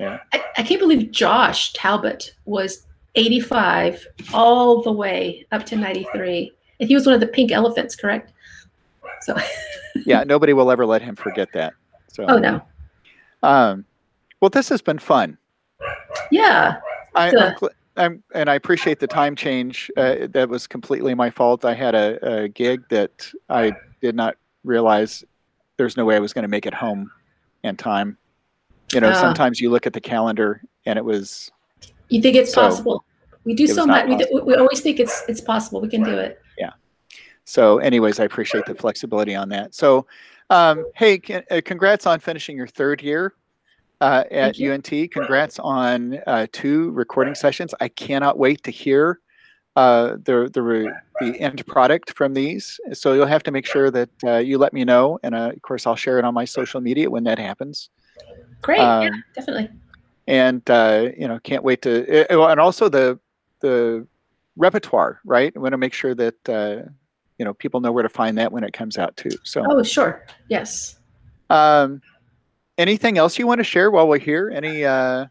Yeah. 0.00 0.18
I, 0.32 0.42
I, 0.58 0.62
can't 0.64 0.80
believe 0.80 1.12
josh 1.12 1.72
talbot 1.72 2.34
was 2.46 2.84
85 3.14 4.04
all 4.32 4.82
the 4.82 4.90
way 4.90 5.46
up 5.52 5.64
to 5.66 5.76
93 5.76 6.50
and 6.80 6.88
he 6.88 6.96
was 6.96 7.06
one 7.06 7.14
of 7.14 7.20
the 7.20 7.28
pink 7.28 7.52
elephants 7.52 7.94
correct? 7.94 8.32
So 9.20 9.36
yeah 10.04 10.24
nobody 10.24 10.52
will 10.52 10.72
ever 10.72 10.84
let 10.84 11.00
him 11.00 11.14
forget 11.14 11.48
that 11.54 11.74
so. 12.08 12.26
Oh 12.26 12.38
no. 12.38 12.60
Um 13.44 13.84
well 14.40 14.50
this 14.50 14.68
has 14.68 14.82
been 14.82 14.98
fun. 14.98 15.38
Yeah. 16.32 16.80
I, 17.14 17.54
I'm, 17.96 18.22
and 18.34 18.50
I 18.50 18.54
appreciate 18.54 18.98
the 18.98 19.06
time 19.06 19.36
change. 19.36 19.90
Uh, 19.96 20.26
that 20.30 20.48
was 20.48 20.66
completely 20.66 21.14
my 21.14 21.30
fault. 21.30 21.64
I 21.64 21.74
had 21.74 21.94
a, 21.94 22.42
a, 22.42 22.48
gig 22.48 22.88
that 22.88 23.30
I 23.48 23.72
did 24.00 24.14
not 24.14 24.36
realize 24.64 25.24
there's 25.76 25.96
no 25.96 26.04
way 26.04 26.16
I 26.16 26.18
was 26.18 26.32
going 26.32 26.42
to 26.42 26.48
make 26.48 26.66
it 26.66 26.74
home 26.74 27.10
in 27.62 27.76
time. 27.76 28.18
You 28.92 29.00
know, 29.00 29.08
uh, 29.08 29.20
sometimes 29.20 29.60
you 29.60 29.70
look 29.70 29.86
at 29.86 29.92
the 29.92 30.00
calendar 30.00 30.62
and 30.86 30.98
it 30.98 31.04
was. 31.04 31.50
You 32.08 32.20
think 32.20 32.36
it's 32.36 32.52
so, 32.52 32.62
possible? 32.62 33.04
We 33.44 33.54
do 33.54 33.66
so 33.66 33.86
much. 33.86 34.08
We, 34.08 34.16
do, 34.16 34.42
we 34.44 34.54
always 34.54 34.80
think 34.80 35.00
it's 35.00 35.22
it's 35.28 35.40
possible. 35.40 35.80
We 35.80 35.88
can 35.88 36.02
do 36.02 36.16
it. 36.16 36.40
Yeah. 36.58 36.70
So, 37.44 37.78
anyways, 37.78 38.20
I 38.20 38.24
appreciate 38.24 38.64
the 38.66 38.74
flexibility 38.74 39.34
on 39.34 39.48
that. 39.50 39.74
So, 39.74 40.06
um, 40.50 40.84
hey, 40.94 41.20
uh, 41.50 41.60
congrats 41.64 42.06
on 42.06 42.20
finishing 42.20 42.56
your 42.56 42.66
third 42.66 43.02
year 43.02 43.34
uh, 44.00 44.24
at 44.30 44.60
UNT. 44.60 44.90
Congrats 45.10 45.58
on 45.58 46.18
uh, 46.26 46.46
two 46.52 46.90
recording 46.90 47.34
sessions. 47.34 47.74
I 47.80 47.88
cannot 47.88 48.38
wait 48.38 48.62
to 48.64 48.70
hear 48.70 49.20
uh, 49.76 50.16
the 50.22 50.50
the 50.52 50.92
the 51.20 51.40
end 51.40 51.66
product 51.66 52.16
from 52.16 52.34
these. 52.34 52.78
So 52.92 53.12
you'll 53.12 53.26
have 53.26 53.42
to 53.44 53.50
make 53.50 53.66
sure 53.66 53.90
that 53.90 54.10
uh, 54.24 54.36
you 54.36 54.58
let 54.58 54.72
me 54.72 54.84
know, 54.84 55.18
and 55.22 55.34
uh, 55.34 55.50
of 55.54 55.62
course 55.62 55.86
I'll 55.86 55.96
share 55.96 56.18
it 56.18 56.24
on 56.24 56.34
my 56.34 56.44
social 56.44 56.80
media 56.80 57.10
when 57.10 57.24
that 57.24 57.38
happens. 57.38 57.90
Great, 58.62 58.80
um, 58.80 59.02
yeah, 59.02 59.10
definitely. 59.34 59.70
And 60.26 60.68
uh, 60.70 61.10
you 61.16 61.28
know, 61.28 61.38
can't 61.40 61.64
wait 61.64 61.82
to, 61.82 62.30
and 62.30 62.60
also 62.60 62.88
the 62.88 63.18
the 63.60 64.06
repertoire, 64.56 65.20
right? 65.24 65.52
I 65.54 65.58
want 65.58 65.72
to 65.72 65.78
make 65.78 65.92
sure 65.92 66.14
that 66.14 66.36
you 67.38 67.44
know 67.44 67.54
people 67.54 67.80
know 67.80 67.92
where 67.92 68.02
to 68.04 68.08
find 68.08 68.38
that 68.38 68.52
when 68.52 68.64
it 68.64 68.72
comes 68.72 68.96
out 68.96 69.16
too. 69.16 69.30
So. 69.42 69.64
Oh, 69.66 69.82
sure. 69.82 70.24
Yes. 70.48 70.98
Um, 71.50 72.00
anything 72.78 73.18
else 73.18 73.38
you 73.38 73.46
want 73.46 73.58
to 73.58 73.64
share 73.64 73.90
while 73.90 74.08
we're 74.08 74.18
here? 74.18 74.50
Any 74.54 74.84
uh, 74.84 75.26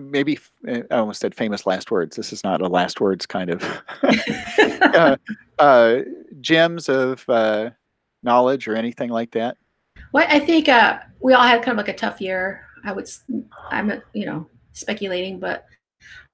maybe 0.00 0.38
I 0.68 0.82
almost 0.90 1.20
said 1.20 1.34
famous 1.34 1.66
last 1.66 1.90
words. 1.90 2.16
This 2.16 2.32
is 2.32 2.44
not 2.44 2.60
a 2.60 2.68
last 2.68 3.00
words 3.00 3.26
kind 3.26 3.50
of 3.50 3.64
uh, 4.82 5.16
uh, 5.58 6.00
gems 6.40 6.88
of 6.88 7.28
uh, 7.28 7.70
knowledge 8.22 8.68
or 8.68 8.74
anything 8.74 9.10
like 9.10 9.30
that. 9.32 9.56
Well, 10.12 10.26
I 10.28 10.40
think 10.40 10.68
uh, 10.68 10.98
we 11.20 11.34
all 11.34 11.42
had 11.42 11.62
kind 11.62 11.78
of 11.78 11.86
like 11.86 11.94
a 11.94 11.98
tough 11.98 12.20
year. 12.20 12.64
I 12.84 12.92
would, 12.92 13.08
I'm 13.70 14.02
you 14.12 14.26
know 14.26 14.46
speculating, 14.72 15.38
but 15.38 15.66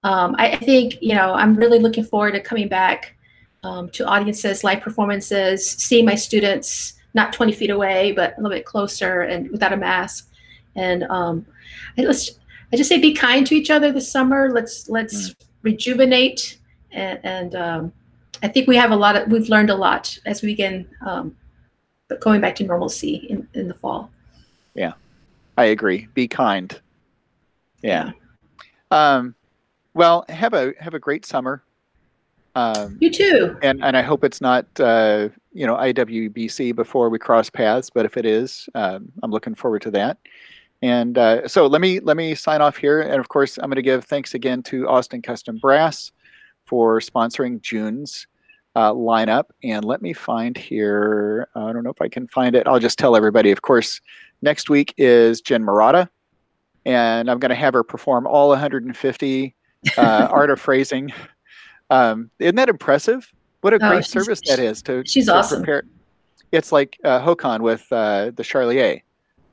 um, 0.03 0.37
I, 0.39 0.53
I, 0.53 0.57
think 0.57 1.03
you 1.03 1.15
know 1.15 1.35
I'm 1.35 1.57
really 1.57 1.79
looking 1.79 2.05
forward 2.05 2.33
to 2.33 2.41
coming 2.41 2.69
back 2.69 3.17
um, 3.65 3.91
to 3.91 4.07
audiences, 4.07 4.63
live 4.63 4.81
performances, 4.81 5.69
seeing 5.69 6.05
my 6.05 6.15
students 6.15 6.95
not 7.17 7.33
20 7.33 7.53
feet 7.53 7.71
away, 7.71 8.13
but 8.13 8.35
a 8.35 8.41
little 8.41 8.57
bit 8.57 8.67
closer 8.67 9.23
and 9.23 9.51
without 9.51 9.73
a 9.73 9.77
mask. 9.77 10.31
And 10.77 11.03
um, 11.05 11.47
let's, 11.97 12.39
I 12.73 12.77
just 12.77 12.89
say, 12.89 13.01
be 13.01 13.15
kind 13.15 13.45
to 13.47 13.55
each 13.55 13.71
other 13.71 13.91
this 13.91 14.13
summer. 14.13 14.51
Let's 14.53 14.89
let's 14.89 15.31
mm. 15.31 15.35
rejuvenate, 15.63 16.59
and, 16.93 17.19
and 17.25 17.55
um, 17.57 17.93
I 18.43 18.49
think 18.49 18.69
we 18.69 18.77
have 18.77 18.91
a 18.91 18.97
lot 18.97 19.17
of 19.17 19.29
we've 19.29 19.49
learned 19.49 19.71
a 19.71 19.75
lot 19.75 20.17
as 20.27 20.43
we 20.43 20.49
begin, 20.49 20.87
um, 21.01 21.35
but 22.09 22.21
going 22.21 22.43
back 22.43 22.55
to 22.57 22.65
normalcy 22.65 23.27
in, 23.31 23.49
in 23.55 23.69
the 23.69 23.75
fall. 23.75 24.11
Yeah, 24.75 24.93
I 25.57 25.67
agree. 25.67 26.09
Be 26.13 26.29
kind. 26.29 26.79
Yeah. 27.83 28.11
Um, 28.91 29.35
well, 29.95 30.27
have 30.29 30.53
a 30.53 30.75
have 30.79 30.93
a 30.93 30.99
great 30.99 31.25
summer. 31.25 31.63
Um, 32.55 32.99
you 33.01 33.11
too. 33.11 33.57
And 33.63 33.83
and 33.83 33.97
I 33.97 34.03
hope 34.03 34.25
it's 34.25 34.43
not 34.43 34.67
uh, 34.79 35.31
you 35.57 35.67
know 35.67 35.75
IWBC 35.77 36.75
before 36.75 37.09
we 37.09 37.19
cross 37.19 37.51
paths, 37.51 37.91
but 37.91 38.05
if 38.05 38.17
it 38.17 38.27
is, 38.27 38.69
um, 38.75 39.11
I'm 39.23 39.31
looking 39.31 39.55
forward 39.55 39.83
to 39.83 39.91
that. 39.93 40.19
And 40.83 41.17
uh, 41.17 41.49
so 41.49 41.67
let 41.67 41.81
me 41.81 42.01
let 42.01 42.17
me 42.17 42.35
sign 42.35 42.61
off 42.61 42.77
here. 42.77 43.01
And 43.01 43.19
of 43.19 43.29
course, 43.29 43.59
I'm 43.59 43.65
going 43.65 43.77
to 43.77 43.83
give 43.83 44.05
thanks 44.05 44.35
again 44.35 44.63
to 44.65 44.89
Austin 44.89 45.23
Custom 45.23 45.59
Brass 45.59 46.13
for 46.65 47.01
sponsoring 47.01 47.61
June's 47.63 48.27
uh, 48.75 48.93
lineup. 48.93 49.45
And 49.65 49.85
let 49.85 50.03
me 50.03 50.13
find 50.13 50.57
here. 50.57 51.49
I 51.55 51.73
don't 51.73 51.83
know 51.83 51.91
if 51.91 52.03
I 52.03 52.09
can 52.09 52.29
find 52.29 52.55
it. 52.55 52.69
I'll 52.69 52.79
just 52.79 52.99
tell 52.99 53.17
everybody. 53.17 53.51
Of 53.51 53.63
course, 53.63 54.01
next 54.43 54.69
week 54.69 54.93
is 54.99 55.41
Jen 55.41 55.63
Marotta, 55.63 56.09
and 56.85 57.31
I'm 57.31 57.39
going 57.39 57.51
to 57.51 57.57
have 57.57 57.73
her 57.73 57.83
perform 57.83 58.27
all 58.27 58.51
150 58.51 59.55
uh, 59.97 60.29
art 60.31 60.51
of 60.51 60.61
phrasing 60.61 61.13
um, 61.91 62.31
isn't 62.39 62.57
that 62.57 62.69
impressive? 62.69 63.33
What 63.61 63.73
a 63.73 63.77
oh, 63.77 63.89
great 63.91 64.05
service 64.05 64.41
that 64.47 64.59
is 64.59 64.83
to. 64.83 65.03
She's 65.07 65.27
to 65.27 65.35
awesome. 65.35 65.63
Prepare. 65.63 65.85
It's 66.53 66.73
like 66.73 66.99
uh, 67.05 67.35
with 67.61 67.87
uh, 67.91 68.31
the 68.35 68.43
Charlier, 68.43 69.03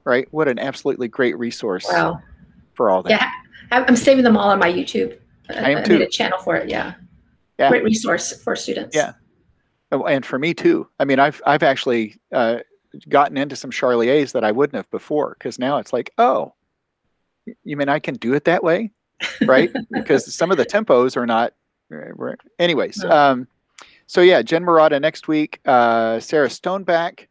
right? 0.03 0.27
What 0.31 0.47
an 0.47 0.59
absolutely 0.59 1.07
great 1.07 1.38
resource. 1.38 1.85
Wow. 1.89 2.21
For 2.75 2.89
all 2.89 3.03
that. 3.03 3.11
Yeah, 3.11 3.30
I'm 3.71 3.95
saving 3.95 4.23
them 4.23 4.35
all 4.35 4.49
on 4.49 4.59
my 4.59 4.71
YouTube. 4.71 5.17
I 5.49 5.71
am 5.71 5.84
too. 5.84 5.99
Made 5.99 6.07
a 6.07 6.09
channel 6.09 6.39
for 6.39 6.55
it. 6.55 6.69
Yeah. 6.69 6.93
yeah. 7.59 7.69
Great 7.69 7.84
resource 7.84 8.31
for 8.41 8.55
students. 8.55 8.95
Yeah. 8.95 9.13
Oh, 9.91 10.05
and 10.05 10.25
for 10.25 10.39
me 10.39 10.55
too. 10.55 10.88
I 10.99 11.05
mean, 11.05 11.19
I've 11.19 11.41
I've 11.45 11.61
actually 11.61 12.15
uh, 12.31 12.59
gotten 13.09 13.38
into 13.38 13.55
some 13.55 13.71
Charliers 13.71 14.31
that 14.31 14.43
I 14.43 14.51
wouldn't 14.51 14.75
have 14.75 14.89
before 14.89 15.35
because 15.38 15.59
now 15.59 15.77
it's 15.77 15.93
like, 15.93 16.11
oh, 16.17 16.53
you 17.63 17.77
mean 17.77 17.89
I 17.89 17.99
can 17.99 18.15
do 18.15 18.34
it 18.34 18.45
that 18.45 18.63
way, 18.63 18.91
right? 19.45 19.71
because 19.91 20.34
some 20.34 20.51
of 20.51 20.57
the 20.57 20.65
tempos 20.65 21.15
are 21.15 21.25
not 21.25 21.53
Anyways, 22.59 23.03
um, 23.03 23.47
so 24.14 24.22
yeah, 24.22 24.44
Jen 24.44 24.64
Marotta 24.64 25.02
next 25.02 25.27
week. 25.27 25.60
Uh, 25.65 26.19
Sarah 26.19 26.48
Stoneback 26.48 27.30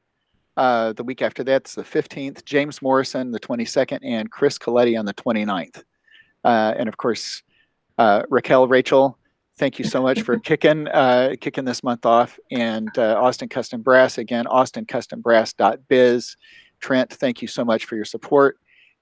uh, 0.56 0.92
the 0.94 1.04
week 1.04 1.22
after 1.22 1.44
that's 1.44 1.76
the 1.76 1.84
15th. 1.84 2.44
James 2.44 2.82
Morrison 2.82 3.30
the 3.30 3.38
22nd, 3.38 4.00
and 4.02 4.28
Chris 4.32 4.59
Coletti 4.59 4.98
on 4.98 5.04
the 5.04 5.14
29th. 5.14 5.84
Uh, 6.42 6.74
and 6.76 6.88
of 6.88 6.96
course, 6.96 7.44
uh, 7.98 8.24
Raquel 8.28 8.66
Rachel 8.66 9.16
thank 9.59 9.78
you 9.78 9.84
so 9.84 10.02
much 10.02 10.22
for 10.22 10.38
kicking 10.40 10.88
uh, 10.88 11.36
kicking 11.40 11.64
this 11.64 11.84
month 11.84 12.04
off. 12.04 12.36
And 12.50 12.88
uh, 12.98 13.14
Austin 13.16 13.48
Custom 13.48 13.80
Brass 13.80 14.18
again, 14.18 14.46
austinCustomBrass.biz. 14.46 16.36
Trent, 16.80 17.12
thank 17.12 17.42
you 17.42 17.46
so 17.46 17.64
much 17.64 17.84
for 17.84 17.94
your 17.94 18.04
support. 18.04 18.59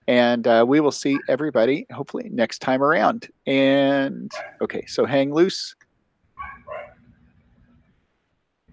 And 0.06 0.46
uh, 0.46 0.66
we 0.68 0.80
will 0.80 0.92
see 0.92 1.18
everybody 1.28 1.86
hopefully 1.90 2.28
next 2.30 2.58
time 2.58 2.82
around. 2.82 3.30
And 3.46 4.30
okay, 4.60 4.84
so 4.84 5.06
hang 5.06 5.32
loose 5.32 5.76